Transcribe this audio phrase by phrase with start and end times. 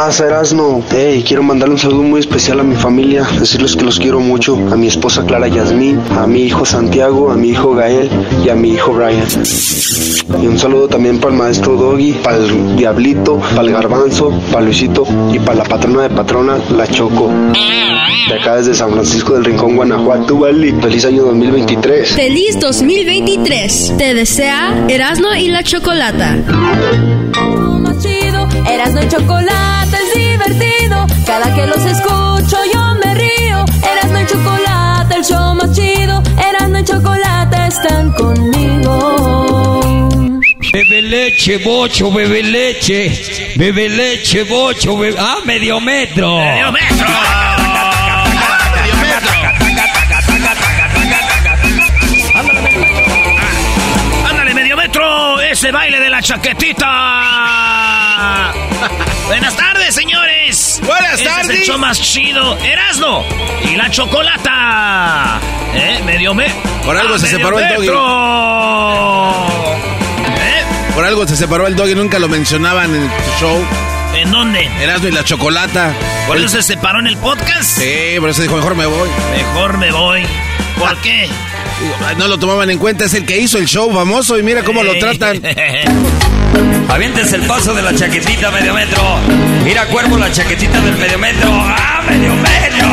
[0.00, 0.82] Pasa, Erasmo?
[0.90, 4.54] Hey, quiero mandarle un saludo muy especial a mi familia, decirles que los quiero mucho,
[4.72, 8.08] a mi esposa Clara Yasmín, a mi hijo Santiago, a mi hijo Gael
[8.42, 9.28] y a mi hijo Brian.
[10.40, 14.64] Y un saludo también para el maestro Doggy, para el Diablito, para el Garbanzo, para
[14.64, 17.30] Luisito y para la patrona de patrona, la Choco.
[18.30, 20.72] De acá desde San Francisco del Rincón, Guanajuato, Valley.
[20.80, 22.08] Feliz año 2023.
[22.08, 23.94] Feliz 2023.
[23.98, 26.38] Te desea Erasmo y la Chocolata.
[28.66, 31.06] Erasmo y es divertido.
[31.26, 33.64] Cada que los escucho yo me río.
[33.82, 36.22] Erasmo y chocolate, el show más chido.
[36.48, 39.40] Erasmo y chocolate están conmigo.
[40.72, 43.54] Bebe leche, bocho, bebe leche.
[43.56, 45.16] Bebe leche, bocho, bebe...
[45.18, 46.38] ¡Ah, medio metro!
[46.38, 47.06] ¡Medio metro!
[48.76, 49.28] ¡Medio metro!
[54.28, 55.40] ¡Ándale, medio metro!
[55.40, 57.69] ¡Ese baile de la chaquetita!
[59.30, 60.80] Buenas tardes, señores.
[60.84, 61.50] Buenas Este tardes.
[61.50, 62.58] Es el show más chido.
[62.58, 63.24] Erasno
[63.62, 65.38] y la chocolata.
[65.72, 66.00] ¿Eh?
[66.04, 66.48] Medio me.
[66.84, 67.86] Por algo Ah, se separó el doggy.
[70.36, 70.64] ¿Eh?
[70.94, 73.64] Por algo se separó el dog y nunca lo mencionaban en tu show.
[74.14, 74.68] ¿En dónde?
[74.80, 75.92] Erasmo y la chocolata.
[76.26, 77.78] ¿Por El- eso se separó en el podcast?
[77.78, 79.08] Sí, por eso dijo, mejor me voy.
[79.36, 80.26] Mejor me voy.
[80.76, 81.28] ¿Por qué?
[82.18, 84.82] No lo tomaban en cuenta, es el que hizo el show famoso y mira cómo
[84.82, 85.40] lo tratan.
[86.88, 89.02] Aviéntense el paso de la chaquetita medio metro.
[89.64, 91.48] Mira, cuervo, la chaquetita del medio metro.
[91.52, 92.88] ¡Ah, medio metro!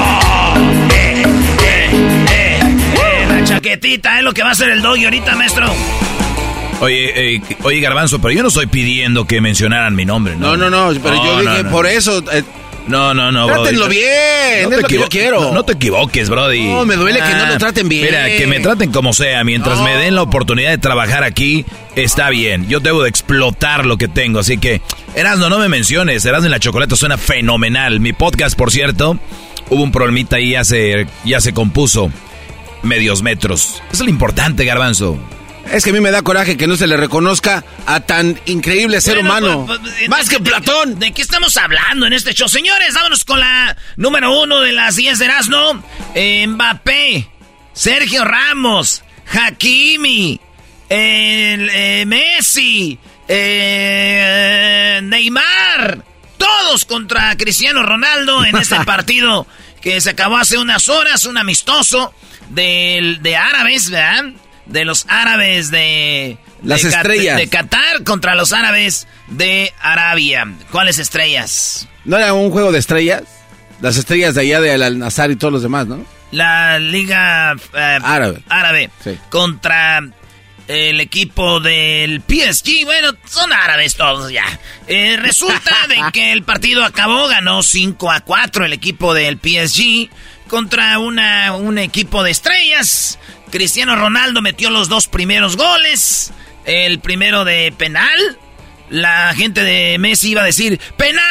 [0.96, 1.24] Eh,
[1.64, 1.90] eh,
[2.30, 2.60] eh.
[2.96, 5.66] Eh, la chaquetita es lo que va a hacer el doggy ahorita, maestro.
[6.80, 10.56] Oye, eh, oye, Garbanzo, pero yo no estoy pidiendo que mencionaran mi nombre, ¿no?
[10.56, 11.72] No, no, no, pero yo No, dije, no, no.
[11.72, 12.44] por eso, eh,
[12.88, 13.62] No, no, no, Brody.
[13.64, 14.04] Trátenlo bien,
[14.64, 15.42] No es te lo que yo equivo- quiero.
[15.42, 16.64] No, no te equivoques, Brody.
[16.64, 18.06] No, me duele que no lo traten bien.
[18.06, 19.84] Mira, que me traten como sea, mientras No.
[19.84, 21.66] me den la oportunidad de trabajar aquí,
[21.96, 22.68] está bien.
[22.70, 24.82] Yo debo de explotar lo que tengo, así que,
[25.16, 26.24] Erasno, no me menciones.
[26.26, 28.00] Erasno en la chocolate suena fenomenal.
[28.00, 29.20] Mi podcast, por cierto,
[29.70, 32.10] hubo un problemita y ya se, ya se compuso.
[32.84, 33.82] Medios metros.
[33.92, 35.18] Eso es lo importante, Garbanzo.
[35.72, 39.00] Es que a mí me da coraje que no se le reconozca a tan increíble
[39.02, 39.66] ser Bueno, humano.
[39.68, 41.00] pues, pues, Más de- que de- Platón.
[41.00, 42.48] ¿De, qué estamos hablando en este show?
[42.48, 45.84] Señores, vámonos con la número uno de las 10 de Erasmo.
[46.16, 47.28] Eh, Mbappé,
[47.74, 50.40] Sergio Ramos, Hakimi,
[50.90, 52.98] el, eh, Messi,
[53.28, 56.04] eh, Neymar.
[56.38, 59.48] Todos contra Cristiano Ronaldo en este partido
[59.82, 62.14] que se acabó hace unas horas, un amistoso
[62.50, 64.26] del, de árabes, ¿verdad?
[64.70, 66.38] De los árabes de...
[66.64, 67.38] Las de Cat- estrellas.
[67.38, 70.46] De Qatar contra los árabes de Arabia.
[70.72, 71.88] ¿Cuáles estrellas?
[72.06, 73.24] ¿No era un juego de estrellas?
[73.82, 76.04] Las estrellas de allá de Al-Nazar y todos los demás, ¿no?
[76.32, 78.42] La Liga eh, Árabe.
[78.50, 79.18] árabe Sí.
[79.30, 80.02] contra
[80.68, 82.84] el equipo del PSG.
[82.84, 84.44] Bueno, son árabes todos ya.
[84.88, 90.10] Eh, resulta de que el partido acabó, ganó 5 a 4 el equipo del PSG
[90.50, 93.20] contra una, un equipo de estrellas.
[93.50, 96.32] Cristiano Ronaldo metió los dos primeros goles.
[96.66, 98.38] El primero de penal.
[98.90, 101.24] La gente de Messi iba a decir, penal,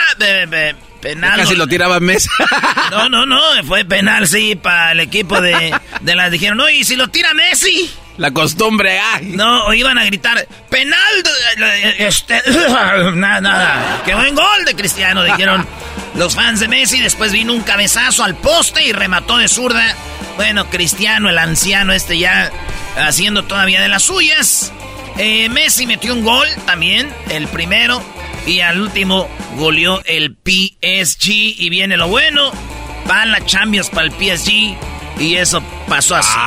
[1.01, 1.41] penal.
[1.41, 2.29] Casi lo tiraba Messi.
[2.91, 6.85] No, no, no, fue penal, sí, para el equipo de, de las dijeron, no, y
[6.85, 9.27] si lo tira Messi, La costumbre, ay.
[9.35, 10.99] no, iban a gritar, penal,
[11.99, 12.43] este,
[13.15, 15.67] nada, nada, qué buen gol de Cristiano, dijeron
[16.15, 19.95] los fans de Messi, después vino un cabezazo al poste y remató de zurda,
[20.37, 22.51] bueno, Cristiano, el anciano este ya
[22.97, 24.73] haciendo todavía de las suyas,
[25.19, 28.03] Eh, Messi metió un gol también, el primero,
[28.47, 31.31] y al último goleó el PSG.
[31.31, 32.53] Y viene lo bueno,
[33.11, 34.77] va la Champions para el PSG.
[35.19, 36.39] Y eso pasó así.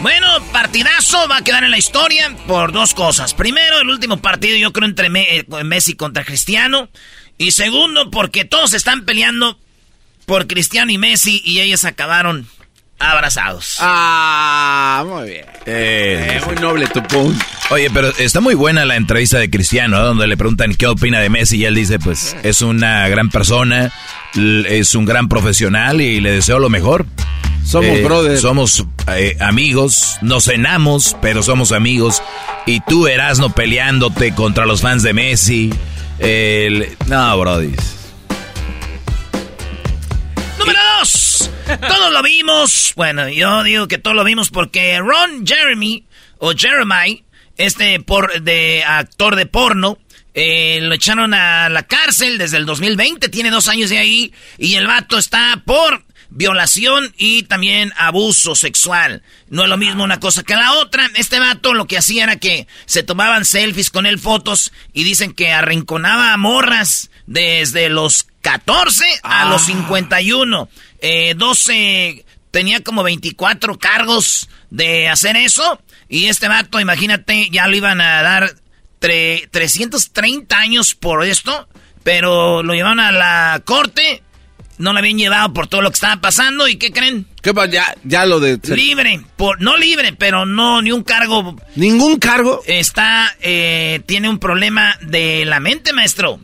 [0.00, 3.34] Bueno, partidazo va a quedar en la historia por dos cosas.
[3.34, 6.88] Primero, el último partido yo creo entre eh, Messi contra Cristiano.
[7.36, 9.58] Y segundo, porque todos están peleando
[10.24, 12.46] por Cristiano y Messi y ellos acabaron
[12.98, 13.76] abrazados.
[13.80, 15.44] Ah, muy bien.
[15.66, 17.44] Eh, muy noble tu punto.
[17.70, 21.28] Oye, pero está muy buena la entrevista de Cristiano, donde le preguntan qué opina de
[21.28, 23.92] Messi y él dice, pues es una gran persona,
[24.34, 27.06] es un gran profesional y le deseo lo mejor.
[27.64, 28.40] Somos eh, brothers.
[28.40, 32.22] Somos eh, amigos, nos cenamos, pero somos amigos.
[32.66, 35.72] Y tú, Erasno, peleándote contra los fans de Messi.
[36.18, 36.96] El...
[37.06, 37.74] No, brody.
[41.38, 41.50] Dos.
[41.80, 42.92] Todos lo vimos.
[42.96, 46.04] Bueno, yo digo que todos lo vimos porque Ron Jeremy,
[46.38, 47.24] o Jeremy,
[47.56, 49.98] este por, de actor de porno,
[50.34, 54.74] eh, lo echaron a la cárcel desde el 2020, tiene dos años de ahí, y
[54.74, 59.22] el vato está por violación y también abuso sexual.
[59.48, 61.10] No es lo mismo una cosa que la otra.
[61.14, 65.32] Este vato lo que hacía era que se tomaban selfies con él, fotos, y dicen
[65.32, 70.68] que arrinconaba a morras desde los 14 a los 51.
[71.00, 75.80] Eh, 12, tenía como 24 cargos de hacer eso.
[76.08, 78.54] Y este vato, imagínate, ya lo iban a dar
[79.00, 81.68] 330 años por esto.
[82.02, 84.22] Pero lo llevaron a la corte
[84.78, 86.68] no la habían llevado por todo lo que estaba pasando.
[86.68, 87.26] ¿Y qué creen?
[87.42, 88.58] ¿Qué Ya, ya lo de...
[88.74, 89.20] Libre.
[89.36, 91.56] Por, no libre, pero no, ni un cargo.
[91.74, 92.62] ¿Ningún cargo?
[92.66, 96.40] Está, eh, tiene un problema de la mente, maestro.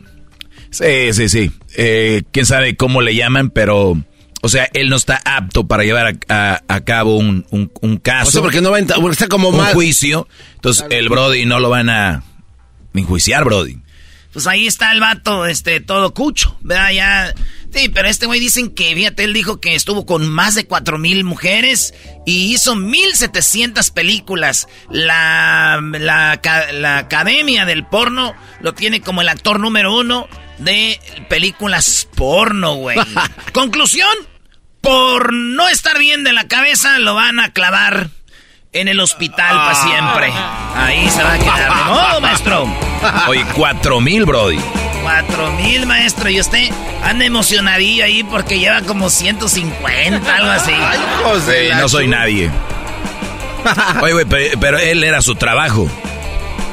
[0.69, 1.51] Sí, sí, sí.
[1.77, 3.97] Eh, Quién sabe cómo le llaman, pero...
[4.45, 8.29] O sea, él no está apto para llevar a, cabo un, un, caso.
[8.29, 10.27] O sea, porque no va a entrar, está como un juicio.
[10.53, 12.23] Entonces, el Brody no lo van a
[12.93, 13.79] enjuiciar, Brody.
[14.31, 16.91] Pues ahí está el vato, este, todo cucho, ¿verdad?
[16.91, 17.33] Ya
[17.75, 20.97] Sí, pero este güey dicen que, fíjate, él dijo que estuvo con más de cuatro
[20.97, 21.93] mil mujeres
[22.25, 24.69] y hizo 1700 películas.
[24.89, 26.39] La, la,
[26.71, 32.97] la academia del porno lo tiene como el actor número uno de películas porno, güey.
[33.51, 34.15] Conclusión,
[34.85, 38.09] por no estar bien de la cabeza, lo van a clavar
[38.71, 40.31] en el hospital para siempre.
[40.75, 41.71] Ahí se va a quedar.
[42.15, 42.67] ¡Oh, maestro!
[43.27, 44.59] Oye, cuatro mil, Brody.
[45.01, 46.29] Cuatro mil, maestro.
[46.29, 46.69] Y usted
[47.03, 50.71] anda emocionadillo ahí porque lleva como 150, algo así.
[50.79, 52.51] Ay, José, no soy nadie.
[54.03, 54.25] Oye, güey,
[54.59, 55.89] pero, él era su trabajo.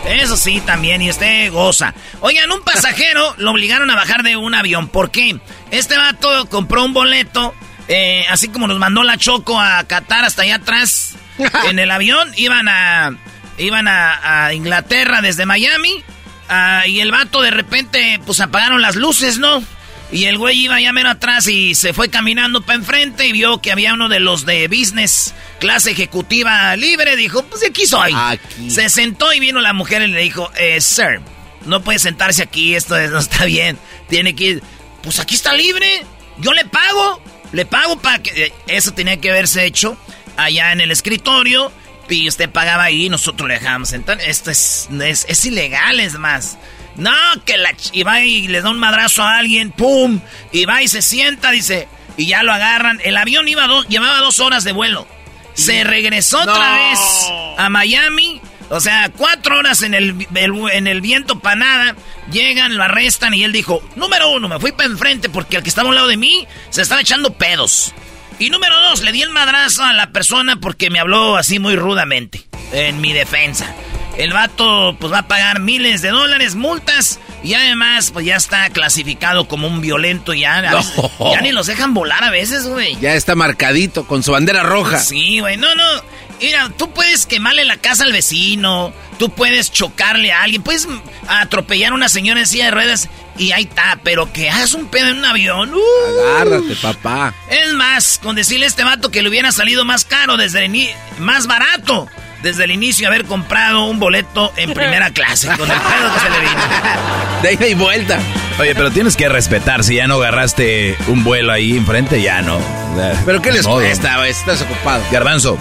[0.07, 1.95] Eso sí, también, y usted goza.
[2.21, 4.89] Oigan, un pasajero lo obligaron a bajar de un avión.
[4.89, 5.39] ¿Por qué?
[5.71, 7.55] Este vato compró un boleto,
[7.93, 11.17] eh, así como nos mandó la Choco a Qatar hasta allá atrás.
[11.69, 13.17] en el avión iban a,
[13.59, 16.05] iban a Inglaterra desde Miami
[16.55, 19.65] Ah, y el vato de repente, pues apagaron las luces, ¿no?
[20.11, 23.63] Y el güey iba ya mero atrás y se fue caminando para enfrente y vio
[23.63, 27.17] que había uno de los de business, clase ejecutiva libre.
[27.17, 28.15] Dijo, pues de aquí soy.
[28.69, 31.23] Se sentó y vino la mujer y le dijo, eh, sir,
[31.65, 33.79] no puede sentarse aquí, esto no está bien.
[34.11, 34.63] Tiene que ir.
[35.03, 36.05] Pues aquí está libre.
[36.37, 37.23] Yo le pago.
[37.53, 38.47] Le pago para que...
[38.47, 39.97] Eh, eso tenía que haberse hecho
[40.37, 41.73] allá en el escritorio
[42.09, 44.21] y usted pagaba ahí y nosotros le dejábamos entrar.
[44.21, 46.59] Esto es, es, ilegal, es más.
[46.97, 47.13] No,
[47.45, 47.75] que la...
[47.93, 50.21] Y va y le da un madrazo a alguien, ¡pum!
[50.53, 53.01] Y va y se sienta, dice, y ya lo agarran.
[53.05, 55.07] El avión iba llevaba dos horas de vuelo.
[55.55, 56.99] Se regresó otra vez
[57.59, 58.41] a Miami.
[58.73, 61.97] O sea, cuatro horas en el, en el viento para nada.
[62.31, 65.69] Llegan, lo arrestan y él dijo, número uno, me fui para enfrente porque el que
[65.69, 67.93] estaba a un lado de mí se estaba echando pedos.
[68.39, 71.77] Y número dos, le di el madrazo a la persona porque me habló así muy
[71.77, 73.75] rudamente, en mi defensa.
[74.17, 78.71] El vato pues va a pagar miles de dólares, multas, y además pues ya está
[78.71, 80.63] clasificado como un violento ya.
[81.33, 82.97] Ya ni los dejan volar a veces, güey.
[83.01, 84.99] Ya está marcadito con su bandera roja.
[84.99, 85.85] Sí, güey, no, no.
[86.43, 90.89] Mira, tú puedes quemarle la casa al vecino, tú puedes chocarle a alguien, puedes
[91.29, 93.09] atropellar a una señora en silla de ruedas
[93.39, 95.73] y ahí está, pero que hagas un pedo en un avión.
[95.73, 96.31] Uh.
[96.35, 97.33] Agárrate, papá.
[97.49, 100.73] Es más, con decirle a este vato que le hubiera salido más caro desde el
[101.19, 102.09] más barato
[102.43, 106.31] desde el inicio haber comprado un boleto en primera clase con el pedo que se
[106.31, 106.63] le vino.
[107.43, 108.19] De ida y vuelta.
[108.59, 112.59] Oye, pero tienes que respetar, si ya no agarraste un vuelo ahí enfrente, ya no.
[113.25, 115.03] ¿Pero qué les cuesta, Estás ocupado.
[115.11, 115.57] Garbanzo.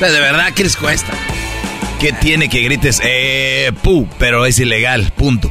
[0.00, 1.12] O sea, de verdad, ¿qué les cuesta?
[2.00, 3.02] ¿Qué tiene que grites?
[3.04, 5.50] Eh, pu, pero es ilegal, punto.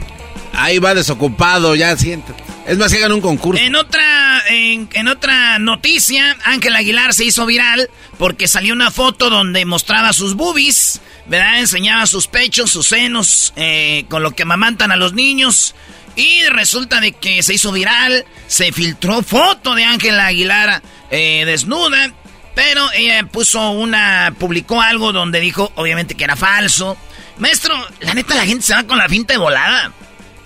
[0.54, 2.44] Ahí va desocupado, ya siéntate.
[2.66, 3.62] Es más, que hagan un concurso.
[3.62, 9.66] En otra, en, otra noticia, Ángel Aguilar se hizo viral porque salió una foto donde
[9.66, 11.60] mostraba sus boobies, ¿verdad?
[11.60, 15.76] Enseñaba sus pechos, sus senos, eh, con lo que amamantan a los niños.
[16.16, 22.16] Y resulta de que se hizo viral, se filtró foto de Ángel Aguilar eh, desnuda.
[22.60, 26.98] Pero ella puso una, publicó algo donde dijo, obviamente, que era falso.
[27.38, 29.94] Maestro, la neta, la gente se va con la finta de volada.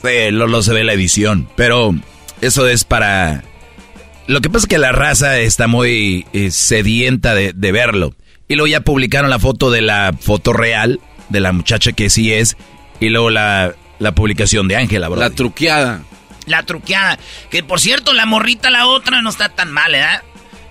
[0.04, 1.96] Eh, lo, se ve la edición, pero
[2.40, 3.44] eso es para...
[4.28, 8.14] Lo que pasa es que la raza está muy eh, sedienta de, verlo.
[8.48, 12.32] Y luego ya publicaron la foto de la foto real, de la muchacha que sí
[12.32, 12.58] es,
[13.00, 16.04] y luego la, la publicación de Ángela, La truqueada.
[16.46, 17.18] La truqueada.
[17.50, 20.06] Que por cierto, la morrita, la otra, no está tan mal, ¿eh?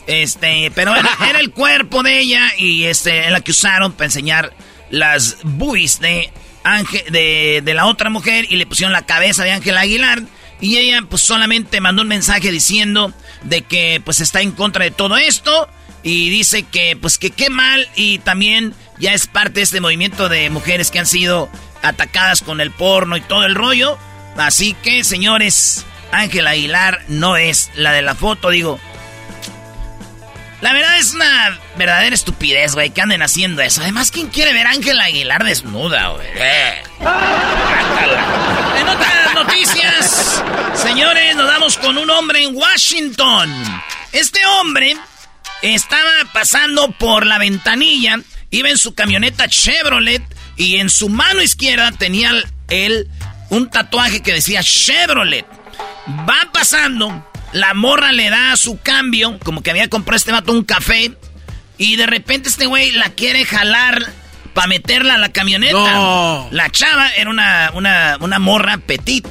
[0.07, 0.95] Este, pero
[1.29, 4.53] era, el cuerpo de ella y este, en la que usaron para enseñar
[4.91, 6.31] las boobies de,
[6.65, 10.23] Ángel, de, de la otra mujer y le pusieron la cabeza de Ángel Aguilar.
[10.61, 14.93] Y ella pues solamente mandó un mensaje diciendo de que pues está en contra de
[14.93, 15.69] todo esto
[16.05, 20.29] y dice que pues que qué mal y también ya es parte de este movimiento
[20.29, 21.49] de mujeres que han sido
[21.83, 23.99] atacadas con el porno y todo el rollo.
[24.37, 28.79] Así que señores, Ángel Aguilar no es la de la foto, digo,
[30.63, 33.83] la verdad es una verdadera estupidez, güey, que anden haciendo eso.
[33.83, 36.27] Además, ¿quién quiere ver a Ángela Aguilar desnuda, güey?
[36.37, 36.83] Eh.
[38.79, 40.41] en otras noticias,
[40.75, 43.53] señores, nos damos con un hombre en Washington.
[44.13, 44.97] Este hombre
[45.63, 50.23] estaba pasando por la ventanilla, iba en su camioneta Chevrolet
[50.57, 52.31] y en su mano izquierda tenía
[52.69, 53.09] él
[53.51, 55.45] un tatuaje que decía Chevrolet.
[56.09, 60.65] Va pasando la morra le da su cambio, como que había comprado este vato un
[60.65, 61.13] café.
[61.79, 64.13] Y de repente este güey la quiere jalar
[64.55, 66.49] para meterla a la camioneta.
[66.51, 67.71] La chava era una,
[68.21, 69.27] una, morra petit,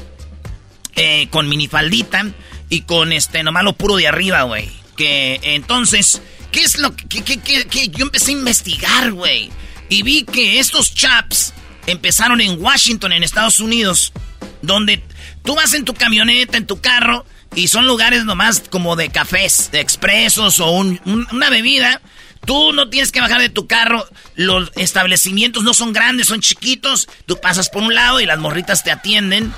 [0.95, 2.25] eh, con minifaldita
[2.69, 4.69] y con este nomás lo puro de arriba, güey.
[4.97, 9.51] Que entonces, ¿qué es lo que, que, que yo empecé a investigar, güey?
[9.89, 11.53] Y vi que estos chaps
[11.87, 14.13] empezaron en Washington, en Estados Unidos,
[14.61, 15.03] donde
[15.43, 19.69] tú vas en tu camioneta, en tu carro, y son lugares nomás como de cafés,
[19.71, 22.01] de expresos o una bebida.
[22.45, 24.05] Tú no tienes que bajar de tu carro.
[24.35, 27.07] Los establecimientos no son grandes, son chiquitos.
[27.25, 29.53] Tú pasas por un lado y las morritas te atienden.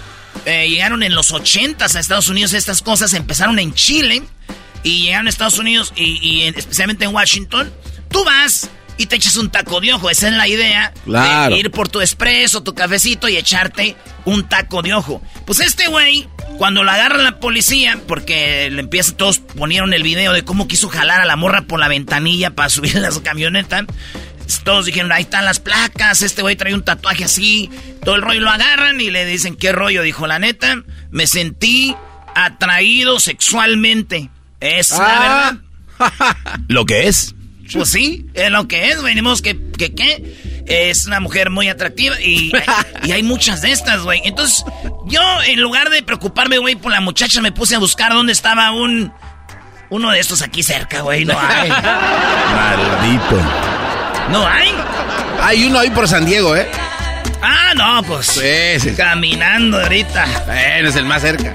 [0.45, 3.13] Eh, llegaron en los 80 a Estados Unidos estas cosas.
[3.13, 4.23] Empezaron en Chile
[4.83, 7.71] y llegaron a Estados Unidos y, especialmente en Washington.
[8.09, 10.09] Tú vas y te echas un taco de ojo.
[10.09, 10.93] Esa es la idea.
[11.05, 11.55] Claro.
[11.55, 13.95] De ir por tu espresso, tu cafecito y echarte
[14.25, 15.21] un taco de ojo.
[15.45, 20.33] Pues este güey cuando la agarra la policía, porque le empieza, todos ponieron el video
[20.33, 23.85] de cómo quiso jalar a la morra por la ventanilla para subir a su camioneta.
[24.63, 27.69] Todos dijeron, ahí están las placas, este güey trae un tatuaje así,
[28.03, 30.03] todo el rollo lo agarran y le dicen, ¿qué rollo?
[30.03, 31.95] Dijo, la neta, me sentí
[32.35, 34.29] atraído sexualmente.
[34.59, 35.59] Es la ah.
[35.99, 36.57] verdad.
[36.67, 37.35] ¿Lo que es?
[37.71, 40.63] Pues sí, es lo que es, venimos que, que, ¿qué?
[40.67, 42.51] Es una mujer muy atractiva y,
[43.03, 44.21] y hay muchas de estas, güey.
[44.25, 44.63] Entonces,
[45.07, 48.71] yo en lugar de preocuparme, güey, por la muchacha, me puse a buscar dónde estaba
[48.71, 49.13] un...
[49.89, 51.69] Uno de estos aquí cerca, güey, no hay.
[51.69, 53.41] Maldito.
[54.31, 54.73] ¿No hay?
[55.41, 56.67] Hay uno ahí por San Diego, ¿eh?
[57.41, 58.25] Ah, no, pues.
[58.27, 58.95] Sí, sí.
[58.95, 60.25] Caminando ahorita.
[60.47, 61.53] Bueno, es el más cerca.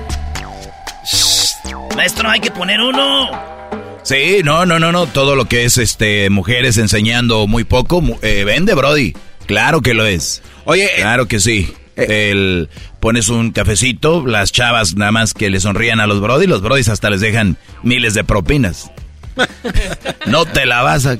[1.96, 3.57] Maestro, hay que poner uno.
[4.02, 5.06] Sí, no, no, no, no.
[5.06, 9.14] Todo lo que es este mujeres enseñando muy poco, eh, vende, Brody.
[9.46, 10.42] Claro que lo es.
[10.64, 11.72] Oye, eh, claro que sí.
[11.96, 12.68] Eh, el,
[13.00, 16.88] pones un cafecito, las chavas nada más que le sonrían a los Brody, los Brodis
[16.88, 18.90] hasta les dejan miles de propinas.
[20.26, 21.18] no te la vas a.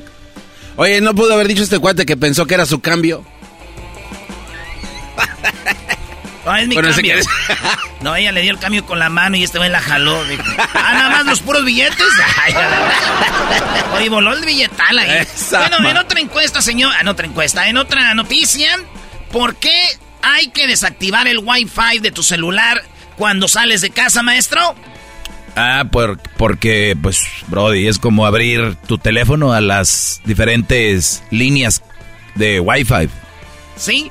[0.77, 3.25] Oye, no pudo haber dicho este cuate que pensó que era su cambio.
[6.49, 7.17] No, es mi cambio.
[8.01, 10.19] no, ella le dio el cambio con la mano y este güey la jaló.
[10.75, 11.99] ah, nada más los puros billetes.
[13.95, 15.27] Oye, voló el billetal ahí.
[15.51, 16.95] bueno, en otra encuesta, señor.
[16.99, 18.79] En otra encuesta, en otra noticia.
[19.31, 19.79] ¿Por qué
[20.23, 22.83] hay que desactivar el Wi-Fi de tu celular
[23.17, 24.75] cuando sales de casa, maestro?
[25.55, 31.83] Ah, por, porque, pues, Brody, es como abrir tu teléfono a las diferentes líneas
[32.37, 33.11] de Wi-Fi.
[33.77, 34.11] Sí,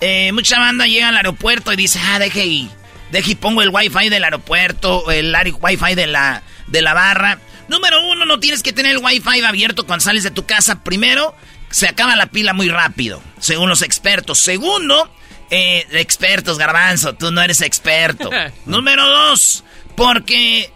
[0.00, 2.70] eh, mucha banda llega al aeropuerto y dice, ah, deje y,
[3.10, 7.38] deje y pongo el wifi del aeropuerto, el wifi de la, de la barra.
[7.68, 10.82] Número uno, no tienes que tener el wifi abierto cuando sales de tu casa.
[10.82, 11.34] Primero,
[11.70, 14.38] se acaba la pila muy rápido, según los expertos.
[14.38, 15.12] Segundo,
[15.50, 18.30] eh, expertos, garbanzo, tú no eres experto.
[18.66, 19.64] Número dos,
[19.96, 20.72] porque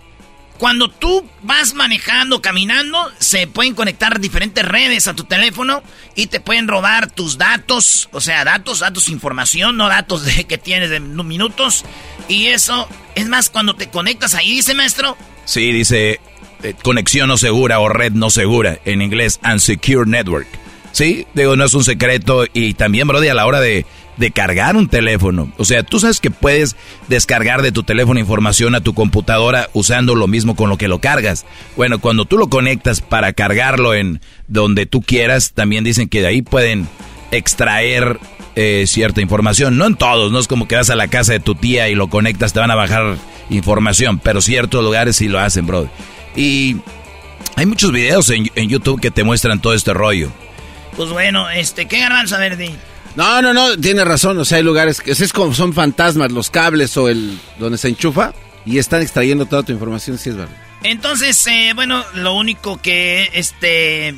[0.62, 5.82] cuando tú vas manejando, caminando, se pueden conectar diferentes redes a tu teléfono
[6.14, 10.58] y te pueden robar tus datos, o sea, datos, datos, información, no datos de que
[10.58, 11.84] tienes de minutos.
[12.28, 15.16] Y eso, es más, cuando te conectas ahí, dice maestro.
[15.46, 16.20] Sí, dice
[16.62, 20.46] eh, conexión no segura o red no segura, en inglés, unsecure network.
[20.92, 22.44] Sí, digo, no es un secreto.
[22.52, 23.84] Y también, Brody, a la hora de
[24.16, 25.52] de cargar un teléfono.
[25.56, 26.76] O sea, tú sabes que puedes
[27.08, 31.00] descargar de tu teléfono información a tu computadora usando lo mismo con lo que lo
[31.00, 31.46] cargas.
[31.76, 36.28] Bueno, cuando tú lo conectas para cargarlo en donde tú quieras, también dicen que de
[36.28, 36.88] ahí pueden
[37.30, 38.18] extraer
[38.54, 39.78] eh, cierta información.
[39.78, 41.94] No en todos, no es como que vas a la casa de tu tía y
[41.94, 43.16] lo conectas, te van a bajar
[43.50, 45.88] información, pero ciertos lugares sí lo hacen, bro.
[46.36, 46.76] Y
[47.56, 50.30] hay muchos videos en, YouTube que te muestran todo este rollo.
[50.96, 52.70] Pues bueno, este, ¿qué garbanzo, Verdi?
[53.14, 54.38] No, no, no, tiene razón.
[54.38, 57.88] O sea, hay lugares que es como son fantasmas, los cables o el donde se
[57.88, 58.32] enchufa
[58.64, 60.56] y están extrayendo toda tu información, sí es verdad.
[60.82, 64.14] Entonces, eh, bueno, lo único que, este,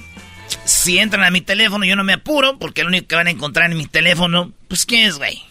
[0.65, 3.31] si entran a mi teléfono, yo no me apuro, porque lo único que van a
[3.31, 5.43] encontrar en mi teléfono, pues, ¿qué es, güey?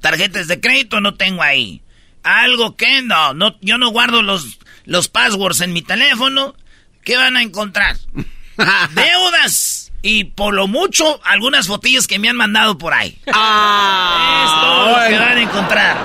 [0.00, 1.82] Tarjetas de crédito no tengo ahí.
[2.22, 6.54] Algo que no, no, yo no guardo los, los passwords en mi teléfono.
[7.02, 7.98] ¿Qué van a encontrar?
[8.94, 9.73] Deudas
[10.06, 13.18] y por lo mucho, algunas fotillas que me han mandado por ahí.
[13.36, 15.96] Ah, es todo lo que van a encontrar.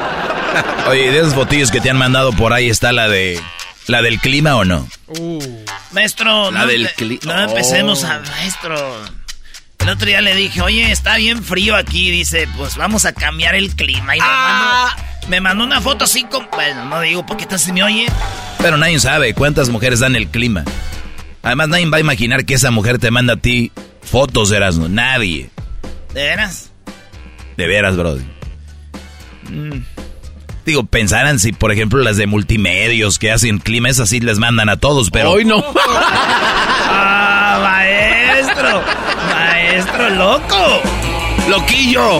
[0.88, 3.40] Oye, de esas fotillas que te han mandado por ahí está la de.
[3.88, 4.88] ¿La del clima o no?
[5.08, 5.40] Uh.
[5.92, 6.90] Maestro, la no, del
[7.24, 8.20] no empecemos a.
[8.20, 8.78] Maestro.
[9.80, 12.10] El otro día le dije, oye, está bien frío aquí.
[12.10, 14.16] Dice, pues vamos a cambiar el clima.
[14.16, 14.96] Y ah.
[15.28, 16.48] me, mandó, una foto así como.
[16.52, 18.08] Bueno, no digo porque se me oye.
[18.60, 20.64] Pero nadie sabe cuántas mujeres dan el clima.
[21.44, 24.90] Además, nadie va a imaginar que esa mujer te manda a ti fotos, Erasmo.
[24.90, 25.50] Nadie.
[26.14, 26.72] ¿De veras?
[27.58, 28.24] De veras, brody.
[29.50, 29.84] Mm.
[30.66, 34.70] Digo, pensaran si, por ejemplo, las de multimedios que hacen clima, esas sí les mandan
[34.70, 35.32] a todos, pero...
[35.32, 35.64] ¡Hoy no!
[36.86, 38.84] ¡Ah, maestro!
[39.34, 40.82] ¡Maestro loco!
[41.50, 42.20] ¡Loquillo!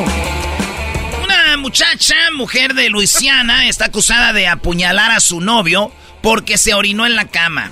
[1.24, 5.92] Una muchacha, mujer de Luisiana, está acusada de apuñalar a su novio
[6.24, 7.72] porque se orinó en la cama.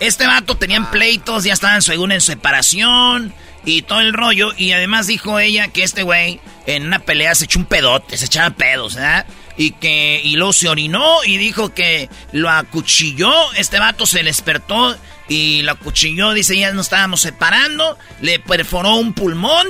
[0.00, 3.32] Este vato tenían pleitos, ya estaban según en separación
[3.64, 4.52] y todo el rollo.
[4.56, 8.26] Y además dijo ella que este güey en una pelea se echó un pedote, se
[8.26, 9.26] echaba pedos, ¿verdad?
[9.56, 13.32] Y que y luego se orinó y dijo que lo acuchilló.
[13.54, 14.96] Este vato se despertó
[15.28, 16.32] y lo acuchilló.
[16.32, 17.96] Dice, ya nos estábamos separando.
[18.20, 19.68] Le perforó un pulmón.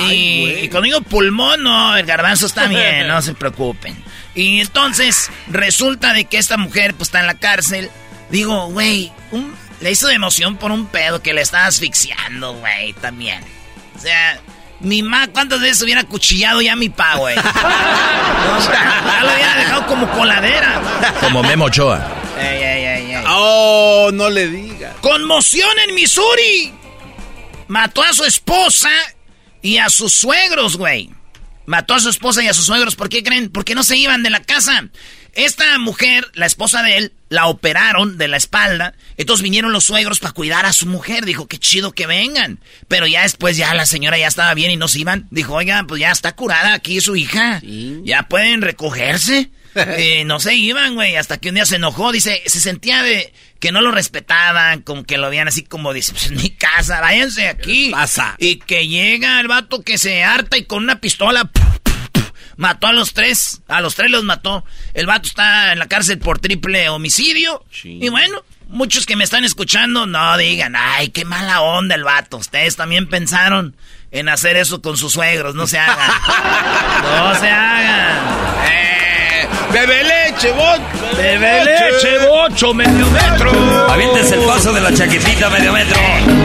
[0.00, 3.96] y, cuando digo pulmón, no, el garbanzo está bien, no se preocupen.
[4.34, 7.90] Y entonces resulta de que esta mujer pues está en la cárcel.
[8.30, 9.12] Digo, güey,
[9.82, 13.42] le hizo de emoción por un pedo que le estaba asfixiando, güey, también.
[13.96, 14.40] O sea,
[14.78, 17.34] mi ma, ¿cuántas veces hubiera cuchillado ya mi pa, güey?
[17.44, 20.80] ya lo hubiera dejado como coladera.
[21.20, 22.06] Como Memo Ochoa.
[22.38, 23.24] Ey, ey, ey, ey.
[23.28, 24.94] Oh, no le digas.
[25.00, 26.72] Conmoción en Missouri.
[27.66, 28.90] Mató a su esposa
[29.62, 31.10] y a sus suegros, güey.
[31.66, 32.94] Mató a su esposa y a sus suegros.
[32.94, 33.50] ¿Por qué creen?
[33.50, 34.84] Porque no se iban de la casa.
[35.32, 38.94] Esta mujer, la esposa de él, la operaron de la espalda.
[39.16, 41.24] Entonces vinieron los suegros para cuidar a su mujer.
[41.24, 42.60] Dijo, qué chido que vengan.
[42.88, 45.28] Pero ya después, ya la señora ya estaba bien y no se iban.
[45.30, 47.60] Dijo, oiga, pues ya está curada aquí su hija.
[48.04, 49.50] Ya pueden recogerse.
[49.74, 51.16] eh, no se iban, güey.
[51.16, 52.12] Hasta que un día se enojó.
[52.12, 54.82] Dice, se sentía de que no lo respetaban.
[54.82, 57.90] Como que lo veían así como, dice, pues en mi casa, váyanse aquí.
[57.90, 58.36] pasa?
[58.38, 61.50] Y que llega el vato que se harta y con una pistola
[62.62, 63.60] Mató a los tres.
[63.66, 64.64] A los tres los mató.
[64.94, 67.64] El vato está en la cárcel por triple homicidio.
[67.82, 72.36] Y bueno, muchos que me están escuchando, no digan, ay, qué mala onda el vato.
[72.36, 73.74] Ustedes también pensaron
[74.12, 75.56] en hacer eso con sus suegros.
[75.56, 76.08] No se hagan.
[77.02, 78.18] no se hagan.
[78.70, 81.16] Eh, bebe leche, bocho.
[81.16, 83.90] Bebe leche, bocho, medio metro.
[83.90, 86.00] Avientes el paso de la chaquetita medio metro.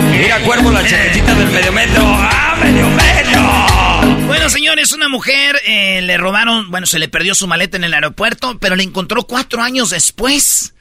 [0.09, 2.03] Mira, cuervo, la chaquetita del medio metro.
[2.03, 3.76] ¡Ah, medio metro!
[4.27, 7.93] Bueno, señores, una mujer eh, le robaron, bueno, se le perdió su maleta en el
[7.93, 10.73] aeropuerto, pero le encontró cuatro años después.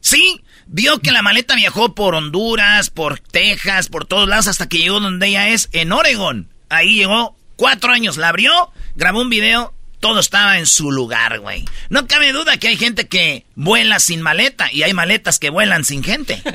[0.00, 4.78] Sí, vio que la maleta viajó por Honduras, por Texas, por todos lados, hasta que
[4.78, 6.48] llegó donde ella es, en Oregon.
[6.68, 11.64] Ahí llegó cuatro años, la abrió, grabó un video, todo estaba en su lugar, güey.
[11.88, 15.84] No cabe duda que hay gente que vuela sin maleta y hay maletas que vuelan
[15.84, 16.42] sin gente.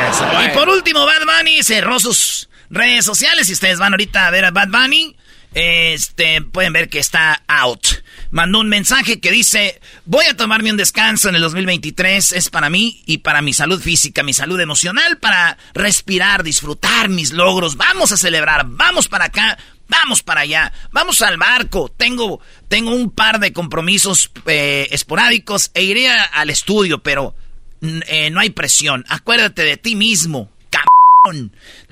[0.00, 3.46] Ah, y por último, Bad Bunny cerró sus redes sociales.
[3.46, 5.16] Si ustedes van ahorita a ver a Bad Bunny,
[5.54, 7.86] este, pueden ver que está out.
[8.30, 12.68] Mandó un mensaje que dice, voy a tomarme un descanso en el 2023, es para
[12.68, 18.12] mí y para mi salud física, mi salud emocional, para respirar, disfrutar mis logros, vamos
[18.12, 23.40] a celebrar, vamos para acá, vamos para allá, vamos al barco, tengo, tengo un par
[23.40, 27.34] de compromisos eh, esporádicos e iré al estudio, pero
[27.80, 30.50] eh, no hay presión, acuérdate de ti mismo,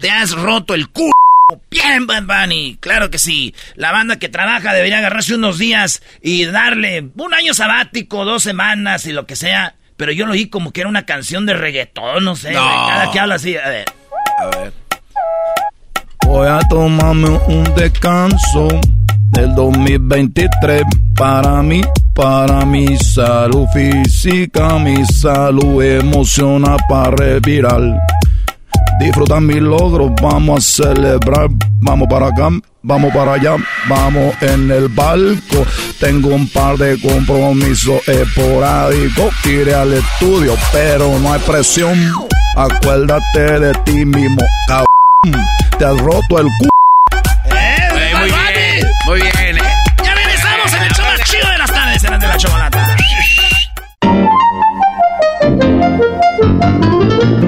[0.00, 1.12] te has roto el culo.
[1.70, 3.54] Bien, Bad Bunny, claro que sí.
[3.76, 9.06] La banda que trabaja debería agarrarse unos días y darle un año sabático, dos semanas
[9.06, 9.74] y lo que sea.
[9.96, 12.52] Pero yo lo oí como que era una canción de reggaetón, no sé.
[12.52, 13.84] Cada que habla así, a ver.
[14.40, 14.72] A ver.
[16.26, 18.68] Voy a tomarme un descanso
[19.30, 20.82] del 2023
[21.14, 21.80] para mí,
[22.12, 27.80] para mi salud física, mi salud emocional para revirar.
[28.98, 31.48] Disfrutar mis logros, vamos a celebrar,
[31.80, 32.48] vamos para acá,
[32.82, 33.56] vamos para allá,
[33.88, 35.66] vamos en el barco.
[36.00, 41.94] Tengo un par de compromisos esporádicos, iré al estudio, pero no hay presión.
[42.56, 45.46] Acuérdate de ti mismo, cabrón.
[45.78, 46.68] Te has roto el cu.
[47.54, 49.58] ¡Eh, muy bien, muy bien.
[49.58, 49.70] eh.
[50.02, 52.65] Ya regresamos en el show más chido de las tardes, en el de la chocolata.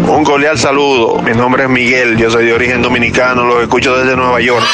[0.08, 1.20] Un cordial saludo.
[1.22, 2.16] Mi nombre es Miguel.
[2.16, 3.44] Yo soy de origen dominicano.
[3.44, 4.64] Los escucho desde Nueva York.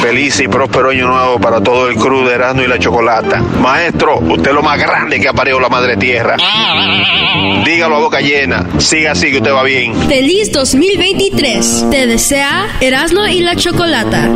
[0.00, 3.40] Feliz y próspero año nuevo para todo el crew de Erasmo y la Chocolata.
[3.60, 6.36] Maestro, usted es lo más grande que ha parido la madre tierra.
[7.64, 8.66] Dígalo a boca llena.
[8.78, 9.94] Siga así que usted va bien.
[10.08, 11.86] Feliz 2023.
[11.90, 14.28] Te desea Erasmo y la Chocolata.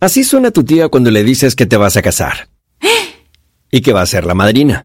[0.00, 2.48] Así suena tu tía cuando le dices que te vas a casar.
[3.70, 4.84] Y que va a ser la madrina.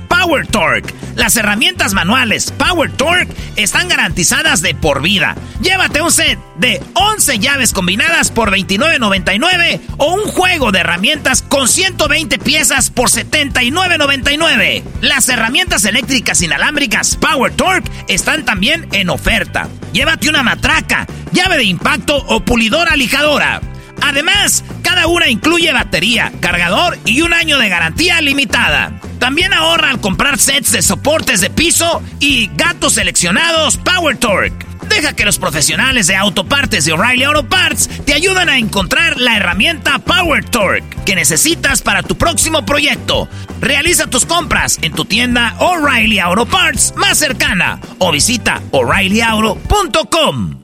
[0.11, 0.93] Power Torque.
[1.15, 5.35] Las herramientas manuales Power Torque están garantizadas de por vida.
[5.61, 11.69] Llévate un set de 11 llaves combinadas por $29.99 o un juego de herramientas con
[11.69, 14.83] 120 piezas por $79.99.
[14.99, 19.69] Las herramientas eléctricas inalámbricas Power Torque están también en oferta.
[19.93, 23.61] Llévate una matraca, llave de impacto o pulidora lijadora.
[24.01, 28.99] Además, cada una incluye batería, cargador y un año de garantía limitada.
[29.21, 34.65] También ahorra al comprar sets de soportes de piso y gatos seleccionados Power Torque.
[34.89, 39.37] Deja que los profesionales de autopartes de O'Reilly Auto Parts te ayuden a encontrar la
[39.37, 43.29] herramienta Power Torque que necesitas para tu próximo proyecto.
[43.59, 50.61] Realiza tus compras en tu tienda O'Reilly Auto Parts más cercana o visita o'ReillyAuto.com.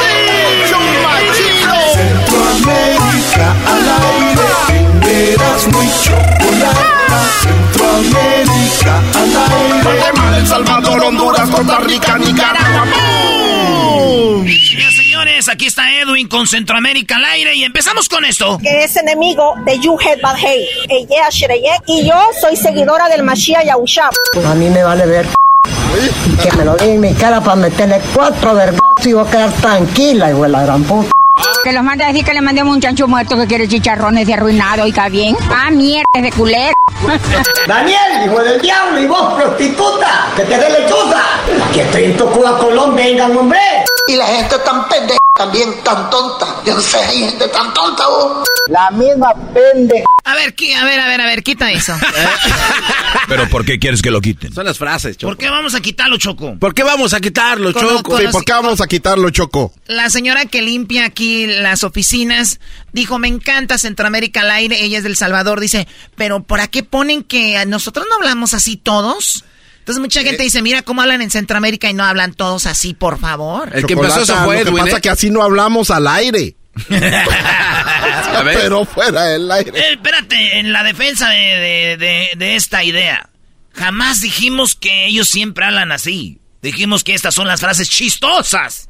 [0.00, 1.43] Centroamérica
[5.14, 6.84] aire, eras muy chocolata.
[7.42, 9.82] Centroamérica al aire.
[9.82, 12.86] Guatemala, El Salvador, Honduras, Costa Rica, Nicaragua.
[14.44, 18.58] Bien, señores, aquí está Edwin con Centroamérica al aire y empezamos con esto.
[18.58, 24.10] que es enemigo de Yuhet Badhei, Eye Ashereye, y yo soy seguidora del Mashiach Yahushua.
[24.46, 25.26] A mí me vale ver
[26.42, 29.52] que me lo diga en mi cara para meterle cuatro vergas y voy a quedar
[29.52, 31.10] tranquila, hijo de la gran puta.
[31.62, 34.26] Que los manda a decir que le mandé a un chancho muerto que quiere chicharrones
[34.26, 35.36] de arruinado, oiga bien.
[35.50, 36.72] Ah, mierda, es de culero.
[37.66, 41.22] Daniel, hijo del diablo, y vos, prostituta, que te dé lechuza.
[41.68, 43.58] Aquí estoy en Tocuba, Colón, vengan, hombre.
[44.06, 46.46] Y la gente tan pendeja, también tan tonta.
[46.64, 48.46] Yo no sé, hay gente tan tonta, vos.
[48.68, 50.04] La misma pendeja.
[50.26, 51.94] A ver, qui- a ver, a ver, a ver, quita eso.
[53.28, 54.52] Pero ¿por qué quieres que lo quiten?
[54.54, 55.30] Son las frases, Choco.
[55.32, 56.56] ¿Por qué vamos a quitarlo, Choco?
[56.58, 58.02] ¿Por qué vamos a quitarlo, Choco?
[58.02, 59.72] con Sí, ¿por qué vamos a quitarlo, Choco?
[59.86, 62.60] La señora que limpia aquí las oficinas
[62.92, 67.22] dijo, me encanta Centroamérica al aire, ella es del Salvador, dice, pero ¿por qué ponen
[67.22, 69.44] que nosotros no hablamos así todos?
[69.80, 73.18] Entonces mucha gente dice, mira cómo hablan en Centroamérica y no hablan todos así, por
[73.18, 73.70] favor.
[73.74, 75.00] El que empezó eso fue Lo que Edwin, pasa ¿eh?
[75.02, 76.56] que así no hablamos al aire.
[78.44, 79.78] Pero fuera del aire.
[79.78, 83.28] Eh, espérate, en la defensa de, de- de- de esta idea,
[83.74, 86.38] jamás dijimos que ellos siempre hablan así.
[86.62, 88.88] Dijimos que estas son las frases chistosas.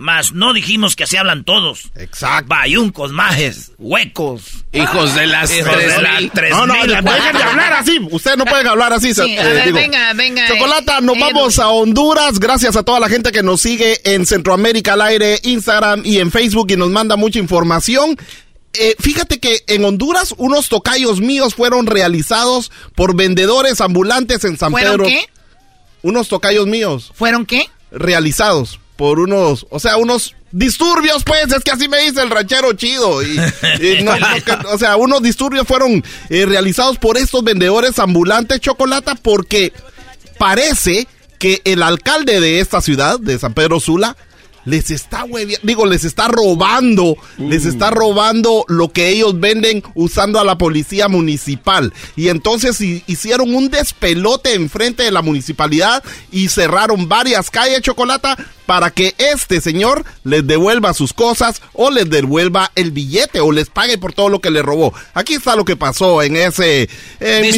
[0.00, 1.90] Mas no dijimos que así hablan todos.
[1.96, 2.46] Exacto.
[2.48, 4.64] Bayuncos, majes, huecos.
[4.72, 6.86] Hijos de las Hijos tres de tres No, no, mil.
[6.86, 7.04] dejen
[7.36, 7.98] de hablar así.
[8.12, 9.12] Ustedes no pueden hablar así.
[9.12, 9.76] Sí, a eh, ver, digo.
[9.76, 10.46] venga, venga.
[10.46, 11.24] Chocolata, nos Edu.
[11.24, 12.38] vamos a Honduras.
[12.38, 16.30] Gracias a toda la gente que nos sigue en Centroamérica al aire, Instagram y en
[16.30, 18.16] Facebook y nos manda mucha información.
[18.74, 24.70] eh, fíjate que en Honduras unos tocayos míos fueron realizados por vendedores ambulantes en San
[24.70, 25.06] ¿Fueron Pedro.
[25.06, 25.28] qué?
[26.02, 27.10] Unos tocayos míos.
[27.16, 27.68] ¿Fueron qué?
[27.90, 32.72] Realizados por unos, o sea, unos disturbios, pues, es que así me dice el ranchero
[32.72, 33.22] chido.
[33.22, 33.38] Y,
[33.80, 34.10] y no,
[34.72, 39.72] o sea, unos disturbios fueron eh, realizados por estos vendedores ambulantes chocolata porque
[40.36, 41.06] parece
[41.38, 44.16] que el alcalde de esta ciudad, de San Pedro Sula,
[44.68, 50.38] les está huevi- digo, les está robando, les está robando lo que ellos venden usando
[50.38, 51.92] a la policía municipal.
[52.16, 58.36] Y entonces hi- hicieron un despelote enfrente de la municipalidad y cerraron varias calles chocolata
[58.66, 63.70] para que este señor les devuelva sus cosas o les devuelva el billete o les
[63.70, 64.92] pague por todo lo que le robó.
[65.14, 66.90] Aquí está lo que pasó en ese
[67.40, 67.54] mis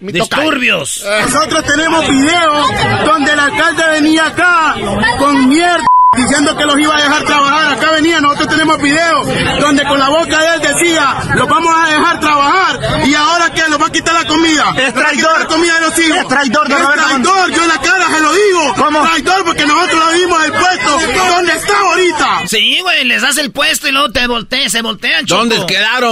[0.00, 1.04] Disturbios.
[1.30, 2.66] Nosotros tenemos videos
[3.06, 4.74] donde el alcalde venía acá
[5.18, 7.72] con mierda diciendo que los iba a dejar trabajar.
[7.74, 9.26] Acá venía, nosotros tenemos videos
[9.60, 13.62] donde con la boca de él decía, los vamos a dejar trabajar y ahora que
[13.68, 14.74] los va a quitar la comida.
[14.76, 15.40] Es traidor.
[15.40, 16.18] La comida de los hijos.
[16.18, 18.74] Es traidor, Es traidor, yo en la cara se lo digo.
[18.76, 19.02] ¿Cómo?
[19.02, 20.90] Traidor porque nosotros lo dimos el puesto
[21.36, 22.48] donde está ahorita.
[22.48, 25.42] Sí, güey, les das el puesto y luego te voltean, se voltean, Choco.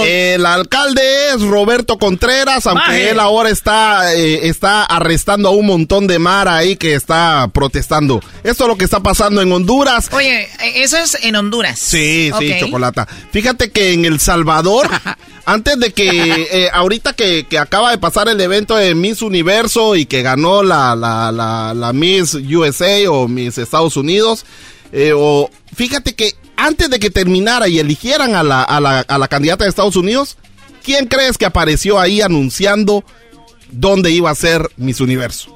[0.03, 6.07] El alcalde es Roberto Contreras, aunque él ahora está, eh, está arrestando a un montón
[6.07, 8.21] de Mara ahí que está protestando.
[8.43, 9.84] Esto es lo que está pasando en Honduras.
[10.11, 11.79] Oye, eh, eso es en Honduras.
[11.79, 12.53] Sí, sí.
[12.59, 13.07] Chocolata.
[13.31, 14.89] Fíjate que en El Salvador,
[15.45, 16.07] antes de que,
[16.51, 20.63] eh, ahorita que, que acaba de pasar el evento de Miss Universo y que ganó
[20.63, 24.45] la, la, la, la Miss USA o Miss Estados Unidos,
[24.91, 29.17] eh, o, fíjate que antes de que terminara y eligieran a la, a la, a
[29.17, 30.37] la candidata de Estados Unidos,
[30.83, 33.03] ¿quién crees que apareció ahí anunciando
[33.71, 35.54] dónde iba a ser Miss Universo?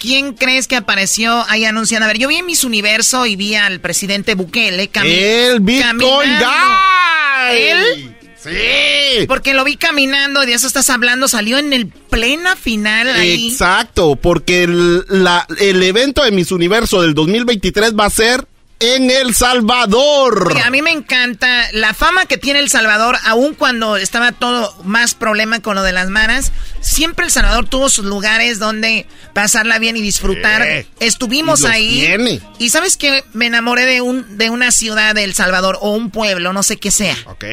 [0.00, 2.06] ¿Quién crees que apareció ahí anunciando?
[2.06, 5.98] A ver, yo vi en Miss Universo y vi al presidente Bukele cami- El Bitcoin
[5.98, 6.46] caminando.
[6.46, 7.58] Guy.
[7.58, 8.16] ¿Él?
[8.42, 9.26] Sí.
[9.28, 11.28] Porque lo vi caminando y de eso estás hablando.
[11.28, 13.48] Salió en el plena final ahí.
[13.52, 18.46] Exacto, porque el, la- el evento de Miss Universo del 2023 va a ser
[18.80, 20.52] en El Salvador.
[20.52, 24.74] Oye, a mí me encanta la fama que tiene El Salvador, aun cuando estaba todo
[24.84, 26.50] más problema con lo de las maras.
[26.80, 30.66] Siempre El Salvador tuvo sus lugares donde pasarla bien y disfrutar.
[30.98, 32.00] Estuvimos Y ahí.
[32.00, 32.40] tiene.
[32.58, 36.10] Y sabes que me enamoré de un de una ciudad de El Salvador o un
[36.10, 37.16] pueblo, no sé qué sea.
[37.26, 37.44] Ok.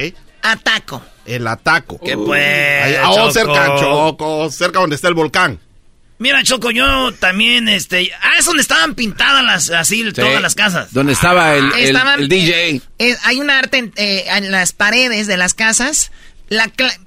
[0.42, 1.02] Ataco.
[1.26, 2.00] El ataco.
[2.00, 3.32] ¿Qué pues, Ahí- oh, Choco?
[3.34, 5.60] cerca, Choco, cerca donde está el volcán.
[6.20, 8.12] Mira, Choco, yo también, este...
[8.22, 10.92] Ah, es donde estaban pintadas las, así, todas las casas.
[10.92, 12.82] Donde estaba el, el- Estaban- el DJ.
[12.98, 16.12] Eh, hay un arte en, eh, en las paredes de las casas.
[16.50, 16.98] La cla-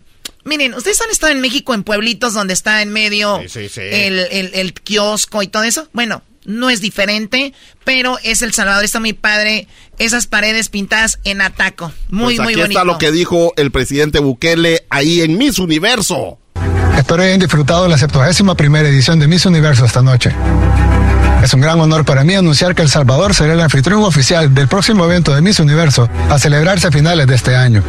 [0.45, 3.81] Miren, ustedes han estado en México en pueblitos donde está en medio sí, sí.
[3.83, 5.89] El, el- el kiosco y todo eso.
[5.93, 7.53] Bueno, no es diferente,
[7.85, 8.85] pero es El Salvador.
[8.85, 9.67] Está muy padre.
[9.99, 11.93] Esas paredes pintadas en ataco.
[12.09, 12.79] Muy, Pues muy aquí bonito.
[12.81, 16.39] está lo que dijo el presidente Bukele ahí en Miss Universo.
[17.01, 20.33] Espero hayan disfrutado la 71 primera edición de Miss Universo esta noche.
[21.43, 24.69] Es un gran honor para mí anunciar que El Salvador será el anfitrión oficial del
[24.69, 27.83] próximo evento de Miss Universo a celebrarse a finales de este año.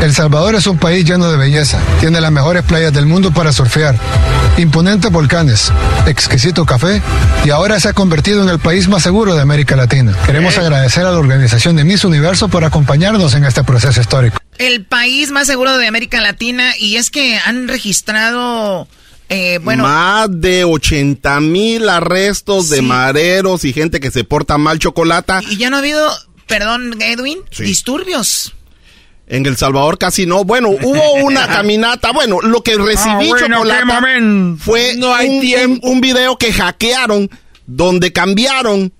[0.00, 3.52] El Salvador es un país lleno de belleza, tiene las mejores playas del mundo para
[3.52, 3.96] surfear,
[4.56, 5.70] imponentes volcanes,
[6.06, 7.02] exquisito café
[7.44, 10.14] y ahora se ha convertido en el país más seguro de América Latina.
[10.24, 14.38] Queremos agradecer a la organización de Miss Universo por acompañarnos en este proceso histórico.
[14.58, 16.72] El país más seguro de América Latina.
[16.78, 18.88] Y es que han registrado.
[19.30, 24.78] eh, bueno, Más de 80 mil arrestos de mareros y gente que se porta mal
[24.78, 25.40] chocolata.
[25.48, 26.08] y ya no ha habido,
[26.46, 27.64] perdón, Edwin, Sí.
[27.64, 28.52] disturbios.
[29.26, 30.44] En El Salvador casi no.
[30.44, 32.12] Bueno, hubo una caminata.
[32.12, 34.62] Bueno, lo que recibí Ah, bueno, momento.
[34.62, 37.30] fue un, un- un video que hackearon
[37.66, 38.92] donde cambiaron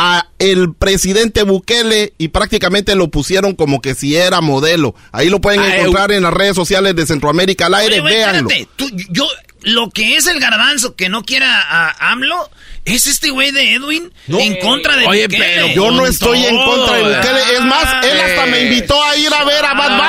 [0.00, 4.94] a el presidente Bukele y prácticamente lo pusieron como que si era modelo.
[5.10, 7.94] Ahí lo pueden Ah, eh, encontrar en las redes sociales de Centroamérica al aire.
[7.94, 8.48] Oye, güey, Véanlo.
[8.48, 9.26] espérate, tú- yo,
[9.62, 12.48] lo que es el garbanzo que no quiera a AMLO,
[12.84, 15.44] es este güey de Edwin en contra de Oye, Bukele.
[15.44, 17.40] pero yo no estoy en contra de Bukele.
[17.54, 20.07] Es más, él hasta me invitó a ir a ver a Bad Bunny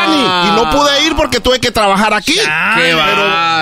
[0.50, 2.34] y no pude ir porque tuve que trabajar aquí.
[2.34, 2.42] Qué.
[2.76, 3.00] Pero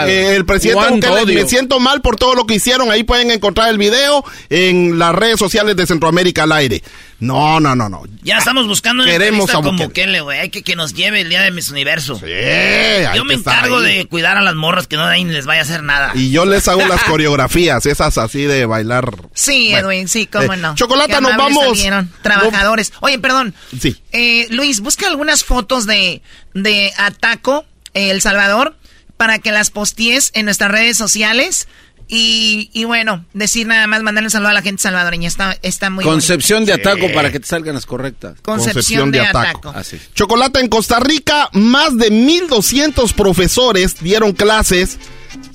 [0.08, 2.92] eh, el presidente Bukele, me siento mal por todo lo que hicieron.
[2.92, 6.84] Ahí pueden encontrar el video en las redes sociales de Centroamérica al aire.
[7.20, 8.04] No, no, no, no.
[8.22, 9.86] Ya estamos buscando una Queremos Bukele.
[9.86, 10.40] Bukele, güey.
[10.40, 12.20] Hay que que nos lleve el día de Miss Universo.
[12.24, 15.82] hay yo me encargo de cuidar a las morras que no les vaya a hacer
[15.82, 16.12] nada.
[16.14, 19.16] Y yo les hago las coreografías, esas así de bailar.
[19.34, 20.76] Sí, Bueno, Edwin, sí, cómo eh, no.
[20.76, 21.80] Chocolata, nos vamos.
[22.22, 22.94] Trabajadores.
[23.00, 23.56] Oye, perdón.
[23.80, 24.02] Sí.
[24.12, 26.22] Eh, Luis, busca algunas fotos de,
[26.54, 28.76] de Ataco, eh, El Salvador,
[29.16, 31.68] para que las postees en nuestras redes sociales.
[32.10, 35.28] Y, y, bueno, decir nada más, mandarle un saludo a la gente salvadoreña.
[35.28, 38.40] Está, está muy Concepción de ataco para que te salgan las correctas.
[38.42, 39.70] Concepción, de, ataco.
[39.70, 40.00] Así.
[40.14, 45.00] Chocolate en Costa Rica, más de 1200 profesores dieron clases,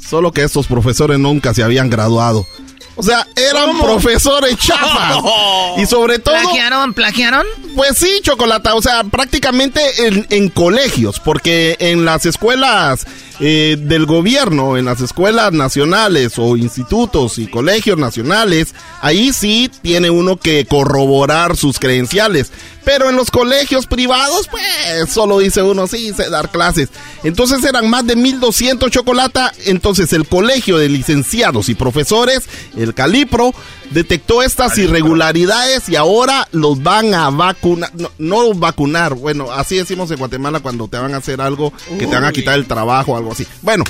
[0.07, 2.47] solo que estos profesores nunca se habían graduado.
[2.95, 5.19] O sea, eran profesores chafas.
[5.79, 6.35] Y sobre todo.
[6.35, 6.93] ¿Plagiaron?
[6.93, 7.47] ¿Plagiaron?
[7.75, 8.75] Pues sí, Chocolata.
[8.75, 13.07] O sea, prácticamente en, en colegios, porque en las escuelas
[13.45, 20.11] eh, del gobierno, en las escuelas nacionales o institutos y colegios nacionales, ahí sí tiene
[20.11, 22.53] uno que corroborar sus credenciales.
[22.85, 26.91] Pero en los colegios privados, pues solo dice uno, sí, sé dar clases.
[27.25, 29.53] Entonces eran más de 1200 chocolata.
[29.67, 32.43] Entonces el colegio de licenciados y profesores,
[32.77, 33.53] el Calipro,
[33.93, 37.91] detectó estas irregularidades y ahora los van a vacunar.
[37.95, 42.07] No, no, vacunar, bueno, así decimos en Guatemala cuando te van a hacer algo que
[42.07, 43.47] te van a quitar el trabajo, algo así.
[43.63, 43.85] Bueno,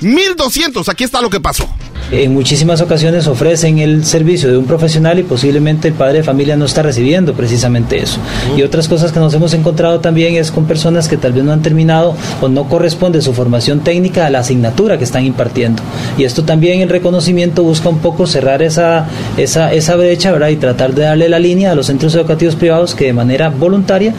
[0.00, 1.68] 1200, aquí está lo que pasó.
[2.10, 6.56] En muchísimas ocasiones ofrecen el servicio de un profesional y posiblemente el padre de familia
[6.56, 8.18] no está recibiendo precisamente eso.
[8.56, 11.52] Y otras cosas que nos hemos encontrado también es con personas que tal vez no
[11.52, 15.82] han terminado o no corresponde su formación técnica a la asignatura que están impartiendo.
[16.16, 19.06] Y esto también en reconocimiento busca un poco cerrar esa,
[19.36, 20.48] esa, esa brecha ¿verdad?
[20.48, 24.14] y tratar de darle la línea a los centros educativos privados que de manera voluntaria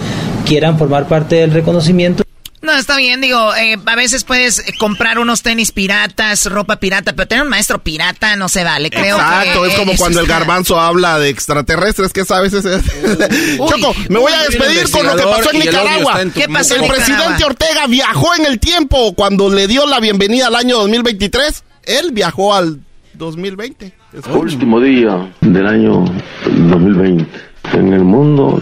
[0.46, 2.29] quieran formar parte del reconocimiento.
[2.62, 7.28] No, está bien, digo, eh, a veces puedes comprar unos tenis piratas, ropa pirata, pero
[7.28, 11.19] tener un maestro pirata no se vale, creo Exacto, es como cuando el garbanzo habla
[11.19, 12.65] de extraterrestres, que sabes es...
[13.58, 16.19] Choco, me voy a despedir con lo que pasó en Nicaragua.
[16.34, 20.48] ¿Qué pasó El en presidente Ortega viajó en el tiempo cuando le dio la bienvenida
[20.48, 21.63] al año 2023.
[21.84, 22.82] Él viajó al
[23.13, 23.93] 2020.
[24.34, 26.04] Último día del año
[26.45, 27.26] 2020.
[27.74, 28.60] En el mundo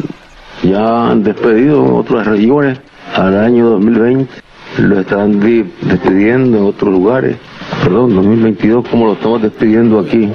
[0.62, 2.79] ya han despedido otras regiones
[3.15, 4.34] al año 2020.
[4.80, 7.38] Lo están despidiendo en otros lugares.
[7.84, 10.30] Perdón, 2022, como lo estamos despidiendo aquí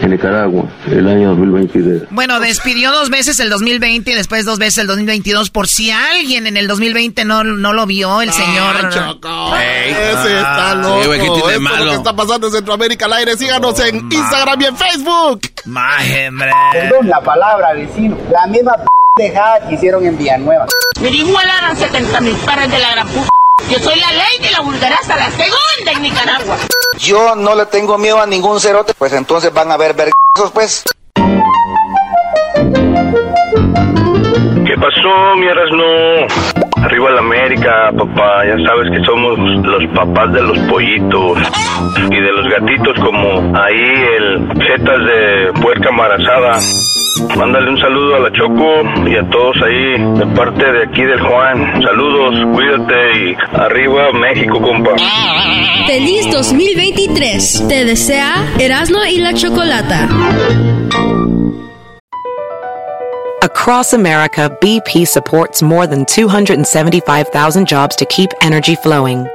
[0.00, 2.02] en Nicaragua, el año 2023.
[2.10, 5.50] Bueno, despidió dos veces el 2020 y después dos veces el 2022.
[5.50, 8.76] Por si alguien en el 2020 no, no lo vio, el señor.
[8.76, 11.00] Ese está loco.
[11.02, 13.36] Sí, güey, ¿qué tiene de Esto es lo que está pasando en Centroamérica al aire.
[13.36, 15.40] Síganos en Instagram y en Facebook.
[15.66, 16.50] Májembre.
[16.72, 18.16] Perdón la palabra, vecino.
[18.30, 18.76] La misma
[19.16, 20.66] pendejada que hicieron en Villanueva.
[21.00, 23.28] Me igualaron 70 mil pares de la gran puta.
[23.70, 26.56] Yo soy la ley de la vulgaraza, la segunda en Nicaragua.
[26.98, 30.82] Yo no le tengo miedo a ningún cerote, pues entonces van a ver vergazos, pues.
[34.66, 35.84] ¿Qué pasó, mi Erasno?
[36.84, 38.44] Arriba la América, papá.
[38.44, 41.38] Ya sabes que somos los papás de los pollitos
[42.10, 46.58] y de los gatitos, como ahí el Zetas de puerca embarazada.
[47.36, 51.20] Mándale un saludo a la Choco y a todos ahí de parte de aquí del
[51.20, 51.82] Juan.
[51.82, 54.96] Saludos, cuídate y arriba México, compa.
[55.86, 57.68] Feliz 2023.
[57.68, 60.08] Te desea Erasmo y la Chocolata.
[63.42, 69.26] Across America, BP supports more than 275,000 jobs to keep energy flowing.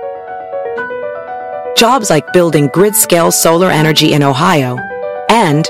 [1.78, 4.78] Jobs like building grid-scale solar energy in Ohio
[5.30, 5.70] and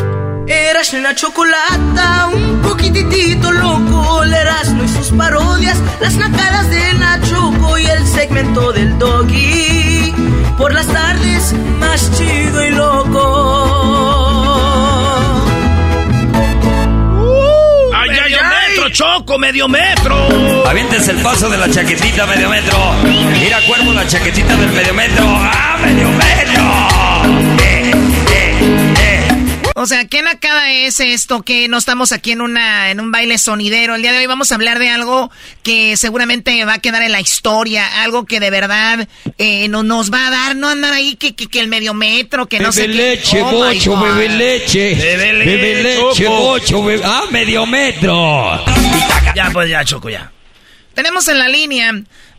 [0.47, 7.19] Eras la chocolata, un poquitito loco, el Erasmo y sus parodias, las nacadas de la
[7.29, 10.13] Choco y el segmento del Doggy.
[10.57, 13.21] Por las tardes, más chido y loco.
[17.93, 18.71] ¡Ay, ay, ay!
[18.71, 20.67] metro, Choco, medio metro!
[20.67, 22.77] Aviéntense el paso de la chaquetita medio metro.
[23.39, 25.23] Mira, cuervo, la chaquetita del medio metro.
[25.27, 26.50] ¡Ah, medio metro!
[29.73, 31.43] O sea, ¿qué nacada es esto?
[31.43, 33.95] Que no estamos aquí en una en un baile sonidero.
[33.95, 35.31] El día de hoy vamos a hablar de algo
[35.63, 39.07] que seguramente va a quedar en la historia, algo que de verdad
[39.37, 42.47] eh, no, nos va a dar, no andar ahí que, que, que el medio metro,
[42.47, 43.03] que no sé Bebe qué.
[43.15, 44.95] leche, Oh, bocho, bebe leche.
[44.95, 46.37] Bebe Bebe leche, leche, Choco.
[46.41, 47.01] bocho, bebe...
[47.05, 48.63] ¡Ah, medio metro!
[49.35, 50.31] Ya, pues ya, Choco, ya.
[50.93, 51.93] Tenemos en la línea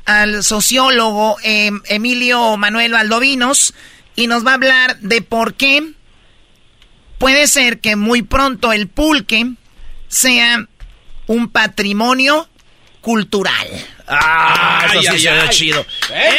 [0.05, 3.73] al sociólogo em, Emilio Manuel Valdovinos
[4.15, 5.83] y nos va a hablar de por qué
[7.23, 9.53] puede ser que muy pronto el pulque
[10.09, 10.67] sea
[11.29, 12.49] un patrimonio
[13.01, 13.69] cultural.
[14.09, 15.87] Ah, eso sí se oye chido.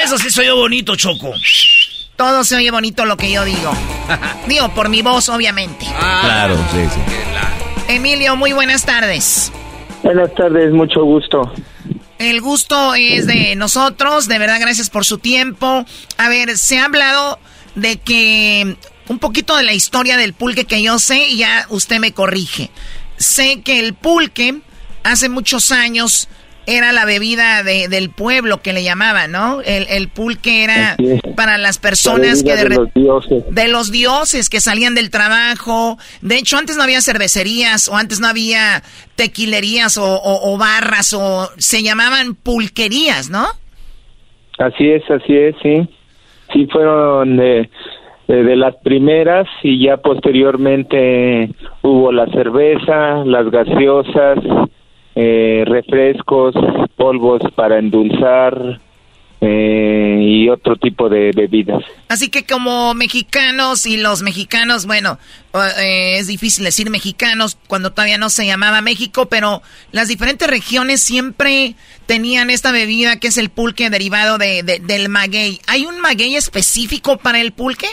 [0.04, 1.34] Eso sí soy yo bonito, Choco.
[2.18, 3.72] Todo se oye bonito lo que yo digo.
[4.48, 5.86] digo, por mi voz, obviamente.
[5.86, 7.00] claro, sí, sí.
[7.88, 9.54] Emilio, muy buenas tardes.
[10.04, 11.50] Buenas tardes, mucho gusto.
[12.20, 15.86] El gusto es de nosotros, de verdad, gracias por su tiempo.
[16.18, 17.40] A ver, se ha hablado
[17.76, 18.76] de que
[19.08, 22.70] un poquito de la historia del pulque que yo sé y ya usted me corrige.
[23.18, 24.62] Sé que el pulque
[25.04, 26.28] hace muchos años
[26.66, 29.62] era la bebida del pueblo que le llamaban, ¿no?
[29.62, 30.96] El, pulque era
[31.36, 33.44] para las personas que de, los dioses.
[33.50, 35.98] de los dioses que salían del trabajo.
[36.22, 38.84] De hecho, antes no había cervecerías o antes no había
[39.16, 43.46] tequilerías o, barras o se llamaban pulquerías, ¿no?
[44.58, 45.90] Así es, así es, sí.
[46.54, 47.70] Sí fueron de,
[48.36, 51.50] de las primeras y ya posteriormente
[51.82, 54.40] hubo la cerveza, las gaseosas,
[55.16, 56.56] eh, refrescos,
[56.96, 58.80] polvos para endulzar
[59.42, 61.84] eh, y otro tipo de bebidas.
[62.08, 65.20] Así que como mexicanos y los mexicanos, bueno,
[65.82, 69.62] eh, es difícil decir mexicanos cuando todavía no se llamaba México, pero
[69.92, 71.76] las diferentes regiones siempre
[72.06, 75.60] tenían esta bebida que es el pulque derivado de, del maguey.
[75.68, 77.88] ¿Hay un maguey específico para el pulque?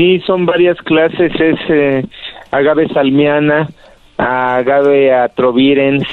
[0.00, 2.06] Sí, son varias clases, es
[2.50, 3.68] agave salmiana,
[4.16, 6.08] agave atrovirens,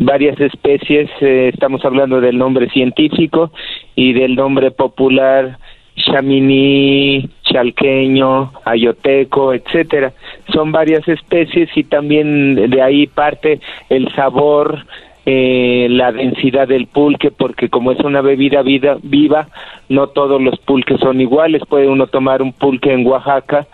[0.00, 3.52] varias especies, eh, estamos hablando del nombre científico
[3.94, 5.58] y del nombre popular
[5.94, 10.12] chamini, chalqueño, ayoteco, etcétera.
[10.52, 13.60] Son varias especies y también de ahí parte
[13.90, 14.86] el sabor,
[15.26, 19.48] eh, la densidad del pulque, porque como es una bebida vida, viva,
[19.88, 21.62] no todos los pulques son iguales.
[21.68, 23.66] Puede uno tomar un pulque en Oaxaca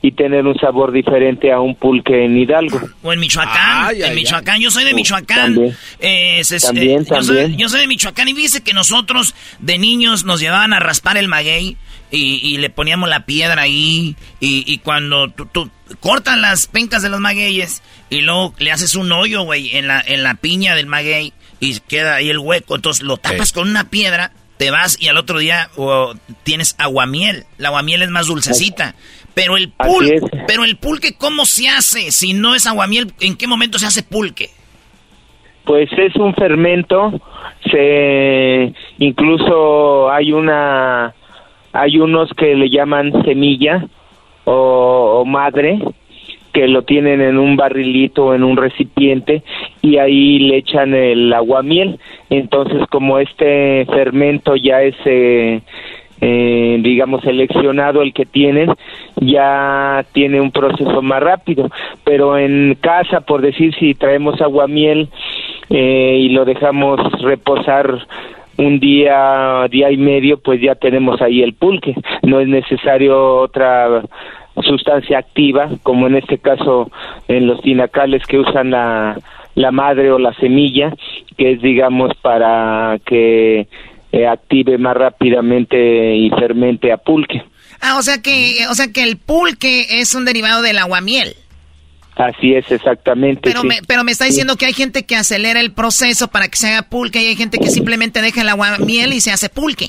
[0.00, 2.80] y tener un sabor diferente a un pulque en Hidalgo.
[3.02, 3.94] O en Michoacán.
[3.94, 5.54] en Michoacán, yo soy de Michoacán.
[5.54, 10.24] También, eh, también, yo, soy, yo, soy, de Michoacán y dice que nosotros de niños
[10.24, 11.76] nos llevaban a raspar el maguey
[12.16, 17.82] y, le poníamos la piedra ahí y, cuando tú, cortas las pencas de los magueyes
[18.10, 21.80] y luego le haces un hoyo, güey, en la, en la piña del maguey y
[21.80, 25.38] queda ahí el hueco, entonces lo tapas con una piedra, te vas y al otro
[25.38, 25.70] día
[26.44, 27.44] tienes aguamiel.
[27.58, 28.94] La aguamiel es más dulcecita.
[29.34, 32.12] Pero el pulque, pero el pulque, ¿cómo se hace?
[32.12, 34.50] Si no es aguamiel, ¿en qué momento se hace pulque?
[35.64, 37.20] Pues es un fermento,
[37.68, 41.12] se incluso hay una
[41.74, 43.84] hay unos que le llaman semilla
[44.44, 45.80] o, madre,
[46.52, 49.42] que lo tienen en un barrilito o en un recipiente
[49.82, 51.98] y ahí le echan el aguamiel.
[52.30, 55.62] Entonces, como este fermento ya es, eh,
[56.20, 58.70] eh, digamos, seleccionado el que tienen,
[59.16, 61.72] ya tiene un proceso más rápido.
[62.04, 65.08] Pero en casa, por decir, si traemos aguamiel
[65.70, 68.06] eh, y lo dejamos reposar
[68.56, 71.94] un día, día y medio, pues ya tenemos ahí el pulque.
[72.22, 74.02] No es necesario otra
[74.62, 76.90] sustancia activa, como en este caso
[77.28, 79.18] en los tinacales que usan la,
[79.54, 80.94] la madre o la semilla,
[81.36, 83.66] que es, digamos, para que
[84.12, 87.42] eh, active más rápidamente y fermente a pulque.
[87.80, 91.34] Ah, o sea que, o sea que el pulque es un derivado del aguamiel.
[92.16, 93.40] Así es, exactamente.
[93.42, 96.56] Pero, me, pero me está diciendo que hay gente que acelera el proceso para que
[96.56, 99.48] se haga pulque y hay gente que simplemente deja el agua miel y se hace
[99.48, 99.88] pulque.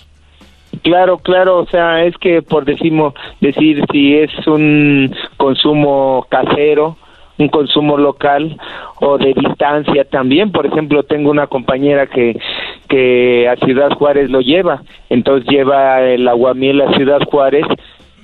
[0.82, 6.98] Claro, claro, o sea, es que por decimos, decir si es un consumo casero,
[7.38, 8.58] un consumo local
[9.00, 10.52] o de distancia también.
[10.52, 12.40] Por ejemplo, tengo una compañera que,
[12.88, 17.66] que a Ciudad Juárez lo lleva, entonces lleva el aguamiel a Ciudad Juárez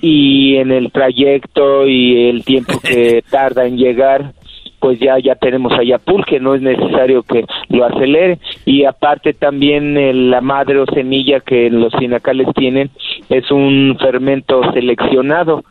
[0.02, 4.34] y en el trayecto y el tiempo que tarda en llegar
[4.80, 10.30] pues ya ya tenemos allá pulque, no es necesario que lo acelere y aparte también
[10.30, 12.90] la madre o semilla que los cinacales tienen
[13.28, 15.62] es un fermento seleccionado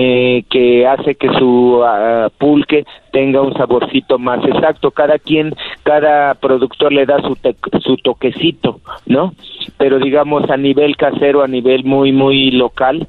[0.00, 4.92] eh, que hace que su ah, pulque tenga un saborcito más exacto.
[4.92, 5.52] Cada quien,
[5.82, 7.36] cada productor le da su,
[7.80, 9.34] su toquecito, ¿no?
[9.76, 13.08] Pero digamos a nivel casero, a nivel muy, muy local,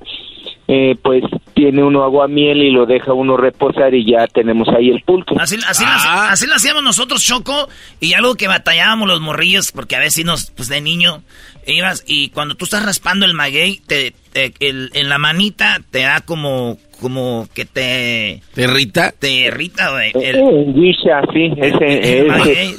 [0.67, 1.23] eh, pues
[1.53, 5.35] tiene uno agua miel y lo deja uno reposar y ya tenemos ahí el pulque.
[5.39, 6.29] Así, así, ah.
[6.31, 7.67] así, lo hacíamos nosotros, Choco,
[7.99, 11.23] y algo que batallábamos los morrillos, porque a veces nos, pues de niño,
[11.65, 16.77] ibas y cuando tú estás raspando el maguey, te, en la manita te da como
[16.99, 18.41] como que te...
[18.53, 19.13] ¿Te irrita?
[19.17, 20.11] Te irrita, güey.
[20.13, 21.53] El, guisha, sí.
[21.57, 22.75] Ese, ese,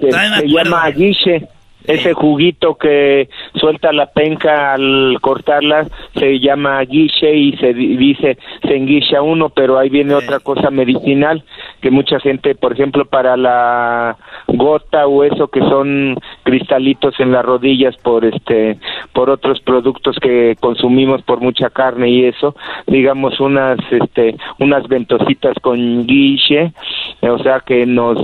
[0.00, 1.48] se, llama guiche.
[1.88, 8.36] Ese juguito que suelta la penca al cortarla se llama guiche y se di- dice
[8.62, 11.42] se enguicha uno, pero ahí viene otra cosa medicinal
[11.80, 14.16] que mucha gente, por ejemplo, para la
[14.48, 18.78] gota o eso que son cristalitos en las rodillas por este
[19.12, 22.54] por otros productos que consumimos por mucha carne y eso,
[22.86, 26.72] digamos unas este unas ventositas con guiche,
[27.22, 28.18] o sea que nos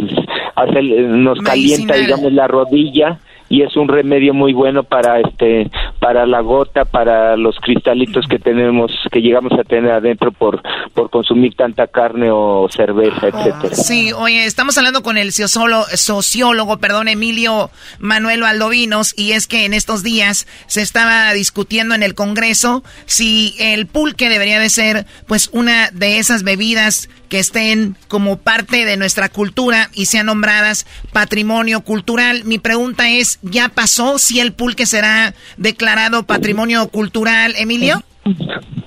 [0.54, 3.18] hace nos calienta digamos la rodilla
[3.54, 8.38] y es un remedio muy bueno para este para la gota para los cristalitos que
[8.38, 10.60] tenemos que llegamos a tener adentro por
[10.92, 16.78] por consumir tanta carne o cerveza etcétera Sí, oye, estamos hablando con el sociólogo, sociólogo,
[16.78, 22.14] perdón, Emilio Manuel Valdovinos, y es que en estos días se estaba discutiendo en el
[22.14, 28.36] Congreso si el pulque debería de ser, pues, una de esas bebidas que estén como
[28.36, 32.44] parte de nuestra cultura y sean nombradas patrimonio cultural.
[32.44, 38.02] Mi pregunta es, ¿ya pasó si el pulque será declarado patrimonio cultural, Emilio?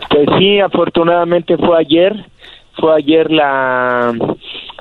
[0.10, 2.26] Pues sí, afortunadamente fue ayer,
[2.80, 4.14] fue ayer la,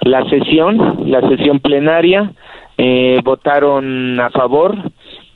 [0.01, 2.33] la sesión, la sesión plenaria,
[2.79, 4.77] eh, votaron a favor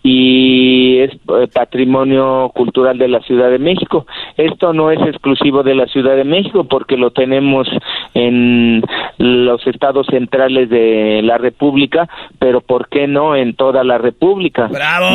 [0.02, 4.06] y es eh, patrimonio cultural de la Ciudad de México.
[4.36, 7.68] Esto no es exclusivo de la Ciudad de México porque lo tenemos
[8.14, 8.82] en
[9.18, 14.68] los estados centrales de la República, pero ¿por qué no en toda la República?
[14.68, 15.06] ¡Bravo!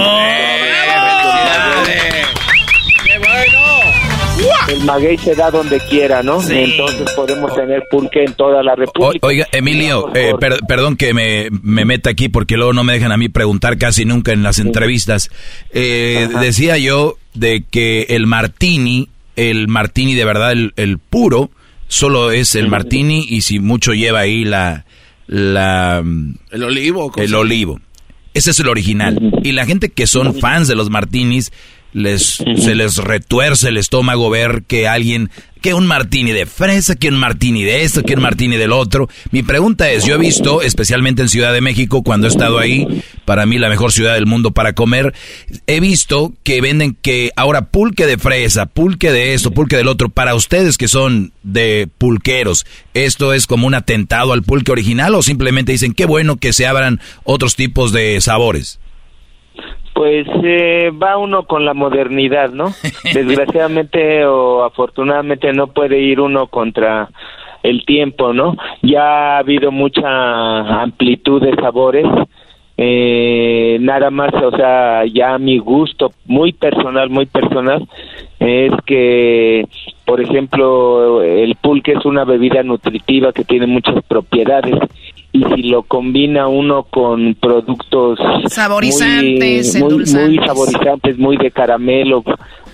[4.67, 6.41] El maguey se da donde quiera, ¿no?
[6.49, 9.25] Entonces podemos tener pulque en toda la O- República.
[9.27, 13.11] oiga, Emilio, eh, per- perdón que me, me meta aquí porque luego no me dejan
[13.11, 15.29] a mí preguntar casi nunca en las entrevistas.
[15.71, 21.49] Eh, decía yo de que el martini, el martini de verdad, el, el puro,
[21.87, 24.85] solo es el martini y si mucho lleva ahí la...
[25.27, 26.03] la
[26.51, 27.11] El olivo.
[27.15, 27.79] el olivo.
[28.33, 29.17] Ese es el original.
[29.43, 31.53] Y la gente que son fans de los martinis,
[31.95, 35.31] les, se les retuerce el estómago ver que alguien,
[35.61, 39.07] que un martini de fresa, que un martini de esto, que un martini del otro.
[39.31, 43.01] Mi pregunta es, yo he visto, especialmente en Ciudad de México, cuando he estado ahí,
[43.23, 45.13] para mí la mejor ciudad del mundo para comer,
[45.67, 50.09] he visto que venden que ahora pulque de fresa, pulque de esto, pulque del otro.
[50.09, 55.23] Para ustedes que son de pulqueros, ¿esto es como un atentado al pulque original o
[55.23, 58.79] simplemente dicen qué bueno que se abran otros tipos de sabores?
[59.95, 62.65] Pues eh, va uno con la modernidad, ¿no?
[63.13, 67.09] Desgraciadamente o afortunadamente no puede ir uno contra
[67.63, 68.57] el tiempo, ¿no?
[68.81, 72.05] Ya ha habido mucha amplitud de sabores.
[72.77, 77.87] Eh, nada más, o sea, ya a mi gusto muy personal, muy personal,
[78.37, 79.65] es que,
[80.03, 84.75] por ejemplo, el pulque es una bebida nutritiva que tiene muchas propiedades
[85.35, 89.89] y si lo combina uno con productos Saborizantes, muy,
[90.37, 92.23] muy, saborizantes, muy de caramelo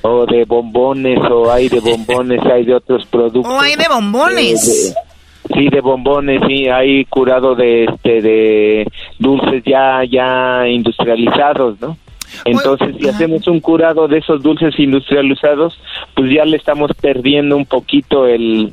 [0.03, 3.51] o de bombones o hay de bombones, hay de otros productos.
[3.51, 4.67] O hay de bombones.
[4.67, 5.11] Eh, de-
[5.55, 8.87] Sí, de bombones, sí, hay curado de este de
[9.17, 11.97] dulces ya ya industrializados, ¿no?
[12.45, 15.79] Entonces, si hacemos un curado de esos dulces industrializados,
[16.15, 18.71] pues ya le estamos perdiendo un poquito el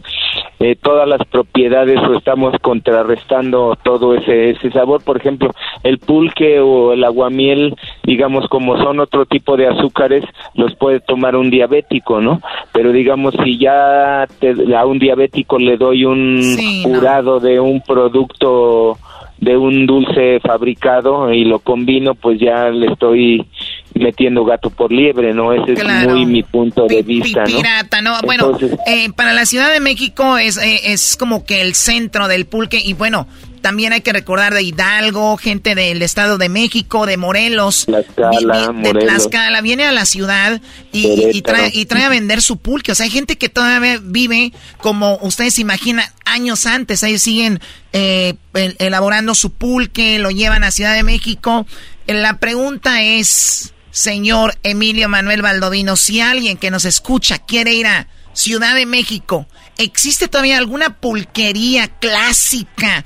[0.61, 5.03] eh, todas las propiedades o estamos contrarrestando todo ese ese sabor.
[5.05, 5.51] Por ejemplo,
[5.83, 11.37] el pulque o el aguamiel, digamos, como son otro tipo de azúcares, los puede tomar
[11.37, 12.41] un diabético, ¿no?
[12.73, 16.93] Pero digamos, si ya te- a un diabético le doy un Sí, no.
[16.95, 18.99] curado de un producto
[19.41, 23.47] de un dulce fabricado y lo combino, pues ya le estoy
[23.95, 25.53] metiendo gato por liebre, ¿no?
[25.53, 26.11] Ese Claro.
[26.11, 27.57] es muy mi punto de vista, ¿no?
[27.57, 28.15] Pirata, ¿no?
[28.25, 32.27] Bueno, Entonces- eh, para la Ciudad de México es, eh, es como que el centro
[32.29, 33.27] del pulque y bueno,
[33.59, 38.93] también hay que recordar de Hidalgo, gente del Estado de México, de Morelos, Tlaxcala, de.
[38.95, 40.61] Tlaxcala, viene a la ciudad
[40.93, 42.93] y, y trae, y trae a vender su pulque.
[42.93, 47.03] O sea, hay gente que todavía vive como ustedes se imaginan años antes.
[47.03, 47.61] Ellos siguen
[47.93, 51.67] eh, el- elaborando su pulque, lo llevan a Ciudad de México.
[52.07, 58.09] La pregunta es, señor Emilio Manuel Baldovino, si alguien que nos escucha quiere ir a
[58.33, 59.49] Ciudad de México,
[59.79, 63.05] ¿existe todavía alguna pulquería clásica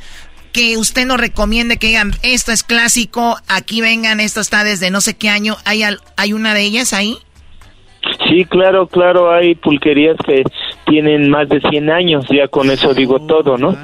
[0.52, 5.00] que usted nos recomiende que digan, esto es clásico, aquí vengan, esto está desde no
[5.00, 5.56] sé qué año?
[5.64, 7.16] ¿Hay, al- hay una de ellas ahí?
[8.28, 10.42] Sí, claro, claro, hay pulquerías que
[10.86, 13.76] tienen más de 100 años, ya con eso digo todo, ¿no?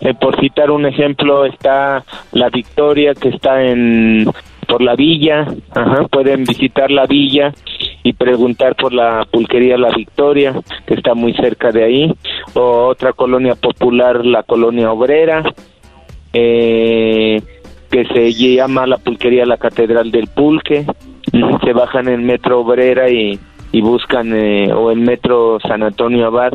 [0.00, 4.26] Eh, por citar un ejemplo, está la Victoria, que está en
[4.68, 7.52] por la villa, ajá, pueden visitar la villa
[8.02, 10.54] y preguntar por la pulquería La Victoria,
[10.86, 12.14] que está muy cerca de ahí,
[12.54, 15.42] o otra colonia popular, la colonia obrera,
[16.34, 17.40] eh,
[17.90, 20.84] que se llama la pulquería La Catedral del Pulque.
[21.64, 23.38] Se bajan en Metro Obrera y,
[23.72, 26.54] y buscan, eh, o en Metro San Antonio Abad,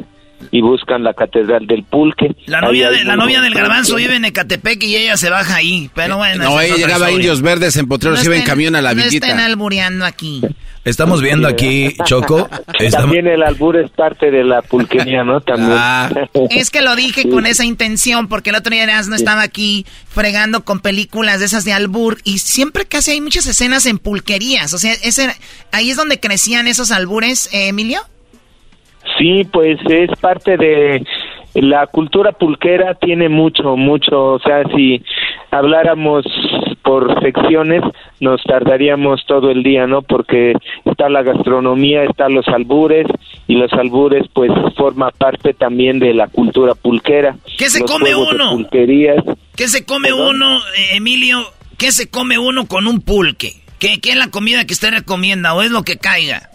[0.51, 2.35] y buscan la Catedral del Pulque.
[2.45, 5.89] La novia, de, la novia del garbanzo vive en Ecatepec y ella se baja ahí,
[5.93, 6.43] pero bueno.
[6.43, 9.27] No, ella llegaba a Indios Verdes en Potreros, iba en camión a la no villita.
[9.27, 10.41] estén albureando aquí.
[10.85, 12.49] Estamos viendo aquí, Choco.
[12.79, 15.41] estamos- También el albur es parte de la pulquería, ¿no?
[15.41, 15.73] También.
[15.73, 16.09] Ah.
[16.49, 20.63] Es que lo dije con esa intención, porque el otro día no estaba aquí fregando
[20.63, 24.73] con películas de esas de albur, y siempre casi hay muchas escenas en pulquerías.
[24.73, 25.35] O sea, ese,
[25.71, 28.01] ahí es donde crecían esos albures, eh, Emilio.
[29.19, 31.05] Sí, pues es parte de
[31.55, 35.03] la cultura pulquera tiene mucho, mucho, o sea, si
[35.51, 36.25] habláramos
[36.83, 37.83] por secciones
[38.19, 40.01] nos tardaríamos todo el día, ¿no?
[40.01, 40.53] Porque
[40.85, 43.07] está la gastronomía, están los albures
[43.47, 47.35] y los albures pues forma parte también de la cultura pulquera.
[47.57, 48.51] ¿Qué se Los come uno?
[48.51, 49.23] Pulquerías.
[49.55, 51.43] ¿Qué se come uno, eh, Emilio?
[51.77, 53.53] ¿Qué se come uno con un pulque?
[53.79, 56.48] ¿Qué, ¿Qué es la comida que usted recomienda o es lo que caiga?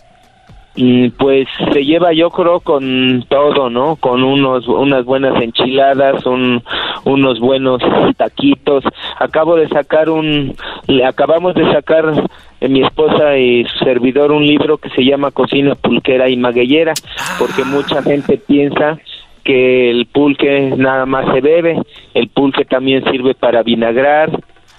[1.19, 3.95] Pues se lleva yo creo con todo, ¿no?
[3.97, 6.63] Con unos unas buenas enchiladas, un,
[7.05, 7.81] unos buenos
[8.17, 8.83] taquitos.
[9.19, 10.57] Acabo de sacar un
[10.89, 12.13] le acabamos de sacar
[12.61, 16.95] eh, mi esposa y su servidor un libro que se llama Cocina pulquera y magueyera,
[17.39, 18.99] porque mucha gente piensa
[19.45, 21.79] que el pulque nada más se bebe,
[22.15, 24.31] el pulque también sirve para vinagrar,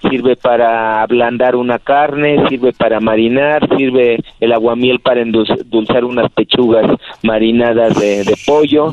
[0.10, 6.32] sirve para ablandar una carne, sirve para marinar, sirve el aguamiel para endulz- endulzar unas
[6.32, 6.86] pechugas
[7.24, 8.92] marinadas de, de pollo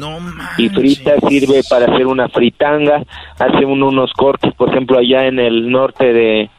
[0.59, 3.03] y fritas, sirve para hacer una fritanga,
[3.39, 6.51] hace uno unos cortes, por ejemplo, allá en el norte de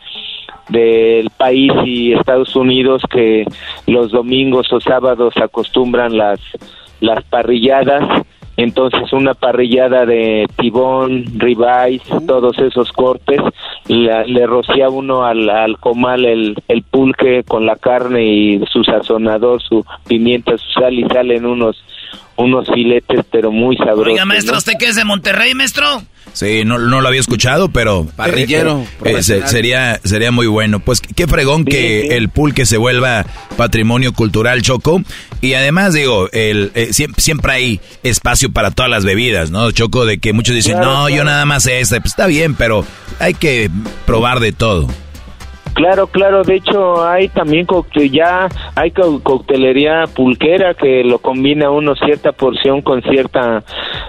[0.69, 3.45] del país y Estados Unidos que
[3.85, 6.39] los domingos o sábados acostumbran las
[7.01, 8.23] las parrilladas
[8.57, 13.41] entonces una parrillada de tibón, ribeyes, todos esos cortes,
[13.87, 18.83] la- le rocía uno al, al comal el, el pulque con la carne y su
[18.83, 21.83] sazonador, su pimienta, su sal y salen unos
[22.35, 24.07] unos filetes pero muy sabrosos.
[24.07, 24.57] Oiga, maestro, ¿no?
[24.57, 25.85] ¿usted qué es de Monterrey, maestro?
[26.33, 28.07] Sí, no, no lo había escuchado, pero...
[28.15, 30.79] Parrillero, eh, eh, se- sería, sería muy bueno.
[30.79, 33.25] Pues qué fregón que el pulque se vuelva
[33.55, 35.01] patrimonio cultural, Choco.
[35.41, 40.05] Y además, digo, el, eh, siempre, siempre hay espacio para todas las bebidas, ¿no, Choco?
[40.05, 41.99] De que muchos dicen, Claro, no, yo nada más esta.
[41.99, 42.85] Pues está bien, pero
[43.19, 43.69] hay que
[44.05, 44.87] probar de todo.
[45.73, 47.65] Claro, claro, de hecho hay también
[48.11, 53.63] ya hay co- coctelería pulquera que lo combina uno cierta porción con cierta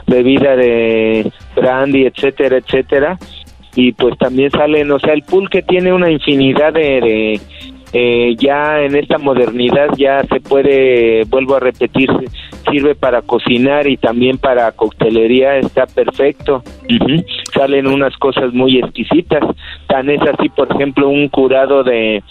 [0.07, 3.19] bebida de brandy, etcétera, etcétera.
[3.77, 7.41] Y pues también salen, o sea, el pulque tiene una infinidad de,
[7.93, 12.09] eh, ya en esta modernidad ya se puede, vuelvo a repetir,
[12.71, 16.63] sirve para cocinar y también para coctelería, está perfecto.
[17.55, 19.43] Salen unas cosas muy exquisitas.
[19.87, 22.23] Tan es así, por ejemplo, un curado de,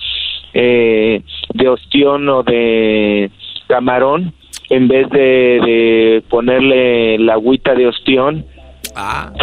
[0.54, 1.22] eh,
[1.54, 3.32] de ostión o de
[3.68, 4.34] camarón,
[4.70, 8.46] en vez de, de ponerle la agüita de ostión,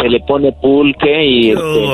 [0.01, 1.85] se le pone pulque y, este,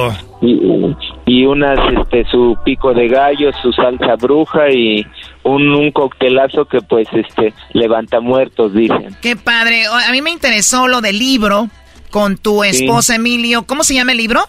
[0.41, 5.05] y, y unas este su pico de gallo, su salsa bruja y
[5.43, 9.15] un, un coctelazo que pues este levanta muertos dicen.
[9.21, 9.85] Qué padre.
[9.87, 11.67] A mí me interesó lo del libro
[12.09, 12.69] con tu Sí.
[12.85, 13.63] esposa, Emilio.
[13.65, 14.41] ¿Cómo se llama el libro?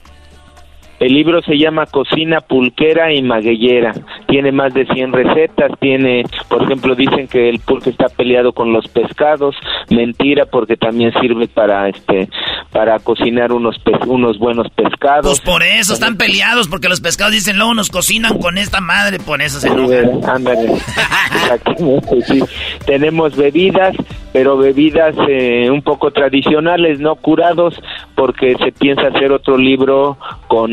[1.00, 3.94] El libro se llama Cocina Pulquera y Magueyera.
[4.26, 5.70] Tiene más de 100 recetas.
[5.78, 9.54] Tiene, por ejemplo, dicen que el pulque está peleado con los pescados.
[9.90, 12.28] Mentira, porque también sirve para este
[12.72, 15.24] para cocinar unos pe- unos buenos pescados.
[15.24, 19.20] Pues por eso están peleados, porque los pescados dicen, luego nos cocinan con esta madre,
[19.20, 20.28] por eso se enojan.
[20.28, 20.72] ándale.
[21.32, 22.42] Exactamente, sí.
[22.86, 23.94] Tenemos bebidas,
[24.39, 27.74] pero bebidas eh, un poco tradicionales, no curados,
[28.14, 30.16] porque se piensa hacer otro libro
[30.47, 30.70] con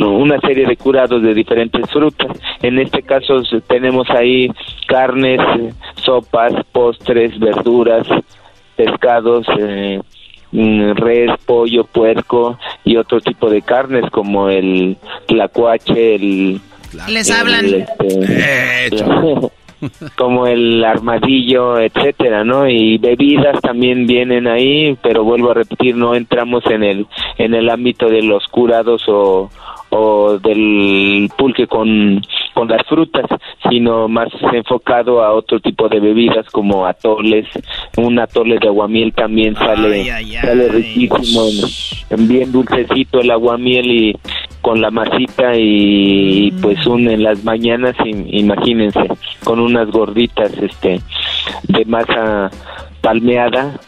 [0.00, 2.38] una serie de curados de diferentes frutas.
[2.62, 4.48] En este caso tenemos ahí
[4.86, 8.06] carnes, eh, sopas, postres, verduras,
[8.76, 9.98] pescados, eh,
[10.52, 14.96] mm, res, pollo, puerco y otro tipo de carnes como el
[15.26, 16.60] tlacuache, el
[17.08, 17.64] Les el, hablan.
[17.64, 19.50] este,
[20.16, 22.68] como el armadillo, etcétera, ¿no?
[22.68, 27.06] Y bebidas también vienen ahí, pero vuelvo a repetir, no entramos en el
[27.38, 29.50] en el ámbito de los curados o
[29.96, 32.20] o del pulque con,
[32.52, 33.26] con las frutas,
[33.70, 37.46] sino más enfocado a otro tipo de bebidas como atoles,
[37.96, 40.02] un atole de aguamiel también sale,
[40.40, 41.42] sale riquísimo,
[42.10, 44.16] en- bien dulcecito el aguamiel y
[44.62, 49.00] con la masita y pues un en las mañanas im- imagínense
[49.44, 51.00] con unas gorditas este
[51.68, 52.50] de masa
[53.02, 53.78] palmeada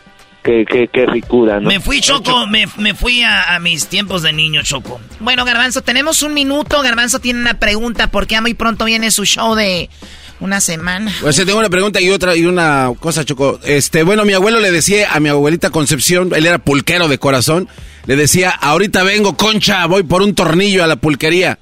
[0.46, 1.68] qué, qué, qué ricura, ¿no?
[1.68, 5.00] Me fui, Choco, me, me fui a, a, mis tiempos de niño, Choco.
[5.18, 6.80] Bueno, Garbanzo, tenemos un minuto.
[6.82, 9.90] Garbanzo tiene una pregunta porque ya muy pronto viene su show de
[10.38, 11.12] una semana.
[11.20, 13.58] Pues tengo una pregunta y otra y una cosa, Choco.
[13.64, 17.68] Este, bueno, mi abuelo le decía a mi abuelita Concepción, él era pulquero de corazón,
[18.06, 21.58] le decía, ahorita vengo, concha, voy por un tornillo a la pulquería.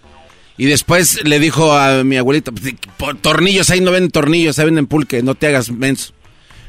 [0.56, 2.52] Y después le dijo a mi abuelita,
[2.96, 6.12] por tornillos, ahí no ven tornillos, ahí venden pulque, no te hagas menso.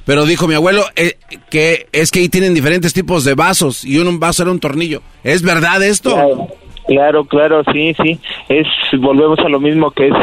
[0.06, 1.18] Pero dijo mi abuelo eh,
[1.50, 5.02] que es que ahí tienen diferentes tipos de vasos y un vaso era un tornillo.
[5.24, 6.14] ¿Es verdad esto?
[6.14, 6.48] Claro.
[6.88, 8.20] Claro, claro, sí, sí.
[8.48, 8.68] Es
[9.00, 10.14] volvemos a lo mismo que es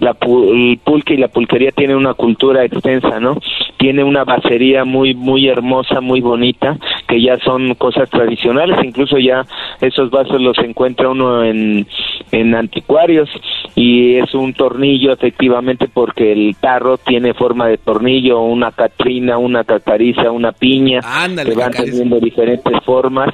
[0.00, 3.40] la el pulque y la pulquería tiene una cultura extensa, ¿no?
[3.78, 6.76] Tiene una basería muy muy hermosa, muy bonita,
[7.06, 9.42] que ya son cosas tradicionales, incluso ya
[9.80, 11.86] esos vasos los encuentra uno en
[12.30, 13.28] en anticuarios
[13.74, 19.64] y es un tornillo efectivamente porque el tarro tiene forma de tornillo, una catrina, una
[19.64, 21.92] cacariza, una piña, Ándale, que van cacariza.
[21.96, 23.30] teniendo diferentes formas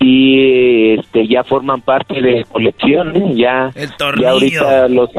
[0.00, 3.32] y este ya forman parte de colección ¿eh?
[3.36, 4.22] ya El tornillo.
[4.22, 5.10] ya ahorita los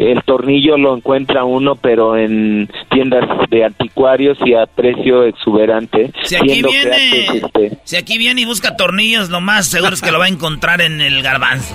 [0.00, 6.36] el tornillo lo encuentra uno pero en tiendas de anticuarios y a precio exuberante Si
[6.36, 10.18] aquí viene, este, si aquí viene y busca tornillos, lo más seguro es que lo
[10.18, 11.74] va a encontrar en el garbanzo.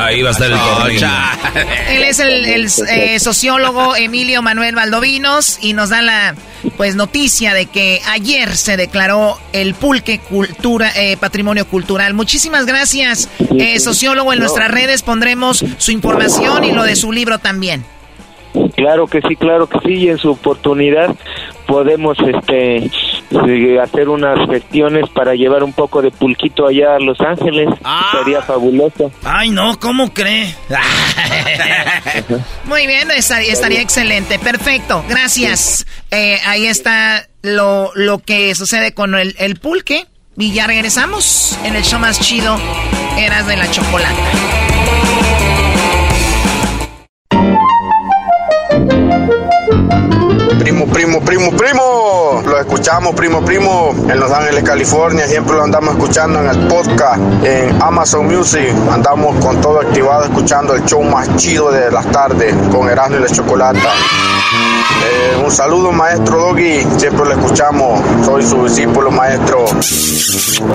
[0.00, 1.06] Ahí va a estar el tornillo.
[1.90, 6.34] Él es el, el, eh, sociólogo Emilio Manuel Valdovinos y nos da la
[6.76, 12.14] pues noticia de que ayer se declaró el pulque cultura eh, patrimonio cultural.
[12.14, 14.32] Muchísimas gracias, eh, sociólogo.
[14.32, 17.59] En nuestras redes pondremos su información y lo de su libro también.
[18.74, 21.14] Claro que sí, claro que sí, y en su oportunidad
[21.66, 22.90] podemos este
[23.80, 27.68] hacer unas gestiones para llevar un poco de pulquito allá a Los Ángeles.
[28.12, 29.12] Sería fabuloso.
[29.22, 30.52] Ay, no, ¿cómo cree?
[32.64, 34.38] Muy bien, estaría, estaría excelente.
[34.40, 35.86] Perfecto, gracias.
[36.10, 40.06] Eh, ahí está lo, lo que sucede con el, el pulque.
[40.36, 42.56] Y ya regresamos en el show más chido,
[43.18, 44.16] Eras de la Chocolata.
[50.60, 52.42] Primo, primo, primo, primo.
[52.44, 55.26] Lo escuchamos, primo, primo, en Los Ángeles, California.
[55.26, 58.68] Siempre lo andamos escuchando en el podcast, en Amazon Music.
[58.92, 63.20] Andamos con todo activado escuchando el show más chido de las tardes con Erasmo y
[63.20, 63.88] la Chocolata.
[65.02, 66.86] Eh, un saludo, maestro Doggy.
[66.98, 67.98] Siempre lo escuchamos.
[68.26, 69.64] Soy su discípulo, maestro.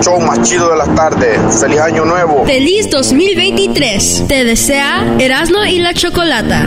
[0.00, 1.38] Show más chido de las tardes.
[1.60, 2.44] Feliz año nuevo.
[2.44, 4.24] Feliz 2023.
[4.26, 6.66] Te desea Erasmo y la Chocolata.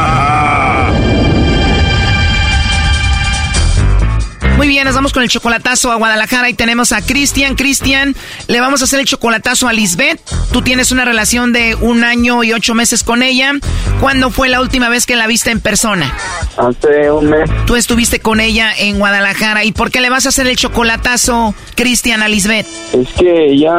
[4.61, 7.55] Muy bien, nos vamos con el chocolatazo a Guadalajara y tenemos a Cristian.
[7.55, 8.13] Cristian,
[8.47, 10.21] le vamos a hacer el chocolatazo a Lisbeth.
[10.51, 13.53] Tú tienes una relación de un año y ocho meses con ella.
[13.99, 16.15] ¿Cuándo fue la última vez que la viste en persona?
[16.57, 17.49] Hace un mes.
[17.65, 19.63] Tú estuviste con ella en Guadalajara.
[19.65, 22.67] ¿Y por qué le vas a hacer el chocolatazo, Cristian, a Lisbeth?
[22.93, 23.75] Es que ella,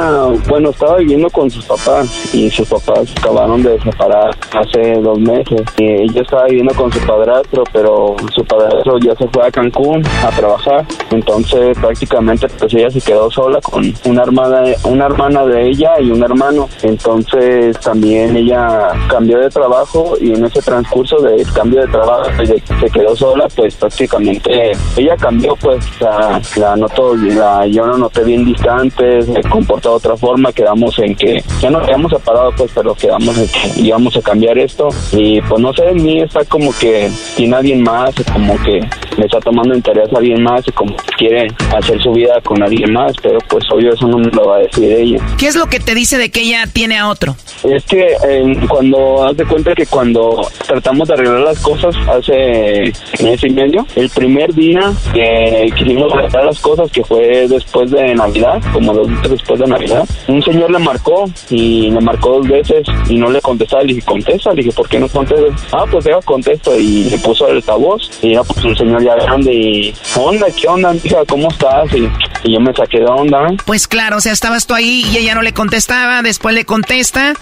[0.49, 5.63] bueno, estaba viviendo con sus papás y sus papás acabaron de separar hace dos meses.
[5.79, 10.05] Y ella estaba viviendo con su padrastro, pero su padrastro ya se fue a Cancún
[10.25, 10.72] a trabajar.
[11.11, 16.11] Entonces prácticamente pues ella se quedó sola con una hermana, una hermana de ella y
[16.11, 16.69] un hermano.
[16.83, 22.63] Entonces también ella cambió de trabajo y en ese transcurso del cambio de trabajo de
[22.81, 28.25] se quedó sola, pues prácticamente ella cambió, pues la, la notó, la, yo no noté
[28.25, 32.71] bien distante, se comportó de otra forma, quedamos en que ya no quedamos separados, pues
[32.75, 36.45] pero quedamos en que íbamos a cambiar esto y pues no sé, en mí está
[36.45, 38.81] como que sin alguien más, como que
[39.17, 42.93] le está tomando interés a alguien más y como quiere hacer su vida con alguien
[42.93, 45.19] más, pero pues obvio eso no me lo va a decir ella.
[45.39, 47.37] ¿Qué es lo que te dice de que ella tiene a otro?
[47.65, 52.93] Es que eh, cuando, haz de cuenta que cuando tratamos de arreglar las cosas hace
[53.23, 58.15] mes y medio, el primer día que quisimos arreglar las cosas, que fue después de
[58.15, 62.49] Navidad, como dos días después de Navidad, un señor le marcó y le marcó dos
[62.49, 63.83] veces y no le contestaba.
[63.83, 64.51] Le dije, contesta.
[64.53, 65.45] Le dije, ¿por qué no contesta?
[65.73, 66.79] Ah, pues deja contesto.
[66.79, 69.95] Y le puso el altavoz y era pues un señor ya grande y,
[70.43, 71.25] onda, ¿qué onda, hija?
[71.27, 71.95] ¿Cómo estás?
[71.95, 72.09] Y,
[72.45, 73.55] y yo me saqué de onda.
[73.65, 77.35] Pues claro, o sea, estabas tú ahí y ella no le contestaba, después le contesta,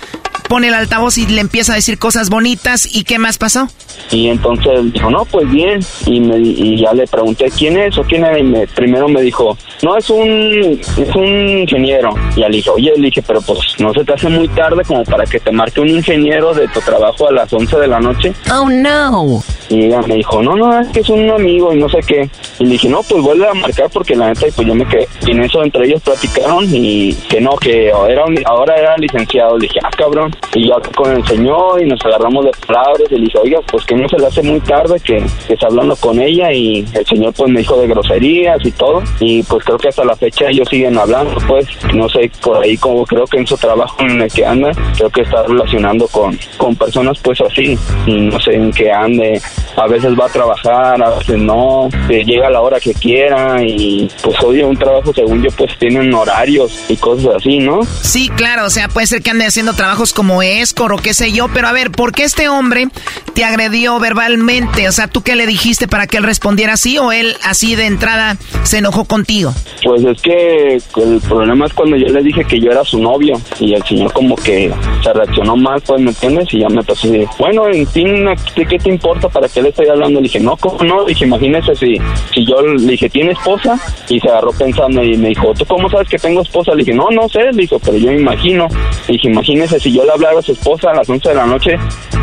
[0.48, 2.88] pone el altavoz y le empieza a decir cosas bonitas.
[2.94, 3.68] ¿Y qué más pasó?
[4.10, 5.80] Y entonces dijo, no, pues bien.
[6.06, 8.38] Y, me, y ya le pregunté, ¿quién es o quién era?
[8.38, 12.14] Y me, primero me dijo, no, es un, es un ingeniero.
[12.34, 14.82] Y ya le dije, oye, le dije, pero pues no se te hace muy tarde
[14.84, 18.00] como para que te marque un ingeniero de tu trabajo a las 11 de la
[18.00, 18.32] noche.
[18.52, 19.42] Oh, no.
[19.68, 22.28] Y ella me dijo, no, no, es que es un amigo y no sé qué.
[22.58, 25.08] Y le dije, no, pues vuelve a marcar porque la neta, pues yo me quedé.
[25.26, 29.56] Y en eso entre ellos platicaron y que no, que era un- ahora era licenciado.
[29.58, 30.34] Le dije, ah, cabrón.
[30.54, 33.02] Y yo con el señor y nos agarramos de palabras.
[33.10, 35.66] Y le dije, oiga, pues que no se le hace muy tarde que, que está
[35.66, 36.52] hablando con ella.
[36.52, 39.02] Y el señor pues me dijo de groserías y todo.
[39.20, 41.66] Y pues creo que hasta la fecha ellos siguen hablando, pues.
[41.94, 45.10] No sé, por ahí como creo que en su trabajo en el que anda, creo
[45.10, 47.78] que está relacionando con, con personas pues así.
[48.06, 49.40] Y no sé en qué ande.
[49.76, 51.88] A veces va a trabajar, a veces no.
[52.08, 53.62] Que llega a la hora que quiera.
[53.62, 57.80] Y pues oye, un trabajo según yo pues tienen horarios y cosas así, ¿no?
[58.02, 61.30] Sí, claro, o sea, puede ser que ande haciendo trabajos como escor o qué sé
[61.30, 62.88] yo, pero a ver, ¿por qué este hombre
[63.34, 64.88] te agredió verbalmente?
[64.88, 67.86] O sea, ¿tú qué le dijiste para que él respondiera así o él así de
[67.86, 69.52] entrada se enojó contigo?
[69.84, 73.40] Pues es que el problema es cuando yo le dije que yo era su novio
[73.58, 74.72] y el señor como que
[75.02, 76.48] se reaccionó mal, pues, ¿me entiendes?
[76.52, 79.28] Y ya me empezó a decir, bueno, en fin, ¿a ti ¿qué te importa?
[79.28, 80.20] ¿Para qué le estoy hablando?
[80.20, 81.02] Le dije, no, ¿cómo no?
[81.02, 81.98] Le dije, imagínese si,
[82.34, 83.78] si yo le dije, ¿tiene esposa?
[84.08, 84.69] Y se agarró pensando
[85.02, 86.72] y me dijo, ¿tú cómo sabes que tengo esposa?
[86.72, 88.66] Le dije, no, no sé, le dijo, pero yo me imagino.
[89.06, 91.46] Le dije, imagínese si yo le hablara a su esposa a las 11 de la
[91.46, 91.76] noche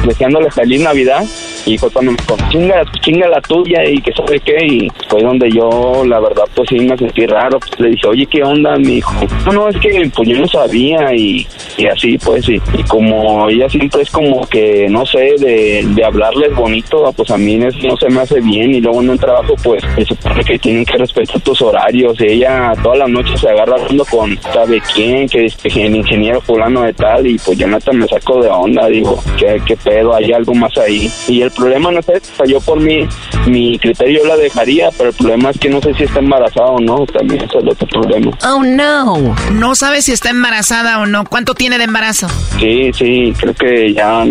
[0.06, 1.24] deseándole feliz Navidad
[1.66, 5.22] y fue cuando me dijo, chinga, chinga la tuya y que sabe qué y fue
[5.22, 8.78] donde yo la verdad pues sí me sentí raro pues, le dije oye qué onda
[8.78, 9.14] me dijo
[9.45, 11.45] no no es que pues yo no sabía y,
[11.78, 16.06] y así pues sí y como ella siempre es como que no sé de, de
[16.06, 19.54] hablarles bonito pues a mí no se me hace bien y luego en un trabajo
[19.64, 23.50] pues se supone que tienen que respetar tus horarios y ella todas las noches se
[23.50, 27.58] agarra hablando con sabe quién que es que el ingeniero fulano de tal y pues
[27.58, 31.42] yo neta me saco de onda digo qué, qué pedo hay algo más ahí y
[31.42, 33.08] el problema no sea, yo por mi
[33.48, 36.80] mi criterio la dejaría pero el problema es que no sé si está embarazada o
[36.80, 39.36] no también eso es el otro problema Oh, no.
[39.52, 41.26] No sabes si está embarazada o no.
[41.26, 42.28] ¿Cuánto tiene de embarazo?
[42.60, 44.26] sí sí creo que ya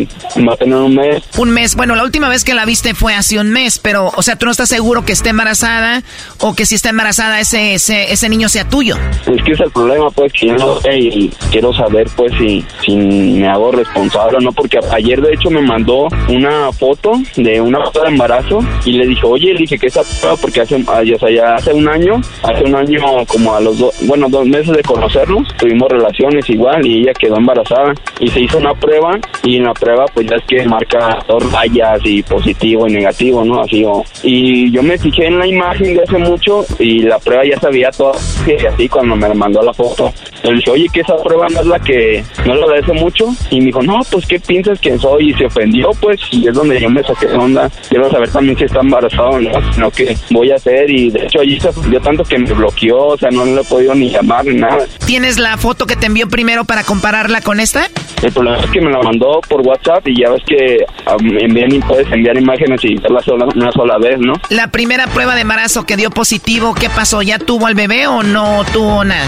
[0.47, 1.75] va a tener un mes Un mes.
[1.75, 4.47] Bueno, la última vez que la viste fue hace un mes, pero, o sea, tú
[4.47, 6.03] no estás seguro que esté embarazada
[6.39, 8.97] o que si está embarazada ese, ese, ese niño sea tuyo.
[9.27, 12.65] Es que es el problema, pues, que yo no sé y quiero saber, pues, si,
[12.85, 17.61] si me hago responsable o no, porque ayer, de hecho, me mandó una foto de
[17.61, 20.77] una foto de embarazo y le dije, oye, le dije que esa prueba, porque hace,
[20.77, 24.47] o sea, ya hace un año, hace un año, como a los dos, bueno, dos
[24.47, 29.19] meses de conocernos, tuvimos relaciones igual y ella quedó embarazada y se hizo una prueba
[29.43, 33.45] y en la prueba, pues, ya es que marca dos rayas y positivo y negativo,
[33.45, 33.61] ¿no?
[33.61, 37.45] Así, o, y yo me fijé en la imagen de hace mucho y la prueba
[37.45, 38.13] ya sabía todo
[38.47, 40.13] y así cuando me mandó la foto.
[40.43, 43.27] Le dije, oye, que esa prueba no es la que no de hace mucho.
[43.51, 45.31] Y me dijo, no, pues, ¿qué piensas que soy?
[45.31, 47.71] Y se ofendió, pues, y es donde yo me saqué de onda.
[47.89, 50.91] Quiero saber también si está embarazada o no, sino que voy a hacer.
[50.91, 53.65] Y de hecho, allí se ofendió tanto que me bloqueó, o sea, no le he
[53.65, 54.87] podido ni llamar ni nada.
[55.07, 57.89] ¿Tienes la foto que te envió primero para compararla con esta?
[58.23, 61.81] El problema es que me la mandó por WhatsApp y ya ves que um, envían,
[61.87, 64.35] puedes enviar imágenes y verla sola, una sola vez, ¿no?
[64.49, 67.21] La primera prueba de embarazo que dio positivo, ¿qué pasó?
[67.23, 69.27] ¿Ya tuvo al bebé o no tuvo nada?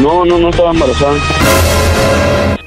[0.00, 1.14] No, no, no estaba embarazada.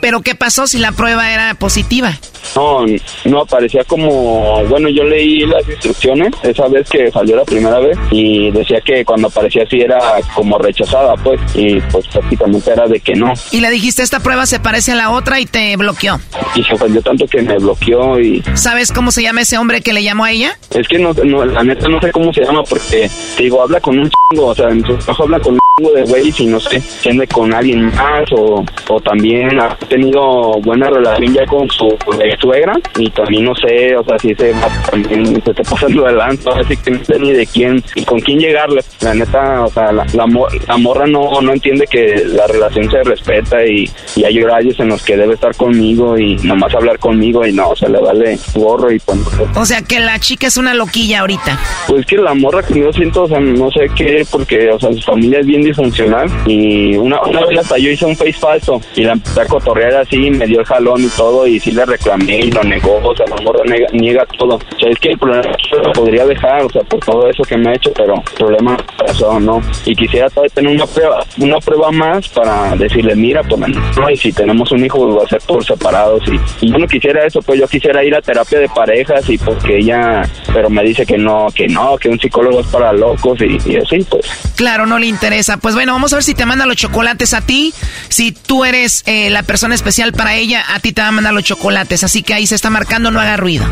[0.02, 2.18] ¿Pero qué pasó si la prueba era positiva?
[2.56, 2.86] No,
[3.26, 7.98] no aparecía como, bueno, yo leí las instrucciones esa vez que salió la primera vez
[8.10, 10.00] y decía que cuando aparecía así era
[10.34, 13.34] como rechazada, pues, y pues prácticamente era de que no.
[13.52, 16.20] Y le dijiste, esta prueba se parece a la otra y te bloqueó.
[16.56, 19.94] Y se ofendió tanto que me bloqueó y ¿Sabes cómo se llama ese hombre que
[19.94, 20.58] le llamó a ella?
[20.72, 23.80] es que no, no, la neta no sé cómo se llama porque, te digo, habla
[23.80, 26.60] con un chingo, o sea, en su trabajo habla con un de güeyes y no
[26.60, 31.70] sé, si ande con alguien más o, o también ha tenido buena relación ya con
[31.70, 31.98] su
[32.40, 36.76] suegra y también no sé, o sea, si vato también se está pasando adelante, así
[36.78, 38.82] que no sé ni de quién y con quién llegarle.
[39.00, 40.28] La neta, o sea, la, la,
[40.68, 44.90] la morra no, no entiende que la relación se respeta y, y hay horarios en
[44.90, 48.38] los que debe estar conmigo y nomás hablar conmigo y no, o sea, le vale
[48.54, 49.20] gorro y pues,
[49.56, 51.58] O sea que la chica es una loquilla ahorita.
[51.88, 54.92] pues que la morra que yo siento, o sea, no sé qué, porque, o sea,
[54.94, 58.82] su familia es bien disfuncional y una, una vez hasta yo hice un face falso
[58.96, 61.86] y la empecé a cotorrear así, me dio el jalón y todo y sí le
[61.86, 64.56] reclamé y lo negó, o sea, la morra niega, niega todo.
[64.56, 65.44] O sea, es que el problema
[65.84, 68.78] lo podría dejar, o sea, por todo eso que me ha hecho, pero el problema
[68.98, 69.62] pasó, ¿no?
[69.86, 73.60] Y quisiera todavía tener una prueba, una prueba más para decirle, mira, pues,
[73.98, 76.78] no, y si tenemos un hijo, pues va a ser por separados y, y yo
[76.78, 80.70] no quisiera eso, pues yo quisiera ir a terapia de parejas y porque ella, pero
[80.70, 84.54] me dice que no, que no, que un psicólogo es para locos y así, pues.
[84.56, 85.51] Claro, no le interesa.
[85.58, 87.74] Pues bueno, vamos a ver si te manda los chocolates a ti.
[88.10, 91.34] Si tú eres eh, la persona especial para ella, a ti te va a mandar
[91.34, 92.04] los chocolates.
[92.04, 93.66] Así que ahí se está marcando, no haga ruido.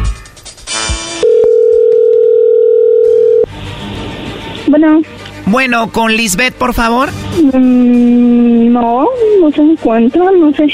[4.67, 5.01] Bueno.
[5.45, 7.09] Bueno, con Lisbeth, por favor.
[7.41, 9.07] Mm, no,
[9.41, 10.67] no se encuentra, no sé.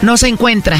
[0.00, 0.78] No se encuentra.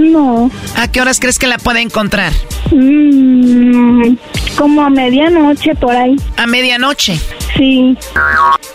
[0.00, 0.50] No.
[0.76, 2.32] ¿A qué horas crees que la puede encontrar?
[2.70, 4.14] Mm,
[4.56, 6.14] como a medianoche por ahí.
[6.36, 7.18] ¿A medianoche?
[7.56, 7.96] Sí.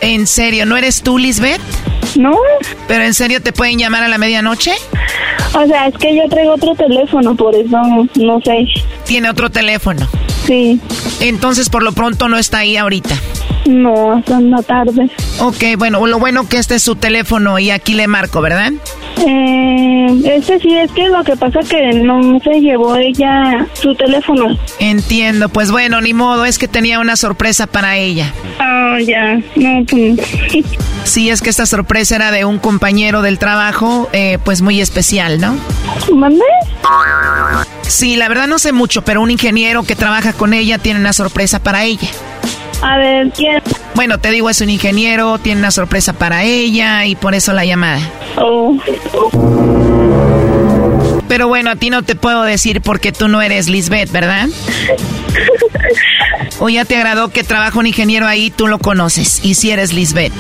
[0.02, 0.66] ¿En serio?
[0.66, 1.62] ¿No eres tú, Lisbeth?
[2.16, 2.38] No.
[2.88, 4.74] ¿Pero en serio te pueden llamar a la medianoche?
[5.54, 7.78] O sea, es que yo traigo otro teléfono, por eso
[8.16, 8.68] no sé.
[9.06, 10.08] Tiene otro teléfono.
[10.46, 10.80] Sí.
[11.20, 13.16] Entonces, por lo pronto, no está ahí ahorita.
[13.68, 15.10] No, hasta la tarde.
[15.40, 18.72] Ok, bueno, lo bueno que este es su teléfono y aquí le marco, ¿verdad?
[19.26, 24.58] Eh, este sí, es que lo que pasa que no se llevó ella su teléfono.
[24.80, 28.32] Entiendo, pues bueno, ni modo, es que tenía una sorpresa para ella.
[28.60, 30.20] Ah, ya, no, pues...
[31.04, 35.37] Sí, es que esta sorpresa era de un compañero del trabajo, eh, pues muy especial,
[35.38, 35.58] ¿no?
[36.14, 36.44] ¿Mande?
[37.88, 41.14] Sí, la verdad no sé mucho, pero un ingeniero que trabaja con ella tiene una
[41.14, 42.10] sorpresa para ella.
[42.82, 43.62] A ver, ¿quién?
[43.96, 47.66] Bueno, te digo, es un ingeniero, tiene una sorpresa para ella y por eso la
[47.66, 48.00] llamada.
[48.38, 48.78] Oh.
[51.28, 54.48] Pero bueno, a ti no te puedo decir porque tú no eres Lisbeth, ¿verdad?
[56.60, 59.42] O ya te agradó que trabaja un ingeniero ahí, tú lo conoces.
[59.44, 60.34] Y si eres Lisbeth.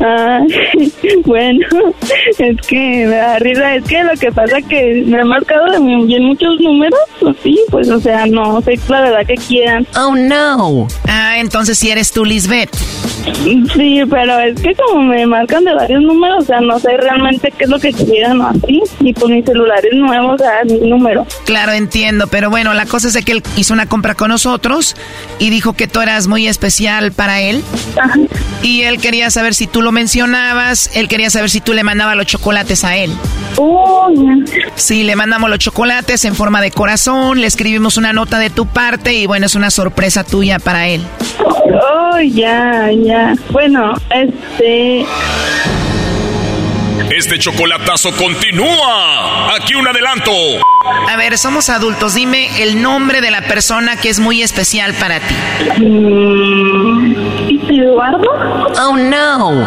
[0.00, 0.40] Ah,
[1.24, 1.66] bueno,
[2.38, 3.74] es que me da risa.
[3.76, 5.64] Es que lo que pasa que me ha marcado
[6.04, 6.98] bien muchos números.
[7.20, 9.86] Pues sí, pues o sea, no sé la verdad que quieran.
[9.96, 10.86] Oh no.
[11.08, 12.74] Ah, entonces si eres tú Lisbeth.
[13.74, 17.52] Sí, pero es que como me marcan de varios números, o sea, no sé realmente
[17.56, 18.82] qué es lo que quieran o así.
[19.00, 21.26] Y pues mi celular es nuevo, o sea, es mi número.
[21.44, 24.94] Claro, entiendo, pero bueno, la cosa es de que él hizo una compra con nosotros
[25.38, 27.62] y dijo que tú eras muy especial para él.
[28.62, 32.16] Y él quería saber si tú lo mencionabas, él quería saber si tú le mandabas
[32.16, 33.12] los chocolates a él.
[33.56, 34.08] Oh,
[34.74, 38.66] Sí, le mandamos los chocolates en forma de corazón, le escribimos una nota de tu
[38.66, 41.02] parte y bueno, es una sorpresa tuya para él.
[41.40, 43.34] Oh, ya, ya.
[43.50, 45.04] Bueno, este...
[47.10, 49.54] Este chocolatazo continúa.
[49.54, 50.30] Aquí un adelanto.
[51.08, 55.20] A ver, somos adultos, dime el nombre de la persona que es muy especial para
[55.20, 55.34] ti.
[55.78, 57.14] Mm,
[57.70, 58.24] ¿Eduardo?
[58.80, 59.66] Oh, no.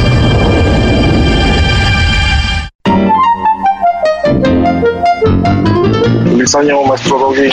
[6.41, 7.49] Feliz año, maestro Doggy.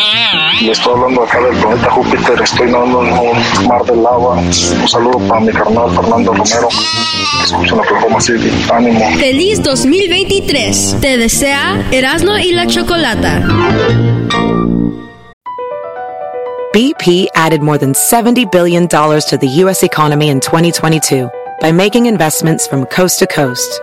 [0.63, 2.41] Le estoy hablando acá del planeta Júpiter.
[2.43, 4.37] Estoy nadando en un mar de lava.
[4.37, 6.69] Un saludo para mi carnal Fernando Romero.
[7.45, 8.51] Escuchen la Oklahoma City.
[8.73, 9.11] Ánimo.
[9.19, 10.97] Feliz 2023.
[11.03, 13.43] Te desea Erasmo y la Chocolata.
[16.73, 19.83] BP added more than $70 billion to the U.S.
[19.83, 21.29] economy in 2022
[21.61, 23.83] by making investments from coast to coast.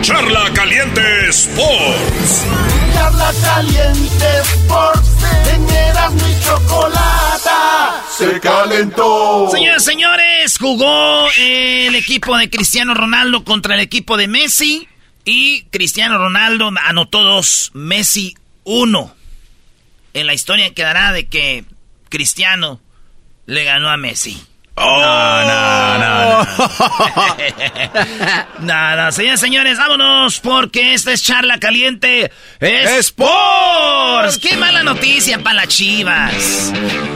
[0.00, 2.46] Charla Caliente Sports.
[2.94, 5.08] Charla Caliente Sports.
[5.52, 8.04] En Erasmo y Chocolata.
[8.16, 9.50] Se calentó.
[9.50, 14.88] Señores, señores, jugó el equipo de Cristiano Ronaldo contra el equipo de Messi.
[15.24, 18.34] Y Cristiano Ronaldo anotó dos, Messi
[18.64, 19.14] uno.
[20.14, 21.64] En la historia quedará de que
[22.08, 22.80] Cristiano
[23.46, 24.40] le ganó a Messi.
[24.80, 25.00] Oh.
[25.00, 26.46] No, no, no.
[28.60, 32.30] Nada, señores, señores, vámonos porque esta es charla caliente.
[32.60, 34.38] Sports.
[34.38, 36.72] Qué mala noticia para las Chivas.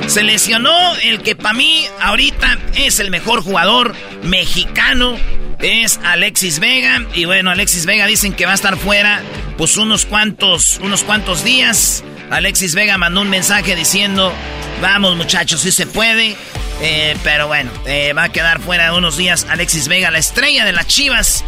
[0.06, 5.16] Se lesionó el que para mí ahorita es el mejor jugador mexicano.
[5.62, 7.06] Es Alexis Vega.
[7.14, 9.22] Y bueno, Alexis Vega dicen que va a estar fuera
[9.56, 12.02] pues unos cuantos, unos cuantos días.
[12.30, 14.32] Alexis Vega mandó un mensaje diciendo,
[14.80, 16.36] vamos muchachos, si se puede.
[16.80, 20.72] Eh, pero bueno, eh, va a quedar fuera unos días Alexis Vega, la estrella de
[20.72, 21.44] las Chivas,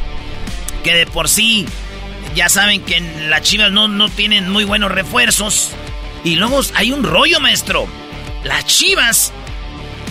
[0.85, 1.67] que de por sí
[2.37, 5.71] ya saben que las Chivas no, no tienen muy buenos refuerzos.
[6.23, 7.89] Y luego hay un rollo, maestro.
[8.45, 9.33] Las Chivas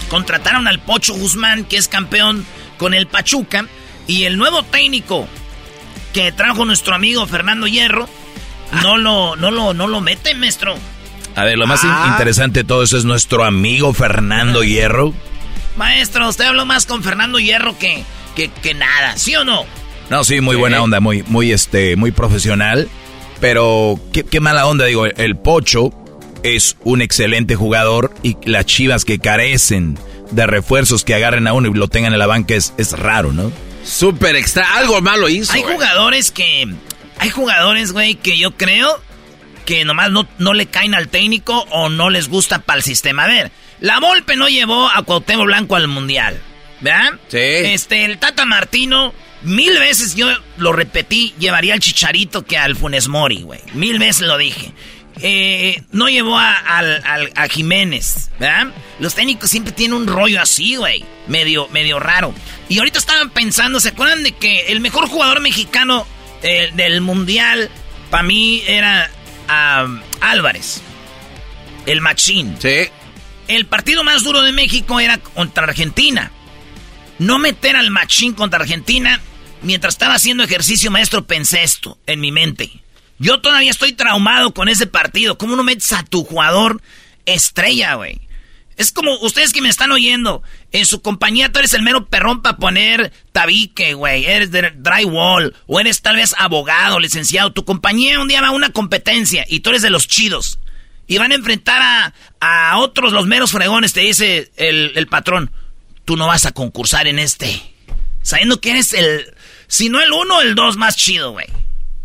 [0.10, 2.46] contrataron al Pocho Guzmán, que es campeón
[2.78, 3.66] con el Pachuca,
[4.08, 5.28] y el nuevo técnico
[6.14, 8.08] que trajo nuestro amigo Fernando Hierro,
[8.82, 10.76] no lo, no lo, no lo mete, maestro.
[11.36, 12.08] A ver, lo más Ah.
[12.12, 15.14] interesante de todo eso es nuestro amigo Fernando Hierro.
[15.76, 18.04] Maestro, usted habló más con Fernando Hierro que,
[18.36, 19.66] que, que nada, ¿sí o no?
[20.10, 22.88] No, sí, muy buena onda, muy, muy, este, muy profesional.
[23.40, 25.90] Pero qué, qué mala onda, digo, el Pocho
[26.44, 29.98] es un excelente jugador y las chivas que carecen
[30.32, 33.32] de refuerzos que agarren a uno y lo tengan en la banca es, es raro,
[33.34, 33.52] ¿no?
[33.84, 35.54] Súper extra, algo malo hizo.
[35.54, 35.74] Hay güey.
[35.76, 36.68] jugadores que.
[37.20, 39.02] Hay jugadores, güey, que yo creo
[39.66, 43.24] que nomás no, no le caen al técnico o no les gusta para el sistema.
[43.24, 46.40] A ver, la Volpe no llevó a Cuauhtémoc Blanco al Mundial,
[46.82, 47.14] ¿verdad?
[47.30, 47.38] Sí.
[47.38, 49.14] Este, el Tata Martino,
[49.44, 50.28] mil veces yo
[50.58, 53.62] lo repetí, llevaría al Chicharito que al Funes Mori, güey.
[53.74, 54.74] Mil veces lo dije.
[55.22, 58.74] Eh, no llevó a, Jiménez, ¿verdad?
[59.00, 61.06] Los técnicos siempre tienen un rollo así, güey.
[61.28, 62.34] Medio, medio raro.
[62.70, 66.08] Y ahorita estaban pensando, ¿se acuerdan de que el mejor jugador mexicano
[66.42, 67.70] eh, del mundial
[68.10, 69.10] para mí era
[70.22, 70.82] Álvarez?
[71.86, 72.56] El machín.
[72.60, 72.90] Sí.
[73.48, 76.32] El partido más duro de México era contra Argentina.
[77.20, 79.22] No meter al machín contra Argentina.
[79.62, 82.83] Mientras estaba haciendo ejercicio, maestro, pensé esto en mi mente.
[83.20, 85.38] Yo todavía estoy traumado con ese partido.
[85.38, 86.82] ¿Cómo no metes a tu jugador
[87.26, 88.22] estrella, güey?
[88.76, 90.42] Es como ustedes que me están oyendo.
[90.72, 94.26] En su compañía tú eres el mero perrón para poner tabique, güey.
[94.26, 95.56] Eres de drywall.
[95.68, 97.54] O eres tal vez abogado, licenciado.
[97.54, 100.60] Tu compañía un día va a una competencia y tú eres de los chidos.
[101.06, 103.94] Y van a enfrentar a, a otros, los meros fregones.
[103.94, 105.52] Te dice el, el patrón.
[106.06, 107.62] Tú no vas a concursar en este.
[108.24, 109.34] Sabiendo que eres el...
[109.68, 111.48] Si no el uno, el dos más chido, güey.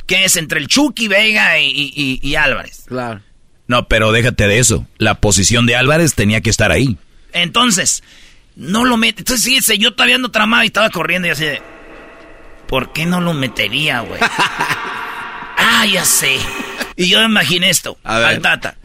[0.08, 2.82] Que es entre el Chucky, Vega y, y- y Álvarez.
[2.86, 3.20] Claro.
[3.68, 4.86] No, pero déjate de eso.
[4.96, 6.96] La posición de Álvarez tenía que estar ahí.
[7.32, 8.02] Entonces,
[8.56, 9.20] no lo mete.
[9.20, 11.62] Entonces, sí, ese, yo todavía ando tramado y estaba corriendo y así de.
[12.66, 14.18] ¿Por qué no lo metería, güey?
[15.58, 16.38] ah, ya sé.
[16.96, 17.98] Y yo me imaginé esto.
[18.04, 18.26] A ver.
[18.28, 18.76] Al Tata.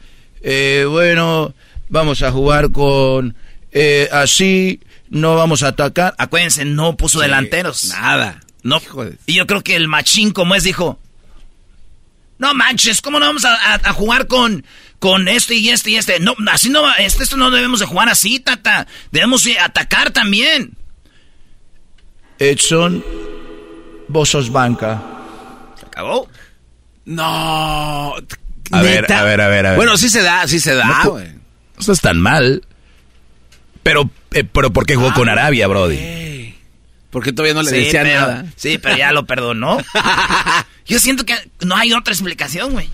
[0.41, 1.53] Eh, bueno,
[1.89, 3.36] vamos a jugar con
[3.71, 6.13] eh, así, no vamos a atacar.
[6.17, 7.86] Acuérdense, no puso Sí, delanteros.
[7.89, 8.41] Nada.
[8.61, 8.82] No.
[9.26, 10.99] Y yo creo que el machín, como es, dijo:
[12.43, 14.65] No manches, ¿cómo no vamos a, a- a jugar con,
[14.99, 16.19] con este y este y este?
[16.19, 18.85] No, así no va, este, esto no debemos de jugar así, Tata.
[19.11, 20.75] Debemos de atacar también.
[22.39, 23.03] Edson,
[24.09, 25.01] vos sos banca.
[25.79, 26.27] ¿Se acabó?
[27.05, 28.13] No.
[28.71, 29.19] A ver, ¿Neta?
[29.19, 29.77] a ver, a ver, a ver.
[29.77, 31.17] Bueno, sí se da, sí se da, No.
[31.87, 32.63] No es tan mal.
[33.83, 36.55] Pero, eh, pero ¿por qué jugó Ah, con Arabia, Brody?
[37.09, 38.45] Porque todavía no le Sí, decía pero- nada.
[38.55, 39.77] Sí, pero ya lo perdonó.
[40.86, 42.89] Yo siento que no hay otra explicación, güey.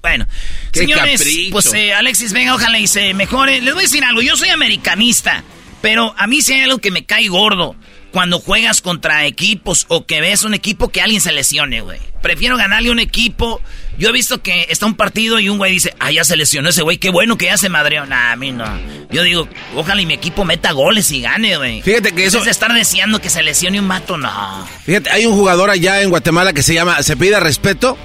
[0.00, 0.26] Bueno,
[0.72, 1.50] Qué señores, capricho.
[1.52, 3.60] pues eh, Alexis Vega, ojalá y se mejore.
[3.60, 5.42] Les voy a decir algo, yo soy americanista,
[5.82, 7.74] pero a mí sí hay algo que me cae gordo
[8.12, 11.98] cuando juegas contra equipos o que ves un equipo que alguien se lesione, güey.
[12.22, 13.60] Prefiero ganarle un equipo.
[13.98, 16.68] Yo he visto que está un partido y un güey dice, ah, ya se lesionó
[16.70, 18.06] ese güey, qué bueno que ya se madreó.
[18.06, 18.64] Nah, a mí no.
[19.10, 21.82] Yo digo, ojalá y mi equipo meta goles y gane, güey.
[21.82, 24.66] Fíjate que eso- Es estar deseando que se lesione un mato, no.
[24.84, 27.96] Fíjate, hay un jugador allá en Guatemala que se llama, se pide respeto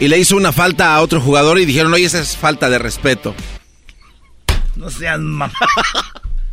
[0.00, 2.78] y le hizo una falta a otro jugador y dijeron, oye, esa es falta de
[2.78, 3.34] respeto.
[4.76, 5.52] No seas mamá.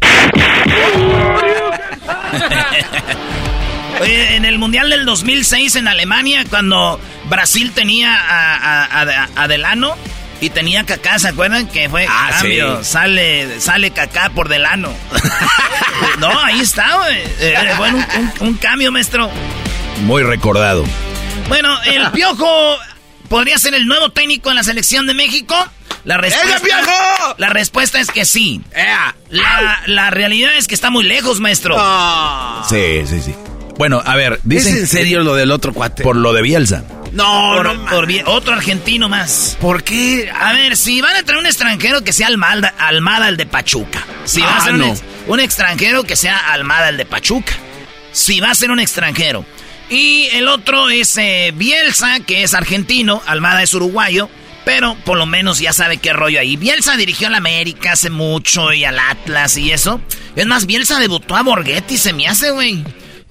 [4.01, 9.47] Oye, en el Mundial del 2006 en Alemania, cuando Brasil tenía a, a- a- a
[9.47, 9.95] Delano
[10.39, 11.68] y tenía Kaká, ¿se acuerdan?
[11.68, 12.91] Que fue Ah, cambio, sí.
[12.91, 14.93] sale, sale Kaká por Delano.
[16.20, 17.23] no, ahí está, güey.
[17.40, 19.31] Eh, un, un- un cambio, maestro.
[20.02, 20.86] Muy recordado.
[21.48, 22.77] Bueno, el piojo
[23.28, 25.56] ¿podría ser el nuevo técnico en la selección de México?
[26.04, 28.62] La respuesta, la respuesta es que sí.
[29.30, 31.76] La, la, realidad es que está muy lejos, maestro.
[31.78, 32.66] Ah.
[32.70, 33.36] Sí, sí, sí.
[33.78, 34.74] Bueno, a ver, dicen...
[34.74, 36.04] ¿Es en serio lo del otro cuate?
[36.04, 36.84] Por lo de Bielsa.
[37.12, 39.58] No, por, no, por otro argentino más.
[39.60, 40.32] ¿Por qué?
[40.34, 44.06] A ver, si van a traer un extranjero que sea Almada, Almada el de Pachuca.
[44.26, 44.74] Si va a ah, ser
[45.28, 47.54] un, extranjero que sea Almada el de Pachuca.
[48.12, 49.45] Si va a ser un extranjero.
[49.89, 53.22] Y el otro es eh, Bielsa, que es argentino.
[53.26, 54.30] Almada es uruguayo.
[54.65, 56.57] Pero por lo menos ya sabe qué rollo ahí.
[56.57, 60.01] Bielsa dirigió al América hace mucho y al Atlas y eso.
[60.35, 62.84] Es más, Bielsa debutó a Borghetti, se me hace, güey.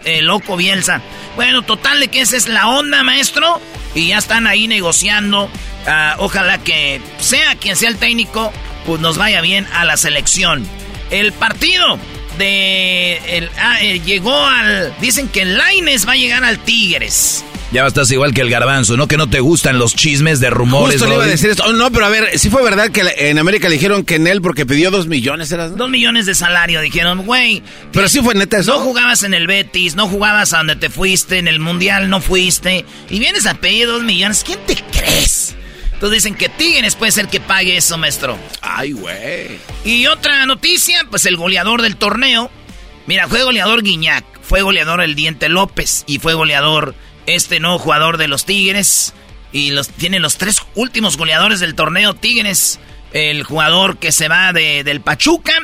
[0.03, 1.03] El loco Bielsa.
[1.35, 3.61] Bueno, total de que esa es la onda, maestro.
[3.95, 5.51] Y ya están ahí negociando.
[5.87, 8.51] Ah, ojalá que sea quien sea el técnico,
[8.87, 10.67] pues nos vaya bien a la selección.
[11.11, 11.99] El partido
[12.39, 13.21] de...
[13.27, 14.95] El, ah, eh, llegó al...
[15.01, 17.45] Dicen que el Laines va a llegar al Tigres.
[17.73, 19.09] Ya estás igual que el garbanzo, ¿no?
[19.09, 20.95] Que no te gustan los chismes de rumores.
[20.95, 21.65] Justo le iba a decir esto.
[21.67, 24.29] Oh, no, pero a ver, sí fue verdad que en América le dijeron que en
[24.29, 25.69] él porque pidió dos millones, ¿era?
[25.69, 27.63] Dos millones de salario, dijeron, güey.
[27.93, 28.73] Pero sí fue neta eso.
[28.73, 32.21] No jugabas en el Betis, no jugabas a donde te fuiste, en el Mundial no
[32.21, 32.85] fuiste.
[33.11, 34.45] Y vienes a pedir dos millones.
[34.47, 35.57] ¿Quién te crees?
[35.97, 38.37] Entonces dicen que Tigres puede ser que pague eso, maestro.
[38.61, 39.59] Ay, güey.
[39.83, 42.51] Y otra noticia, pues el goleador del torneo.
[43.07, 46.95] Mira, fue goleador Guiñac, fue goleador el Diente López y fue goleador
[47.25, 49.15] este nuevo jugador de los Tigres.
[49.53, 52.79] Y los, tiene los tres últimos goleadores del torneo Tigres.
[53.15, 55.55] El jugador que se va de, del Pachuca.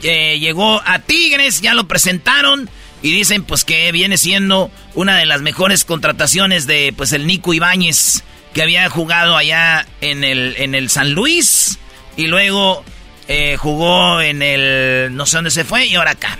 [0.00, 2.70] Que llegó a Tigres, ya lo presentaron.
[3.02, 7.52] Y dicen pues que viene siendo una de las mejores contrataciones de pues el Nico
[7.54, 8.22] Ibáñez.
[8.54, 11.78] Que había jugado allá en el, en el San Luis.
[12.16, 12.84] Y luego
[13.28, 15.14] eh, jugó en el...
[15.14, 16.38] no sé dónde se fue y ahora acá.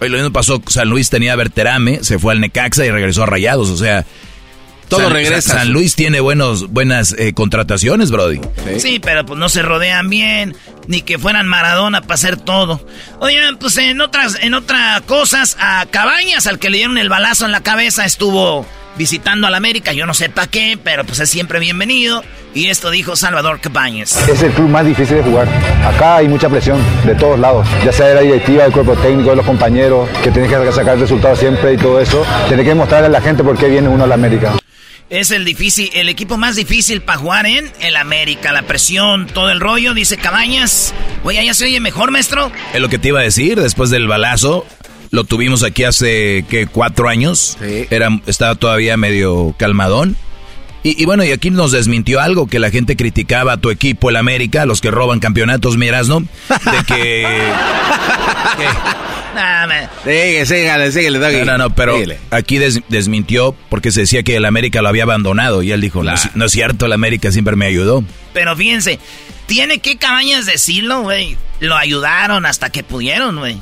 [0.00, 3.26] Hoy lo mismo pasó, San Luis tenía Berterame, se fue al Necaxa y regresó a
[3.26, 4.06] Rayados, o sea...
[4.88, 5.58] Todo regresa.
[5.58, 8.40] San Luis tiene buenos, buenas eh, contrataciones, Brody.
[8.78, 8.98] ¿Sí?
[8.98, 10.56] pero pues no se rodean bien,
[10.88, 12.84] ni que fueran Maradona para hacer todo.
[13.20, 17.46] Oigan, pues en otras, en otras cosas, a Cabañas, al que le dieron el balazo
[17.46, 18.66] en la cabeza, estuvo
[18.96, 19.92] visitando al América.
[19.92, 22.22] Yo no sé para qué, pero pues es siempre bienvenido.
[22.54, 24.28] Y esto dijo Salvador Cabañas.
[24.28, 25.48] Es el club más difícil de jugar.
[25.84, 29.30] Acá hay mucha presión de todos lados, ya sea de la directiva, del cuerpo técnico,
[29.30, 32.26] de los compañeros, que tienes que sacar resultados siempre y todo eso.
[32.48, 34.54] Tienes que mostrarle a la gente por qué viene uno al América.
[35.10, 38.52] Es el difícil, el equipo más difícil para jugar en el América.
[38.52, 40.94] La presión, todo el rollo, dice Cabañas.
[41.24, 42.52] Oye, ¿ya se oye mejor, maestro?
[42.72, 44.66] Es lo que te iba a decir, después del balazo,
[45.10, 46.66] lo tuvimos aquí hace, ¿qué?
[46.66, 47.56] Cuatro años.
[47.60, 47.86] Sí.
[47.90, 50.16] Era, estaba todavía medio calmadón.
[50.82, 54.16] Y, bueno, y aquí nos desmintió algo que la gente criticaba a tu equipo, el
[54.16, 56.20] América, los que roban campeonatos, miras, ¿no?
[56.20, 57.26] De que...
[60.46, 61.96] Síguele, No, no, no, pero
[62.30, 62.58] aquí
[62.88, 66.44] desmintió porque se decía que el América lo había abandonado y él dijo, no, no,
[66.46, 68.02] es cierto, el América siempre me ayudó.
[68.32, 68.98] Pero fíjense,
[69.46, 71.36] tiene que cabañas decirlo, güey.
[71.60, 73.58] Lo ayudaron hasta que pudieron, güey.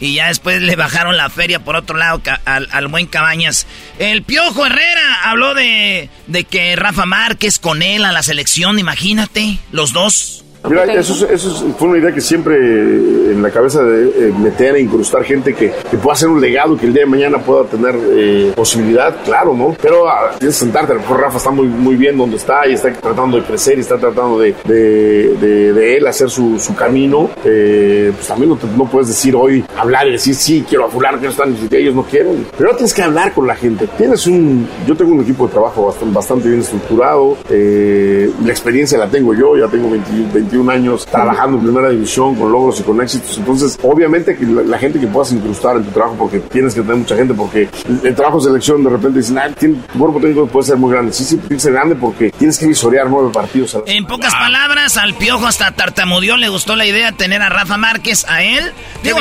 [0.00, 3.66] Y ya después le bajaron la feria por otro lado al, buen Cabañas.
[3.98, 9.58] El Piojo Herrera habló de, de que Rafa Márquez con él a la selección, imagínate,
[9.72, 10.44] los dos.
[10.68, 14.76] Mira, eso, eso, fue una idea que siempre eh, en la cabeza de eh, meter
[14.76, 17.64] e incrustar gente que, que, pueda hacer un legado que el día de mañana pueda
[17.64, 19.74] tener eh, posibilidad, claro, ¿no?
[19.80, 22.68] Pero ah, tienes que sentarte, a lo mejor Rafa está muy, muy bien donde está
[22.68, 26.74] y está tratando de crecer y está tratando de, de, de, él hacer su, su
[26.74, 27.30] camino.
[27.42, 31.28] pues también no, no, puedes decir hoy, hablar y decir, sí, quiero a fulano, que
[31.28, 32.46] están, ellos no quieren.
[32.58, 33.88] Pero tienes que hablar con la gente.
[33.96, 39.08] Tienes un, yo tengo un equipo de trabajo bastante, bastante bien estructurado, la experiencia la
[39.08, 43.00] tengo yo, ya tengo 20 21 años trabajando en primera división con logros y con
[43.00, 43.38] éxitos.
[43.38, 46.96] Entonces, obviamente que la, gente que puedas incrustar en tu trabajo, porque tienes que tener
[46.96, 47.68] mucha gente, porque
[48.02, 51.12] el, trabajo de selección de repente dicen, ah, tu cuerpo técnico puede ser muy grande.
[51.12, 53.76] Sí, sí, tiene que ser grande porque tienes que visorear nueve partidos.
[53.86, 57.76] En pocas palabras, al Piojo hasta tartamudeó, le gustó la idea de tener a Rafa
[57.76, 58.72] Márquez, a él.
[59.02, 59.18] Digo,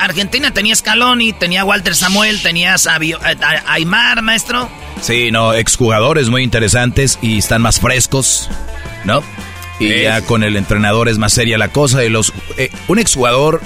[0.00, 4.68] Argentina tenía Scaloni, tenía Walter Samuel, tenías a, a Aymar, maestro.
[5.00, 8.48] Sí, no, exjugadores muy interesantes y están más frescos,
[9.04, 9.22] ¿no?
[9.82, 11.98] Y ya con el entrenador es más seria la cosa.
[11.98, 13.60] De los, eh, un exjugador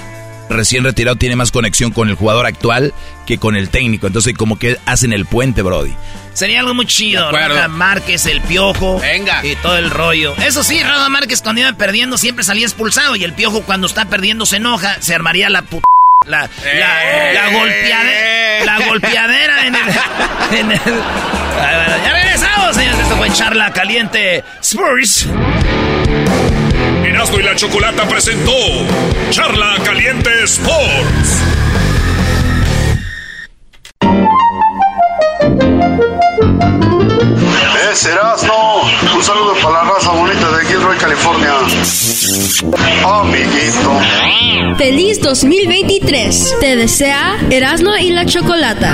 [0.49, 2.93] recién retirado tiene más conexión con el jugador actual
[3.25, 4.07] que con el técnico.
[4.07, 5.93] Entonces, como que hacen el puente, Brody.
[6.33, 7.31] Sería algo muy chido.
[7.31, 8.99] Rafa Márquez, el piojo.
[8.99, 9.45] Venga.
[9.45, 10.35] Y todo el rollo.
[10.37, 13.15] Eso sí, Rafa Márquez cuando iba perdiendo siempre salía expulsado.
[13.15, 15.01] Y el piojo cuando está perdiendo se enoja.
[15.01, 15.83] Se armaría la puta.
[16.27, 17.53] La, la, la, eh.
[17.53, 19.81] golpeadera, la golpeadera en el,
[20.59, 21.03] en el.
[22.03, 22.99] Ya regresamos, señores.
[22.99, 25.25] Esto fue Charla Caliente Spurs.
[27.05, 28.51] Erasmo y la Chocolata presentó
[29.29, 31.43] Charla Caliente Sports.
[38.05, 38.83] Erasmo.
[39.15, 41.53] Un saludo para la raza bonita de Gilroy, California.
[43.03, 44.77] Oh, amiguito.
[44.77, 46.57] Feliz 2023.
[46.59, 48.93] Te desea Erasmo y la Chocolata.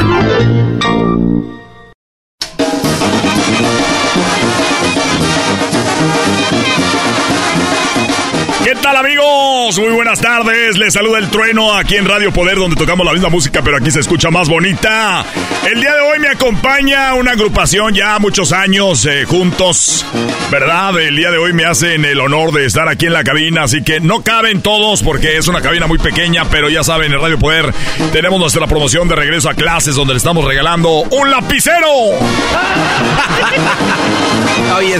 [8.63, 9.77] ¿Qué tal amigos?
[9.77, 10.77] Muy buenas tardes.
[10.77, 13.91] Les saluda el trueno aquí en Radio Poder donde tocamos la misma música pero aquí
[13.91, 15.25] se escucha más bonita.
[15.69, 20.05] El día de hoy me acompaña una agrupación ya muchos años eh, juntos.
[20.49, 20.97] ¿Verdad?
[20.97, 23.83] El día de hoy me hacen el honor de estar aquí en la cabina así
[23.83, 27.37] que no caben todos porque es una cabina muy pequeña pero ya saben en Radio
[27.37, 27.73] Poder
[28.13, 31.87] tenemos nuestra promoción de regreso a clases donde le estamos regalando un lapicero.
[34.77, 34.99] Oye,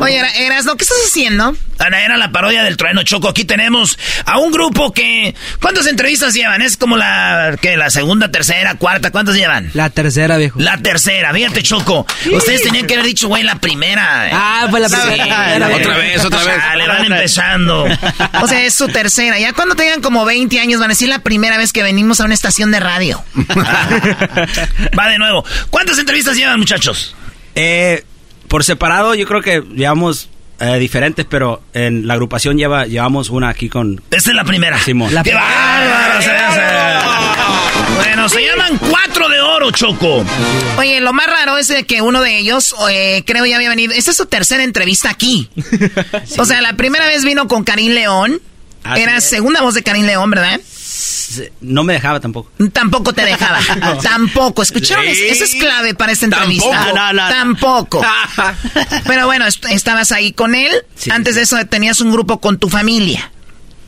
[0.00, 1.54] Oye, Erasno, ¿qué estás haciendo?
[1.78, 3.28] Ana, era la parodia del trueno Choco.
[3.28, 5.34] Aquí tenemos a un grupo que.
[5.60, 6.62] ¿Cuántas entrevistas llevan?
[6.62, 7.56] Es como la.
[7.60, 9.10] que ¿La segunda, tercera, cuarta?
[9.10, 9.70] ¿Cuántas llevan?
[9.74, 10.58] La tercera, viejo.
[10.58, 12.06] La tercera, fíjate, Choco.
[12.32, 14.30] Ustedes tenían que haber dicho, güey, la primera.
[14.32, 15.68] Ah, fue la primera.
[15.76, 16.56] otra vez, otra vez.
[16.76, 17.86] le van empezando.
[18.40, 19.38] O sea, es su tercera.
[19.38, 22.24] Ya cuando tengan como 20 años van a decir la primera vez que venimos a
[22.24, 23.22] una estación de radio.
[24.98, 25.44] Va de nuevo.
[25.70, 27.14] ¿Cuántas entrevistas llevan, muchachos?
[27.54, 28.04] Eh,
[28.48, 30.28] por separado, yo creo que llevamos
[30.62, 34.00] eh, diferentes, pero en la agrupación lleva, llevamos una aquí con...
[34.10, 34.78] Esta es la primera.
[34.78, 35.10] Simón.
[35.24, 36.20] ¡Qué bárbaro!
[37.96, 40.24] Bueno, se llaman Cuatro de Oro, Choco.
[40.78, 43.92] Oye, lo más raro es que uno de ellos, eh, creo ya había venido...
[43.92, 45.50] Esta es su tercera entrevista aquí.
[46.38, 48.40] O sea, la primera vez vino con Karim León.
[48.96, 50.60] Era segunda voz de Karim León, ¿verdad?
[51.60, 52.50] No me dejaba tampoco.
[52.72, 53.60] Tampoco te dejaba.
[54.02, 54.62] Tampoco.
[54.62, 55.04] ¿Escucharon?
[55.06, 56.92] Eso es clave para esta entrevista.
[57.14, 58.04] Tampoco.
[59.06, 60.72] Pero bueno, estabas ahí con él.
[61.10, 63.30] Antes de eso tenías un grupo con tu familia.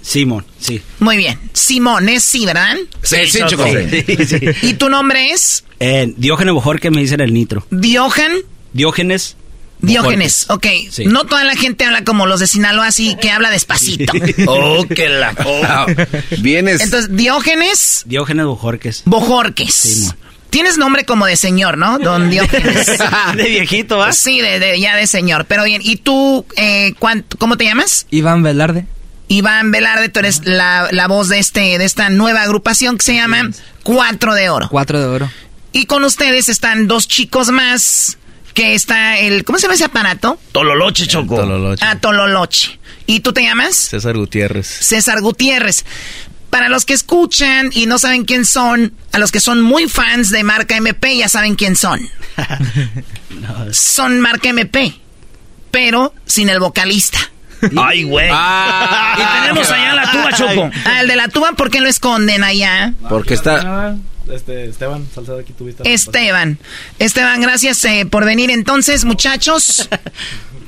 [0.05, 0.83] Simón, sí.
[1.01, 1.39] Muy bien.
[1.55, 2.77] Simón, es sí, ¿verdad?
[3.03, 3.41] Sí, sí,
[4.63, 5.65] ¿Y tu nombre es?
[5.81, 7.67] Eh, Diógenes que me dicen el nitro.
[7.71, 8.33] ¿Diogen?
[8.75, 9.37] Diógenes
[9.87, 10.67] Diógenes, ok.
[11.07, 14.13] No toda la gente habla como los de Sinaloa, así que habla despacito.
[14.47, 15.35] oh, que la...
[15.47, 15.87] Oh.
[16.39, 16.81] Vienes...
[16.81, 18.03] Entonces, Diógenes...
[18.07, 19.03] Diógenes Bojorques.
[19.05, 20.15] Bojorques.
[20.55, 21.99] Tienes nombre como de señor, ¿no?
[21.99, 22.87] Don Diógenes.
[23.37, 24.13] de viejito, ¿va?
[24.13, 25.47] Sí, de, ya de señor.
[25.47, 26.95] Pero bien, ¿y tú eh,
[27.39, 28.07] cómo te llamas?
[28.11, 28.87] Iván Velarde.
[29.29, 33.15] Iván Velarde, tú eres la, la, voz de, este, de esta nueva agrupación que se
[33.15, 33.51] llama
[33.83, 34.69] Cuatro de Oro.
[34.71, 35.31] Cuatro de Oro.
[35.73, 38.19] Y con ustedes están dos chicos más
[38.55, 40.39] que está el, ¿cómo se llama ese aparato?
[40.53, 41.37] Tololoche, Choco.
[41.37, 41.85] Tololoche.
[41.85, 42.79] Ah, Tololoche.
[43.07, 43.75] ¿Y tú te llamas?
[43.75, 44.67] César Gutiérrez.
[44.67, 45.85] César Gutiérrez.
[46.49, 50.31] Para los que escuchan y no saben quién son, a los que son muy fans
[50.31, 52.01] de marca MP ya saben quién son.
[53.73, 54.95] Son marca MP,
[55.71, 57.19] pero sin el vocalista.
[57.77, 58.29] Ay, güey.
[58.33, 60.71] Ah, y tenemos allá la tuba, Choco.
[60.85, 62.93] Ah, el de la tuba, ¿por qué lo esconden allá?
[63.09, 63.97] Porque está...
[64.31, 65.83] Este, Esteban Salcedo, aquí tuviste.
[65.93, 66.59] Esteban.
[66.99, 68.51] Esteban, gracias eh, por venir.
[68.51, 69.89] Entonces, muchachos.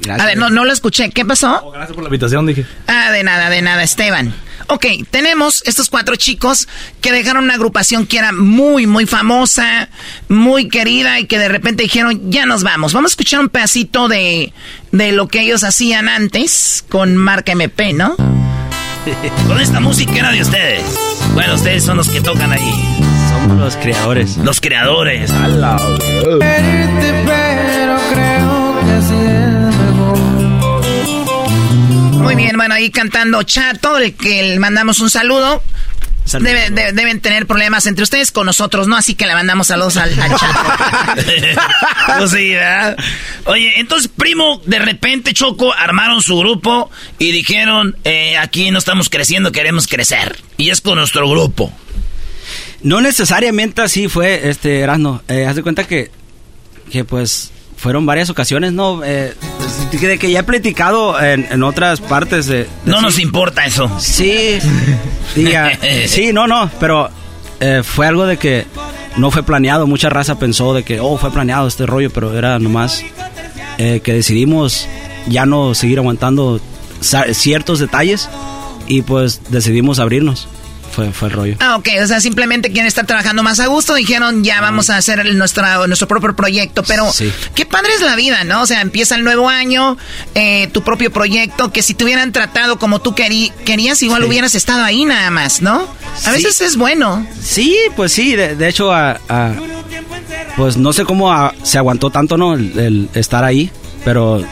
[0.08, 1.10] A ver, no, no lo escuché.
[1.10, 1.60] ¿Qué pasó?
[1.64, 2.64] Oh, gracias por la invitación, dije.
[2.86, 4.34] Ah, de nada, de nada, Esteban.
[4.68, 6.68] Ok, tenemos estos cuatro chicos
[7.00, 9.88] que dejaron una agrupación que era muy, muy famosa,
[10.28, 12.92] muy querida y que de repente dijeron, ya nos vamos.
[12.92, 14.52] Vamos a escuchar un pedacito de,
[14.92, 18.16] de lo que ellos hacían antes con marca MP, ¿no?
[19.46, 20.82] Con esta música era de ustedes.
[21.32, 22.95] Bueno, ustedes son los que tocan ahí.
[23.48, 24.36] Los creadores.
[24.38, 25.30] Los creadores.
[32.12, 35.62] Muy bien, bueno, ahí cantando Chato, el que le mandamos un saludo.
[36.32, 38.96] deben tener problemas entre ustedes con nosotros, ¿no?
[38.96, 40.60] Así que le mandamos saludos al, al Chato.
[42.18, 42.96] pues sí, ¿verdad?
[43.44, 49.08] Oye, entonces, primo, de repente, Choco, armaron su grupo y dijeron, eh, aquí no estamos
[49.08, 50.36] creciendo, queremos crecer.
[50.56, 51.72] Y es con nuestro grupo.
[52.86, 55.20] No necesariamente así fue, este, Erasmo.
[55.26, 56.08] Eh, haz de cuenta que,
[56.88, 59.02] que pues fueron varias ocasiones, ¿no?
[59.02, 59.34] Eh,
[59.90, 62.68] de que ya he platicado en, otras partes de...
[62.84, 63.90] no nos importa eso.
[63.98, 64.60] Sí,
[66.06, 67.10] sí, no, no, pero
[67.58, 68.66] eh, fue algo de que
[69.16, 69.88] no fue planeado.
[69.88, 73.04] Mucha raza pensó de que, oh, fue planeado este rollo, pero era nomás
[73.78, 74.86] eh, que decidimos
[75.26, 76.60] ya no seguir aguantando
[77.00, 78.28] ciertos detalles
[78.86, 80.46] y pues decidimos abrirnos
[81.12, 81.56] fue, el rollo.
[81.60, 84.96] Ah, ok, o sea, simplemente quieren estar trabajando más a gusto, dijeron ya vamos a
[84.96, 87.10] hacer nuestra, nuestro propio proyecto, pero
[87.54, 88.62] qué padre es la vida, ¿no?
[88.62, 89.98] O sea, empieza el nuevo año,
[90.34, 94.84] eh, tu propio proyecto, que si te hubieran tratado como tú querías, igual hubieras estado
[94.84, 95.86] ahí nada más, ¿no?
[96.24, 97.26] A veces es bueno.
[97.42, 98.90] Sí, pues sí, de, hecho,
[100.56, 102.54] pues no sé cómo se aguantó tanto, ¿no?
[102.54, 103.70] El, estar ahí,
[104.04, 104.42] pero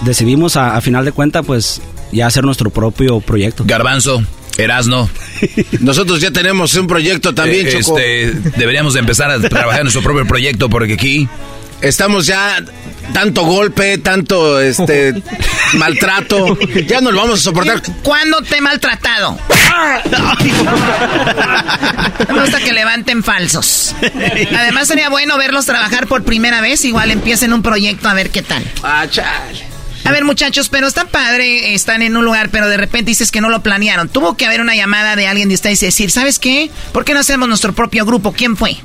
[0.00, 1.82] decidimos a, a final de cuentas, pues
[2.12, 3.64] ya hacer nuestro propio proyecto.
[3.66, 4.22] Garbanzo.
[4.58, 5.08] Erasno.
[5.80, 7.98] Nosotros ya tenemos un proyecto también, eh, Choco.
[7.98, 11.28] Este, deberíamos de empezar a trabajar en nuestro propio proyecto porque aquí
[11.80, 12.62] estamos ya
[13.12, 15.22] tanto golpe, tanto este
[15.74, 17.82] maltrato, ya no lo vamos a soportar.
[18.02, 19.38] ¿Cuándo te he maltratado?
[22.28, 23.94] Me gusta que levanten falsos.
[24.56, 28.42] Además sería bueno verlos trabajar por primera vez, igual empiecen un proyecto a ver qué
[28.42, 28.64] tal.
[28.82, 29.06] Ah,
[30.04, 33.40] a ver, muchachos, pero está padre, están en un lugar, pero de repente dices que
[33.40, 34.08] no lo planearon.
[34.08, 36.70] Tuvo que haber una llamada de alguien de ustedes y decir, ¿sabes qué?
[36.92, 38.32] ¿Por qué no hacemos nuestro propio grupo?
[38.32, 38.76] ¿Quién fue?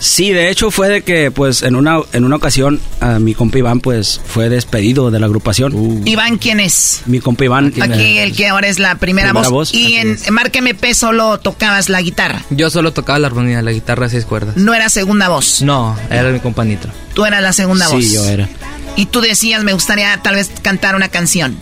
[0.00, 3.58] Sí, de hecho fue de que, pues, en una, en una ocasión, a mi compa
[3.58, 5.72] Iván, pues, fue despedido de la agrupación.
[5.74, 6.02] Uh.
[6.04, 7.02] ¿Iván quién es?
[7.06, 7.72] Mi compa Iván.
[7.80, 9.72] Aquí el que ahora es la primera, voz.
[9.72, 12.42] Y en Márqueme P solo tocabas la guitarra.
[12.50, 14.56] Yo solo tocaba la armonía, la guitarra seis cuerdas.
[14.56, 15.62] ¿No era segunda voz?
[15.62, 16.92] No, era mi compa Nitro.
[17.14, 18.04] ¿Tú eras la segunda voz?
[18.04, 18.48] Sí, yo era.
[18.96, 21.58] Y tú decías, me gustaría tal vez cantar una canción.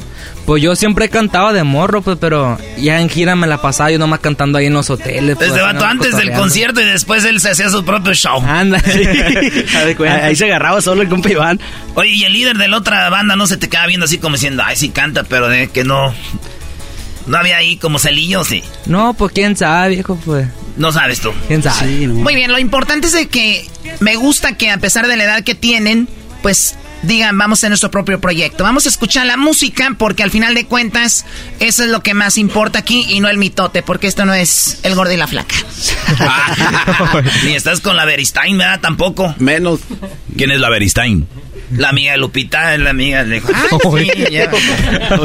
[0.47, 3.99] Pues yo siempre cantaba de morro, pues, pero ya en gira me la pasaba yo
[3.99, 5.37] nomás cantando ahí en los hoteles.
[5.37, 8.43] Pues, Desde vato antes del concierto y después él se hacía su propio show.
[8.45, 8.83] Anda.
[10.23, 11.61] ahí se agarraba solo el compa Iván.
[11.95, 14.35] Oye, y el líder de la otra banda no se te queda viendo así como
[14.35, 16.13] diciendo, ay, sí canta, pero de que no.
[17.27, 18.65] No había ahí como celillo, sí.
[18.87, 20.49] No, pues quién sabe, viejo, pues.
[20.77, 21.31] No sabes tú.
[21.47, 22.09] ¿Quién sabe?
[22.09, 23.69] Muy bien, lo importante es de que
[24.01, 26.09] me gusta que a pesar de la edad que tienen,
[26.43, 28.65] pues digan, vamos a nuestro propio proyecto.
[28.65, 31.25] Vamos a escuchar la música porque al final de cuentas
[31.61, 34.81] eso es lo que más importa aquí y no el mitote, porque esto no es
[34.83, 35.55] el gordo y la flaca.
[37.45, 38.81] Ni estás con la Beristain, ¿verdad?
[38.81, 39.35] Tampoco.
[39.39, 39.81] Menos.
[40.37, 41.27] ¿Quién es la Beristain?
[41.77, 43.43] La amiga de Lupita, la amiga de...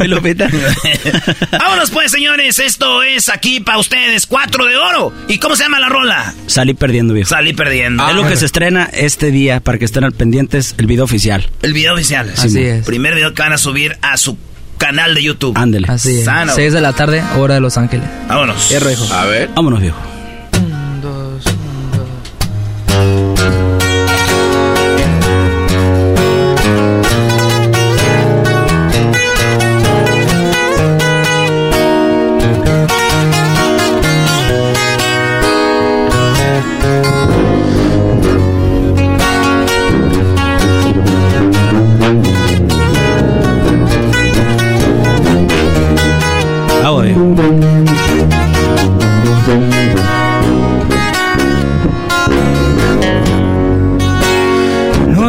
[0.07, 0.49] Lupita.
[1.51, 2.59] Vámonos pues, señores.
[2.59, 5.13] Esto es aquí para ustedes, cuatro de oro.
[5.27, 6.33] ¿Y cómo se llama la rola?
[6.47, 7.29] Salí perdiendo, viejo.
[7.29, 8.07] Salí perdiendo.
[8.07, 11.49] es lo que se estrena este día para que estén al pendientes el video oficial.
[11.61, 12.31] El video oficial.
[12.37, 12.85] Así es.
[12.85, 14.37] Primer video que van a subir a su
[14.77, 15.57] canal de YouTube.
[15.57, 15.87] Ándele.
[15.89, 16.25] Así es.
[16.25, 16.53] Sano.
[16.53, 18.07] 6 de la tarde, hora de Los Ángeles.
[18.27, 18.69] Vámonos.
[18.69, 19.13] Hierro, hijo.
[19.13, 19.49] A ver.
[19.55, 20.16] Vámonos, viejo.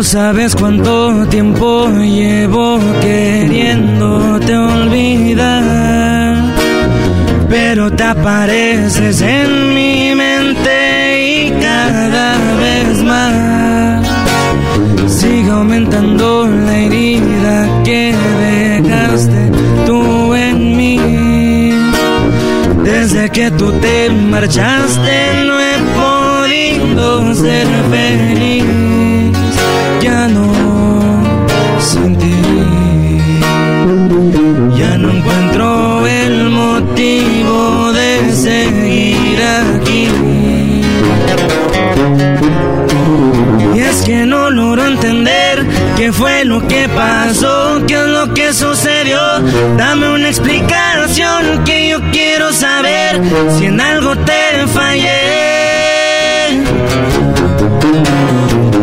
[0.08, 6.34] Sabes cuánto tiempo llevo queriéndote olvidar,
[7.46, 14.06] pero te apareces en mi mente y cada vez más
[15.12, 19.50] sigue aumentando la herida que dejaste
[19.84, 20.98] tú en mí.
[22.82, 25.37] Desde que tú te marchaste
[49.76, 53.20] Dame una explicación que yo quiero saber
[53.56, 55.48] si en algo te fallé.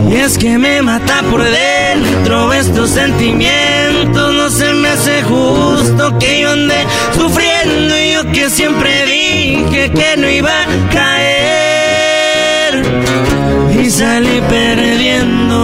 [0.10, 4.34] Y es que me mata por dentro estos sentimientos.
[4.34, 6.86] No se me hace justo que yo ande
[7.18, 12.84] sufriendo y yo que siempre dije que no iba a caer.
[13.82, 15.56] Y salí perdiendo.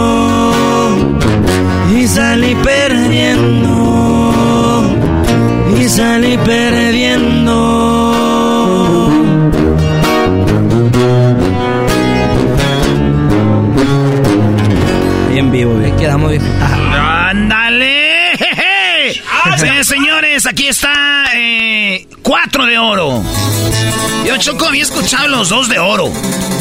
[1.93, 3.80] Y salí perdiendo.
[5.91, 7.51] Salí perdiendo.
[15.29, 15.97] Bien vivo, viejo.
[15.97, 16.41] Quedamos bien.
[16.61, 18.37] ¡Ándale!
[19.57, 23.21] Sí, señores, aquí está eh, cuatro de oro.
[24.31, 26.11] Yo, Choco, había escuchado los dos de oro.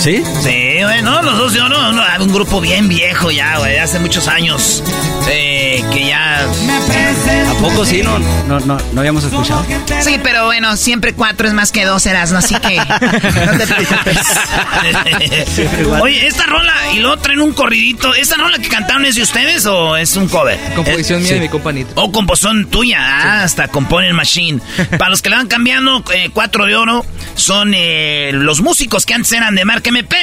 [0.01, 0.23] ¿Sí?
[0.43, 1.77] Sí, bueno, los dos de oro.
[1.91, 4.83] uno- un grupo bien viejo ya, güey, hace muchos años.
[5.29, 6.41] Eh, que ya...
[6.41, 8.03] ¿A poco sí?
[8.03, 9.65] No, no, no, no habíamos escuchado.
[10.03, 12.39] Sí, pero bueno, siempre cuatro es más que dos, eras, ¿no?
[12.39, 14.19] Así que no te preocupes.
[16.03, 18.15] Oye, esta rola, y luego traen un corridito.
[18.15, 20.59] ¿Esta rola que cantaron es de ustedes o es un cover?
[20.75, 21.37] Composición Eh, mía sí.
[21.37, 21.93] y mi compañito.
[21.97, 24.61] O composición tuya, ah, hasta componen machine.
[24.99, 29.15] Para los que le van cambiando, eh, cuatro de oro son eh, los músicos que
[29.15, 30.16] antes eran de Marca MP.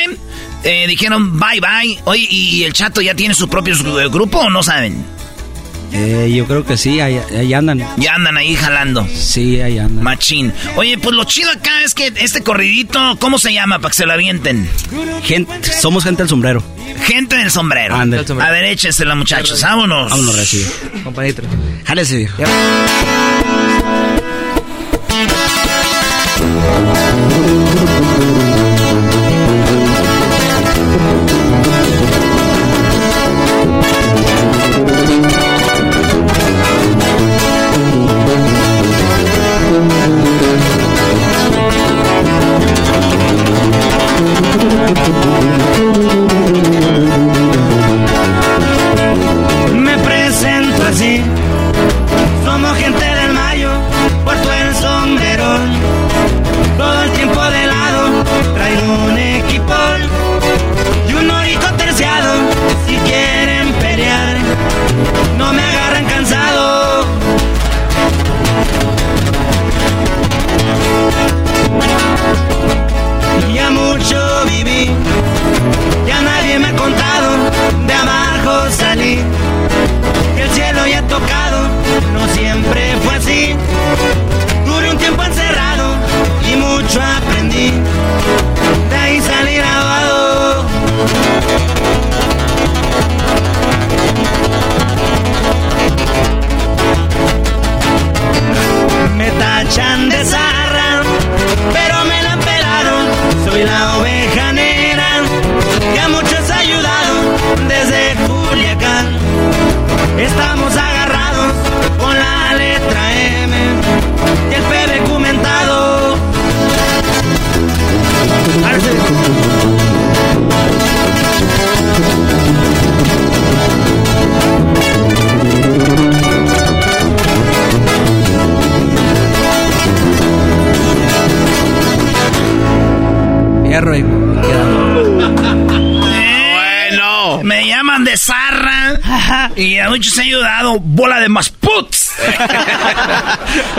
[0.63, 1.99] eh, dijeron bye bye.
[2.05, 5.03] Oye, ¿y el chato ya tiene su propio eh, grupo o no saben?
[5.93, 7.79] Eh, yo creo que sí, ahí, ahí, andan.
[7.97, 9.07] Ya andan ahí jalando.
[9.15, 10.03] Sí, ahí andan.
[10.03, 10.51] Machín.
[10.75, 14.05] Oye, pues lo chido acá es que este corridito, ¿cómo se llama para que se
[14.05, 14.69] lo avienten?
[15.23, 16.61] Gente, somos gente del sombrero.
[17.05, 17.95] Gente del sombrero.
[17.95, 19.61] A ver, échensela, muchachos.
[19.61, 20.11] Vámonos.
[20.11, 20.65] Vámonos, recibe.
[21.03, 21.43] Compadito.
[21.85, 22.33] Jálese, viejo.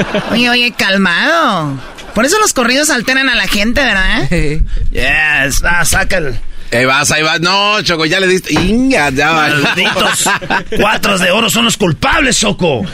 [0.32, 1.78] Oye, oye, calmado.
[2.14, 4.28] Por eso los corridos alteran a la gente, ¿verdad?
[4.90, 6.38] Yes, ah, saca el...
[6.70, 7.40] Ahí vas, ahí vas.
[7.40, 8.52] No, Choco, ya le diste.
[8.52, 9.48] Inga, ya va.
[9.48, 10.28] Malditos
[10.78, 12.84] cuatros de oro son los culpables, Choco.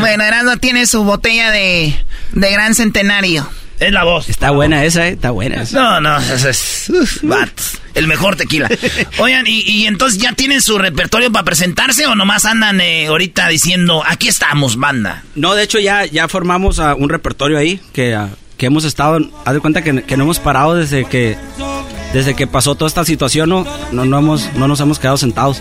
[0.00, 1.94] Bueno, Erasmo tiene su botella de,
[2.32, 3.48] de gran centenario.
[3.78, 4.28] Es la voz.
[4.28, 5.12] Está buena esa, eh.
[5.12, 5.80] Está buena esa.
[5.80, 6.90] No, no, ese es...
[6.90, 7.75] uf, vatos.
[7.96, 8.68] El mejor tequila.
[9.18, 13.48] Oigan, y, y entonces ya tienen su repertorio para presentarse o nomás andan eh, ahorita
[13.48, 15.24] diciendo, aquí estamos, banda.
[15.34, 19.18] No, de hecho ya, ya formamos ah, un repertorio ahí que, ah, que hemos estado,
[19.44, 21.36] haz de cuenta que, que no hemos parado desde que
[22.12, 25.60] desde que pasó toda esta situación, no, no, no hemos, no nos hemos quedado sentados.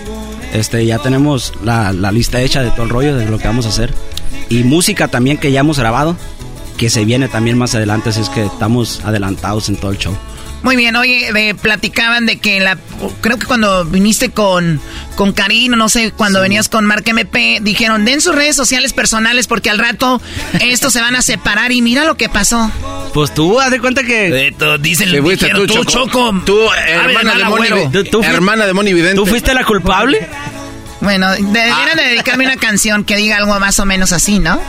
[0.53, 3.65] Este, ya tenemos la, la lista hecha de todo el rollo de lo que vamos
[3.65, 3.93] a hacer.
[4.47, 6.15] Y música también que ya hemos grabado,
[6.77, 10.15] que se viene también más adelante, así es que estamos adelantados en todo el show.
[10.65, 12.75] Muy bien, oye, eh, platicaban de que la,
[13.21, 14.81] creo que cuando viniste con,
[15.15, 19.45] con Karino, no sé, cuando venías con Mark MP, dijeron, den sus redes sociales personales
[19.45, 20.19] porque al rato
[20.59, 22.71] estos se van a separar y mira lo que pasó.
[23.13, 24.55] Pues tú, haz de cuenta que...
[24.79, 26.41] dicen, Sí, fuiste dijeron, tú, tú, Choco.
[26.43, 27.67] Tú, hermana de Moni,
[28.09, 29.17] Tú fuiste- hermana de Moni Vidente.
[29.17, 30.27] ¿Tú fuiste la culpable?
[31.01, 34.59] Bueno, deberían de dedicarme una canción que diga algo más o menos así, ¿no?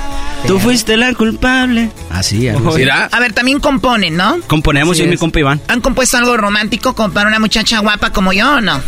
[0.47, 1.91] Tú fuiste la culpable.
[2.11, 2.85] Así, algo así.
[2.89, 4.39] A ver, también componen, ¿no?
[4.47, 5.61] Componemos yo y mi compa Iván.
[5.69, 8.81] ¿Han compuesto algo romántico como para una muchacha guapa como yo o no?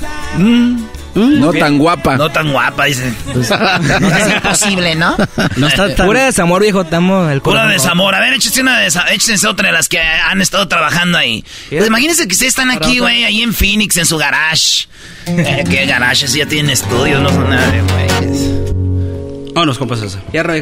[1.14, 2.16] No tan guapa.
[2.16, 3.12] No tan guapa, dice.
[3.34, 5.16] Es imposible, ¿no?
[5.56, 6.06] No está tan...
[6.06, 8.14] Pura desamor, viejo, estamos el Pura desamor.
[8.14, 11.44] A ver, échese una de esa- échense otra de las que han estado trabajando ahí.
[11.70, 14.86] Pues imagínense que ustedes están aquí, güey, ahí en Phoenix, en su garage.
[15.26, 16.28] Eh, ¿Qué garage?
[16.28, 19.54] Si ya tienen estudios, no son nada de güeyes.
[19.54, 20.20] Vámonos, compas, eso.
[20.30, 20.54] Fierro,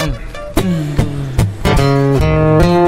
[0.00, 0.18] viejo.
[1.62, 2.79] Cuatro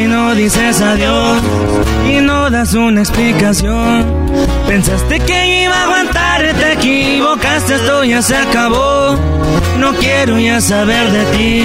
[0.00, 1.42] Y no dices adiós
[2.08, 4.06] y no das una explicación.
[4.66, 9.18] Pensaste que iba a aguantar, te equivocaste, esto ya se acabó.
[9.78, 11.64] No quiero ya saber de ti,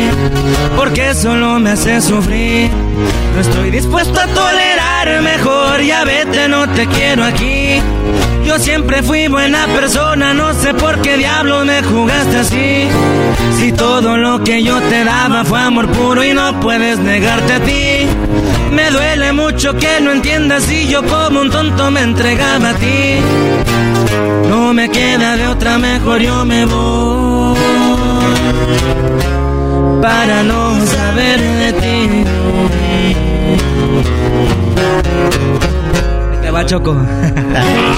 [0.75, 2.69] porque solo me hace sufrir.
[3.35, 7.79] No estoy dispuesto a tolerar, mejor ya vete no te quiero aquí.
[8.45, 12.87] Yo siempre fui buena persona, no sé por qué diablos me jugaste así.
[13.57, 17.59] Si todo lo que yo te daba fue amor puro y no puedes negarte a
[17.61, 17.94] ti.
[18.75, 23.19] Me duele mucho que no entiendas si yo como un tonto me entregaba a ti.
[24.49, 27.57] No me queda de otra, mejor yo me voy.
[30.01, 32.25] Para no saber de ti.
[36.41, 36.97] Te va Choco.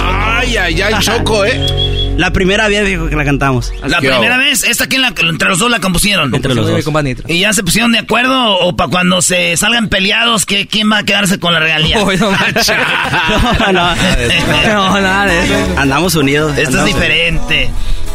[0.05, 1.96] Ay, ay, ay, Choco, ¿eh?
[2.17, 3.71] La primera vez dijo que la cantamos.
[3.85, 6.33] La primera vez, esta que la, entre los dos la compusieron.
[6.33, 6.83] Entre los dos.
[7.27, 10.99] Y ya se pusieron de acuerdo o para cuando se salgan peleados, que quién va
[10.99, 12.03] a quedarse con la regalía.
[12.03, 12.71] Uy, no, manches.
[13.71, 13.95] no, no,
[14.91, 15.53] no, nada de eso.
[15.77, 16.57] Andamos unidos.
[16.57, 17.69] Esto es diferente.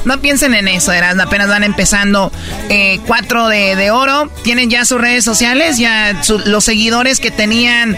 [0.05, 2.33] No piensen en eso, Eras, apenas van empezando.
[2.69, 7.31] Eh, cuatro de, de oro, tienen ya sus redes sociales, ya su- los seguidores que
[7.31, 7.97] tenían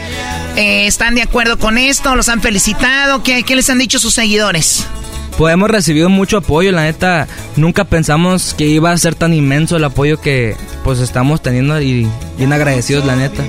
[0.56, 3.22] eh, están de acuerdo con esto, los han felicitado.
[3.22, 4.86] ¿Qué, qué les han dicho sus seguidores?
[5.36, 9.76] Pues hemos recibido mucho apoyo, la neta, nunca pensamos que iba a ser tan inmenso
[9.76, 12.08] el apoyo que pues estamos teniendo y
[12.38, 13.44] bien agradecidos, la neta.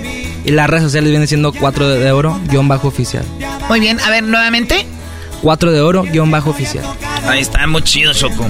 [0.46, 3.24] Y las redes sociales vienen siendo 4 de oro, guion bajo oficial.
[3.70, 4.86] Muy bien, a ver, nuevamente.
[5.44, 6.84] 4 de oro, guion bajo oficial.
[7.28, 8.48] Ahí está, muy chido, Choco.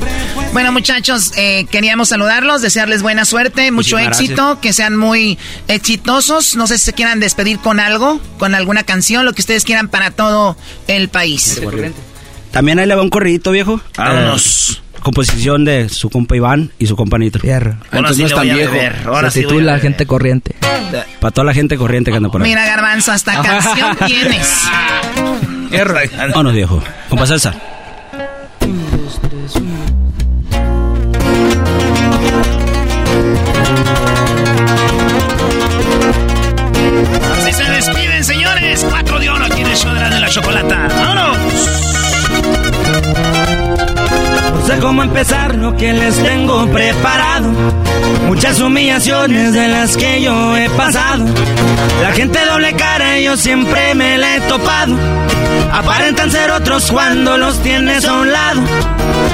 [0.53, 4.61] Bueno, muchachos, eh, queríamos saludarlos, desearles buena suerte, mucho Muchísimas éxito, gracias.
[4.61, 5.37] que sean muy
[5.67, 6.55] exitosos.
[6.55, 9.89] No sé si se quieran despedir con algo, con alguna canción, lo que ustedes quieran
[9.89, 10.55] para todo
[10.87, 11.59] el país.
[12.55, 13.81] También ahí le va un corridito, viejo.
[13.97, 14.81] Vámonos.
[14.81, 17.41] Eh, composición de su compa Iván y su compa Nitro.
[17.41, 17.75] Fierro.
[17.91, 19.81] Ahora sí le voy a beber, ahora Se sí voy a titula beber.
[19.81, 20.55] Gente Corriente.
[21.19, 22.47] Para toda la gente corriente que anda por ahí.
[22.47, 24.63] Mira, Garbanzo, hasta canción tienes.
[26.17, 26.81] Vámonos, viejo.
[27.09, 27.55] Compa César.
[37.37, 38.85] Así se despiden, señores.
[38.89, 40.87] Cuatro de oro aquí en el show de la, de la chocolata.
[40.87, 41.94] ¡Vámonos!
[44.65, 47.51] Sé cómo empezar lo que les tengo preparado.
[48.25, 51.23] Muchas humillaciones de las que yo he pasado.
[52.01, 54.95] La gente doble cara yo siempre me la he topado.
[55.71, 58.61] Aparentan ser otros cuando los tienes a un lado.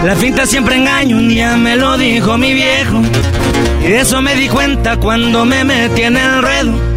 [0.03, 3.01] La finta siempre engaña, un día me lo dijo mi viejo.
[3.85, 6.90] Y de eso me di cuenta cuando me metí en el ruedo.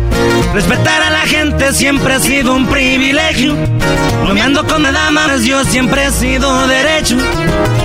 [0.55, 3.57] Respetar a la gente siempre ha sido un privilegio.
[4.25, 7.17] No me ando con damas, yo siempre he sido derecho.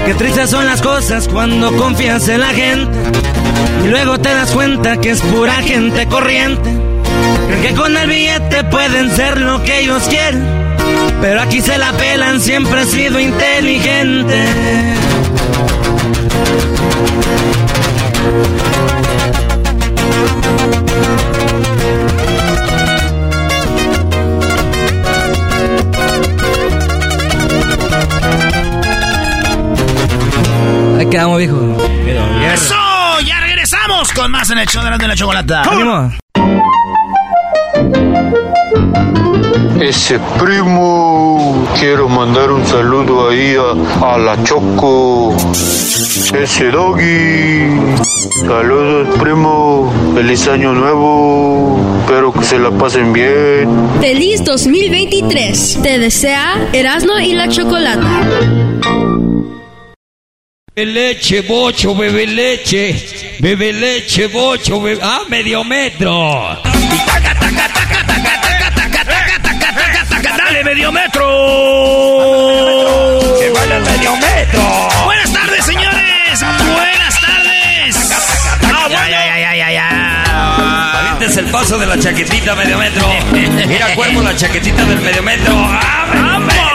[0.05, 2.95] Qué tristes son las cosas cuando confías en la gente.
[3.83, 6.69] Y luego te das cuenta que es pura gente corriente.
[7.47, 10.45] Creen que con el billete pueden ser lo que ellos quieren.
[11.21, 14.45] Pero aquí se la pelan, siempre he sido inteligente.
[31.09, 31.57] Quedamos, viejo.
[32.53, 32.75] ¡Eso!
[33.25, 35.63] ¡Ya regresamos con más en el show de la, de la chocolata!
[35.63, 36.11] ¡Ánimo!
[39.81, 45.35] Ese primo, quiero mandar un saludo ahí a, a la Choco.
[46.33, 47.79] Ese doggy.
[48.45, 49.91] Saludos, primo.
[50.15, 51.79] Feliz año nuevo.
[52.01, 53.69] Espero que se la pasen bien.
[54.01, 55.79] Feliz 2023.
[55.81, 58.21] Te desea Erasmo y la Chocolata.
[60.79, 63.35] Bebe leche, bocho, bebe leche.
[63.39, 65.01] Bebe leche, bocho, bebe...
[65.03, 66.57] ¡Ah, medio metro!
[70.37, 71.25] ¡Dale, medio metro!
[73.37, 74.89] ¡Que vaya el medio metro!
[75.03, 76.39] Buenas tardes, señores.
[76.39, 78.11] Buenas tardes.
[78.63, 79.09] Ah, bueno.
[79.09, 80.99] Ya, ya, ya, ya.
[80.99, 83.05] Avientes el paso de la chaquetita medio metro.
[83.67, 85.53] Mira, cuerpo, la chaquetita del medio metro.
[85.57, 86.68] ¡Ah, ¡Vámonos!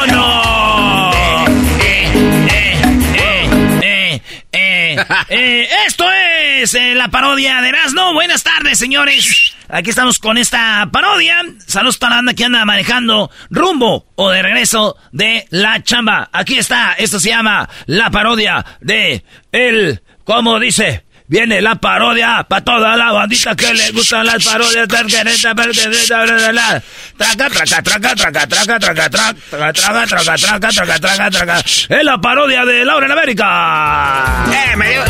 [5.28, 8.12] Eh, esto es eh, la parodia de Erasmo.
[8.14, 9.54] Buenas tardes, señores.
[9.68, 11.42] Aquí estamos con esta parodia.
[11.66, 16.28] Saludos para la banda que anda manejando rumbo o de regreso de la chamba.
[16.32, 16.94] Aquí está.
[16.94, 20.02] Esto se llama la parodia de el.
[20.24, 21.04] ¿Cómo dice?
[21.34, 24.86] Viene la parodia para toda la bandita que le gustan las parodias.
[24.86, 25.08] Traca,
[27.50, 28.80] traca, traca, traca, traca, traca,
[29.10, 29.34] traca, traca,
[29.72, 31.58] traca, traca, traca, traca, traca, traca.
[31.58, 34.44] Es la parodia de Laura en América.
[34.46, 35.02] ¡Eh, me dio!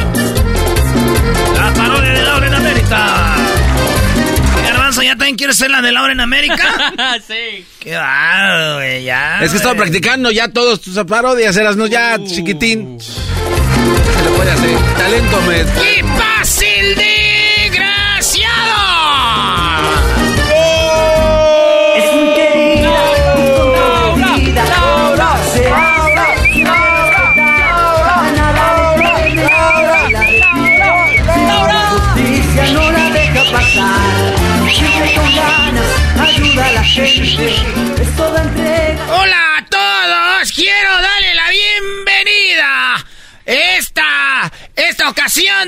[1.58, 3.36] La parodia de Laura en América.
[4.62, 7.20] Garbanzo, ¿ya también quieres ser la de Laura en América?
[7.28, 7.66] sí.
[7.80, 8.00] Qué
[8.76, 9.40] güey, ya.
[9.42, 12.98] Es que estaba practicando ya todos tus parodias, eras no ya, chiquitín.
[14.12, 14.76] Se lo puede hacer.
[14.96, 15.66] Talento Med.
[15.80, 16.94] ¡Qué fácil,
[24.54, 25.34] Laura,
[26.04, 30.32] Laura, Laura, Laura, Laura, Laura,
[31.46, 34.34] Laura, justicia no la deja pasar.
[36.20, 37.53] Ayuda a la gente.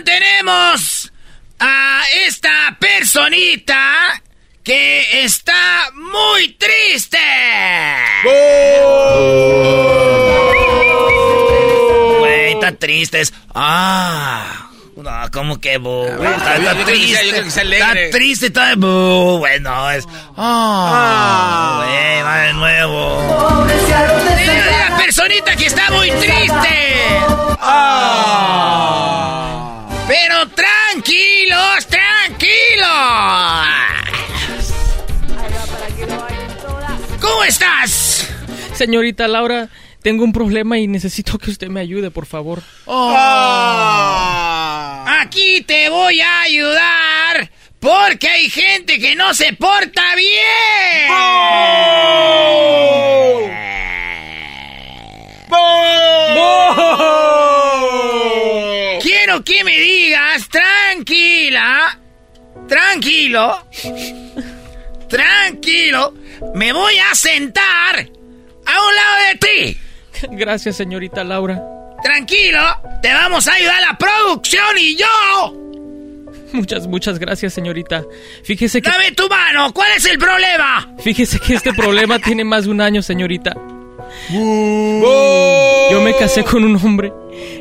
[0.05, 1.13] Tenemos
[1.59, 4.23] a esta personita
[4.63, 7.19] que está muy triste.
[12.19, 13.21] Güey, está triste.
[13.21, 13.33] Es...
[13.55, 14.63] Ah.
[14.97, 16.07] No, ¿cómo que bu?
[16.17, 16.33] güey?
[16.33, 17.39] Está, está triste.
[17.47, 19.39] Está triste, está bu.
[19.39, 20.05] Bueno, es.
[20.37, 21.83] Ah.
[21.85, 23.67] Güey, va de nuevo.
[24.37, 26.97] Mira, la personita que está muy triste.
[27.61, 29.56] Ah.
[30.09, 32.87] Pero tranquilos, tranquilos.
[37.21, 38.29] ¿Cómo estás?
[38.75, 39.69] Señorita Laura,
[40.03, 42.63] tengo un problema y necesito que usted me ayude, por favor.
[45.21, 47.51] Aquí te voy a ayudar
[47.81, 51.11] porque hay gente que no se porta bien.
[59.27, 61.99] Quiero que me digas tranquila,
[62.69, 63.67] tranquilo,
[65.09, 66.15] tranquilo,
[66.55, 69.79] me voy a sentar a un lado de ti.
[70.31, 71.61] Gracias, señorita Laura.
[72.05, 72.61] Tranquilo,
[73.03, 75.55] te vamos a ayudar la producción y yo.
[76.53, 78.05] Muchas, muchas gracias, señorita.
[78.45, 78.89] Fíjese que...
[78.89, 80.95] Dame tu mano, ¿cuál es el problema?
[81.01, 83.57] Fíjese que este problema tiene más de un año, señorita.
[84.31, 87.13] Yo me casé con un hombre.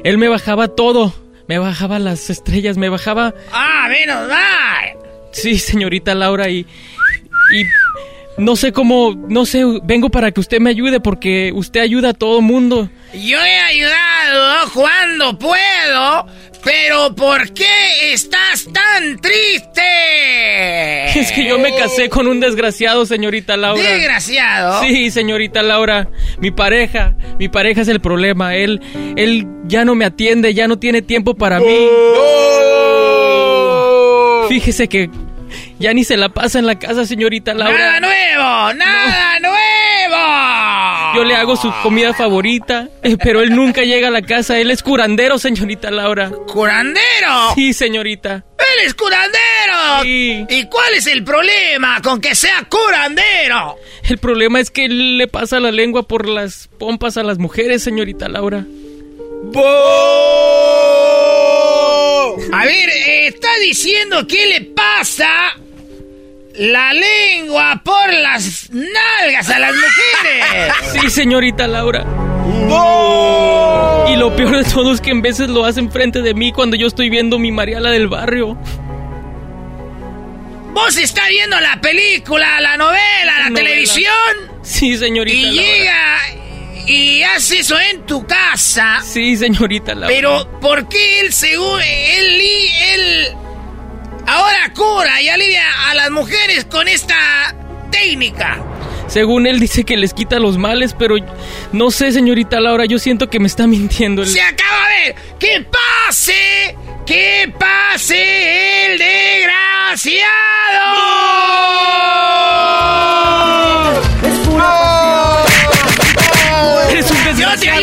[0.03, 1.24] Él me bajaba todo.
[1.47, 3.33] Me bajaba las estrellas, me bajaba...
[3.51, 4.97] Ah, menos mal.
[5.31, 6.59] Sí, señorita Laura, y...
[7.53, 7.63] Y...
[8.37, 9.15] No sé cómo...
[9.29, 12.89] No sé, vengo para que usted me ayude porque usted ayuda a todo mundo.
[13.13, 16.27] Yo he ayudado cuando puedo,
[16.65, 19.81] pero ¿por qué estás tan triste?
[21.19, 23.81] Es que yo me casé con un desgraciado, señorita Laura.
[23.81, 24.81] ¿Desgraciado?
[24.81, 26.09] Sí, señorita Laura.
[26.39, 28.55] Mi pareja, mi pareja es el problema.
[28.55, 28.81] Él,
[29.15, 31.87] él ya no me atiende, ya no tiene tiempo para mí.
[34.49, 35.09] Fíjese que
[35.79, 37.77] ya ni se la pasa en la casa, señorita Laura.
[37.77, 38.73] ¡Nada nuevo!
[38.73, 39.94] ¡Nada nuevo!
[41.15, 44.59] Yo le hago su comida favorita, eh, pero él nunca llega a la casa.
[44.59, 46.29] Él es curandero, señorita Laura.
[46.47, 47.53] ¿Curandero?
[47.55, 48.43] Sí, señorita.
[48.57, 50.03] ¡Él es curandero!
[50.03, 53.77] ¿Y cuál es el problema con que sea curandero?
[54.03, 57.83] El problema es que él le pasa la lengua por las pompas a las mujeres,
[57.83, 58.65] señorita Laura.
[62.51, 65.55] A ver, eh, está diciendo que le pasa
[66.57, 70.73] la lengua por las nalgas a las mujeres.
[71.01, 72.05] Sí, señorita Laura.
[74.09, 76.75] Y lo peor de todo es que en veces lo hace enfrente de mí cuando
[76.75, 78.57] yo estoy viendo mi Mariala del barrio.
[80.73, 82.99] ¿Vos está viendo la película, la novela,
[83.39, 83.69] la Novela.
[83.69, 84.13] televisión?
[84.61, 85.61] Sí, señorita Y Laura.
[85.61, 86.17] llega
[86.87, 88.99] y hace eso en tu casa.
[89.03, 90.07] Sí, señorita Laura.
[90.13, 92.41] Pero, ¿por qué él según él,
[92.93, 93.27] él
[94.27, 97.55] ahora cura y alivia a las mujeres con esta
[97.91, 98.61] técnica?
[99.07, 101.15] Según él dice que les quita los males, pero
[101.71, 104.25] no sé, señorita Laura, yo siento que me está mintiendo.
[104.25, 105.15] Se acaba de ver.
[105.39, 105.65] ¡Que
[106.07, 106.75] pase!
[107.05, 110.25] ¡Que pase el desgraciado!
[116.89, 117.51] Eres un Yo te desgraciado.
[117.59, 117.74] ayudo, yo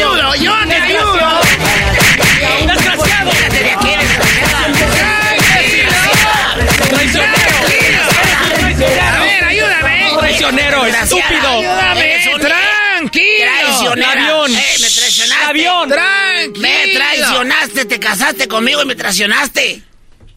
[11.59, 12.13] Ayúdame.
[12.41, 13.51] Tranquilo.
[13.61, 14.13] Traicionera.
[14.13, 14.55] Avión.
[14.55, 15.45] Eh, me traicionaste.
[15.45, 15.89] Avión.
[15.89, 16.69] Tranquilo.
[16.69, 19.83] Me traicionaste, te casaste conmigo y me traicionaste.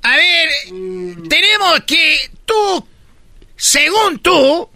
[0.04, 0.50] A ver,
[1.28, 2.88] tenemos que tú,
[3.56, 4.70] según tú,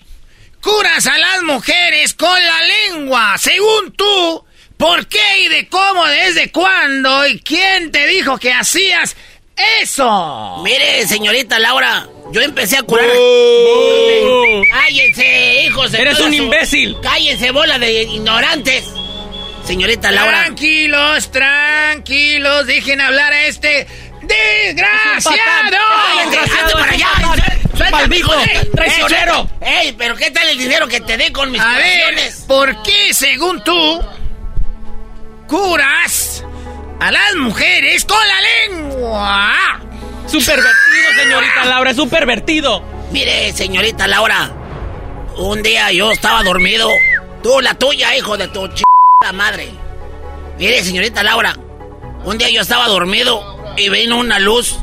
[0.61, 3.37] curas a las mujeres con la lengua.
[3.37, 4.45] Según tú,
[4.77, 9.15] ¿por qué y de cómo, desde cuándo y quién te dijo que hacías
[9.81, 10.57] eso?
[10.63, 13.07] Mire, señorita Laura, yo empecé a curar.
[14.71, 16.97] Cállense, hijos de Eres un imbécil.
[17.01, 18.83] Cállense, bola de ignorantes.
[19.65, 20.43] Señorita Laura.
[20.45, 23.87] Tranquilos, tranquilos, dejen hablar a este
[24.21, 25.35] desgraciado.
[26.43, 27.07] Hazte para allá.
[27.91, 29.49] Maldijo, hijo de- traicionero.
[29.61, 32.15] Eh, Ey, pero ¿qué tal el dinero que te dé con mis A ver?
[32.47, 34.01] ¿por qué, según tú,
[35.47, 36.43] curas
[36.99, 38.41] a las mujeres con la
[38.77, 39.79] lengua?
[40.27, 42.83] Su pervertido, señorita Laura, es un pervertido.
[43.11, 44.51] Mire, señorita Laura,
[45.37, 46.89] un día yo estaba dormido.
[47.41, 48.83] Tú, la tuya, hijo de tu ch...
[49.33, 49.69] madre.
[50.57, 51.55] Mire, señorita Laura,
[52.25, 54.75] un día yo estaba dormido y vino una luz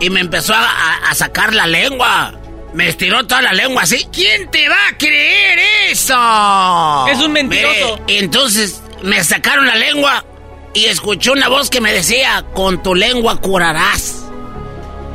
[0.00, 2.32] y me empezó a, a- a sacar la lengua.
[2.72, 4.06] Me estiró toda la lengua así.
[4.12, 5.58] ¿Quién te va a creer
[5.90, 7.06] eso?
[7.08, 8.00] Es un mentiroso.
[8.06, 10.24] Mire, entonces me sacaron la lengua
[10.72, 14.24] y escuché una voz que me decía, con tu lengua curarás.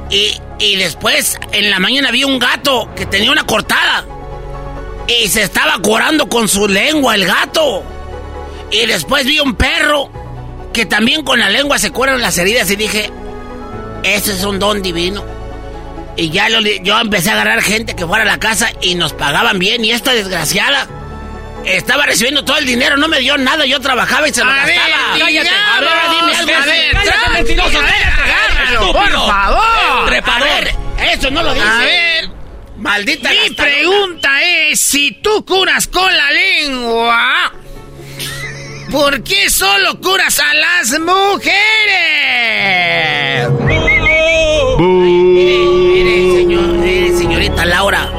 [0.09, 4.05] Y, y después, en la mañana vi un gato que tenía una cortada.
[5.07, 7.83] Y se estaba curando con su lengua el gato.
[8.71, 10.09] Y después vi un perro
[10.73, 13.09] que también con la lengua se curan las heridas y dije,
[14.03, 15.23] ese es un don divino.
[16.17, 19.13] Y ya lo, yo empecé a agarrar gente que fuera a la casa y nos
[19.13, 19.85] pagaban bien.
[19.85, 20.87] Y esta desgraciada
[21.65, 24.65] estaba recibiendo todo el dinero, no me dio nada, yo trabajaba y se lo A
[24.65, 25.17] ver, gastaba.
[25.19, 25.49] cállate.
[25.49, 26.53] A ver, dime algo.
[26.55, 30.05] A ver, Cállate, mentiroso, ver, cállate, por favor.
[30.07, 30.47] Trepador.
[30.47, 30.75] A ver,
[31.13, 31.65] eso no lo dice.
[31.67, 32.29] A ver.
[32.77, 37.53] Maldita Mi pregunta es, si tú curas con la lengua,
[38.91, 41.49] ¿por qué solo curas a las mujeres?
[44.77, 48.09] Mire, mire, señor, mire, señorita Laura,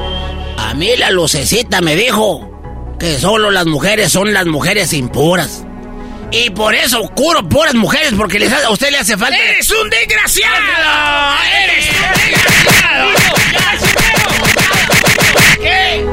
[0.57, 2.56] a mí la lucecita me dijo
[2.99, 5.65] que solo las mujeres son las mujeres impuras.
[6.33, 9.37] Y por eso curo puras mujeres, porque les hace- a usted le hace falta...
[9.37, 10.55] ¡Eres un desgraciado!
[11.65, 13.09] ¡Eres un desgraciado!
[15.61, 16.05] ¿Qué?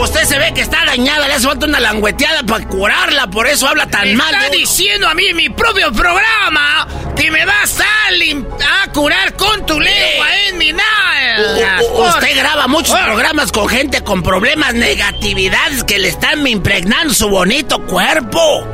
[0.00, 3.68] Usted se ve que está dañada, le hace falta una langüeteada para curarla, por eso
[3.68, 4.34] habla tan Me mal.
[4.34, 6.88] está diciendo a mí en mi propio programa
[7.22, 10.26] que me vas a, curar con tu lengua
[11.86, 17.28] u- Usted graba muchos programas con gente con problemas, negatividades que le están impregnando su
[17.28, 18.66] bonito cuerpo.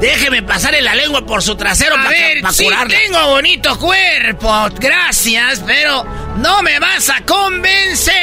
[0.00, 2.96] Déjeme pasarle la lengua por su trasero para ver, sí, curarla.
[2.96, 6.04] tengo bonito cuerpo, gracias, pero
[6.36, 8.14] no me vas a convencer.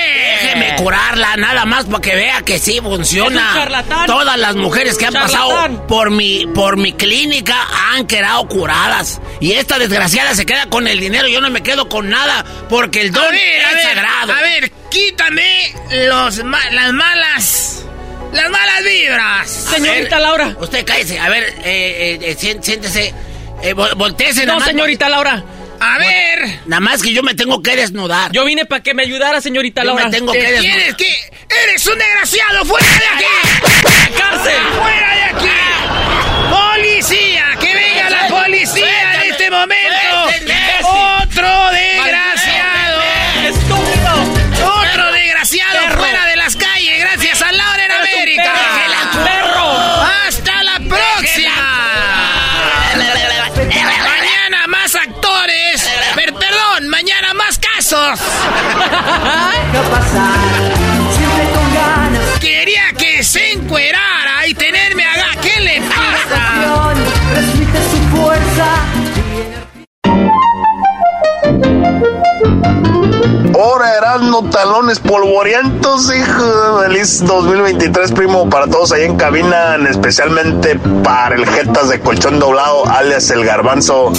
[0.41, 3.67] Déjeme curarla, nada más para que vea que sí funciona.
[4.07, 5.31] Todas las mujeres que han Charlatán.
[5.41, 7.57] pasado por mi, por mi clínica
[7.91, 9.19] han quedado curadas.
[9.41, 13.01] Y esta desgraciada se queda con el dinero, yo no me quedo con nada, porque
[13.01, 14.33] el don ver, es a ver, sagrado.
[14.33, 15.73] a ver, quítame
[16.07, 17.85] los ma- las malas,
[18.35, 19.67] las malas vibras.
[19.73, 23.13] A ver, Usted cállese, a ver, eh, eh, eh, sién- siéntese,
[23.63, 25.43] eh, vol- volteese No, señorita Laura.
[25.79, 26.59] A ver.
[26.67, 28.31] Nada más que yo me tengo que desnudar.
[28.31, 30.09] Yo vine para que me ayudara, señorita Yo me Laura.
[30.17, 30.75] tengo ¿Qué que desnudar.
[30.75, 31.31] quieres que
[31.63, 32.65] eres un desgraciado?
[32.65, 33.25] ¡Fuera de aquí!
[34.17, 34.61] ¡Cárcel!
[34.81, 35.49] ¡Fuera de aquí!
[36.49, 37.45] ¡Policía!
[37.59, 39.95] ¡Que venga la policía en este momento!
[40.81, 42.34] ¡Otro desgraciado!
[62.39, 64.04] Quería que se encuerara
[73.53, 76.81] Ahora Erasmo talones polvorientos, hijo.
[76.81, 82.85] Feliz 2023, primo, para todos ahí en cabina, especialmente para el Jetas de Colchón Doblado,
[82.87, 84.11] alias el Garbanzo.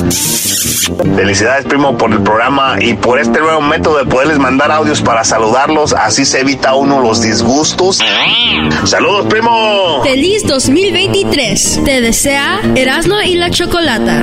[1.16, 5.24] Felicidades, primo, por el programa y por este nuevo método de poderles mandar audios para
[5.24, 5.92] saludarlos.
[5.92, 8.00] Así se evita uno los disgustos.
[8.84, 10.02] Saludos, primo.
[10.02, 11.82] Feliz 2023.
[11.84, 14.22] Te desea Erasmo y la Chocolata.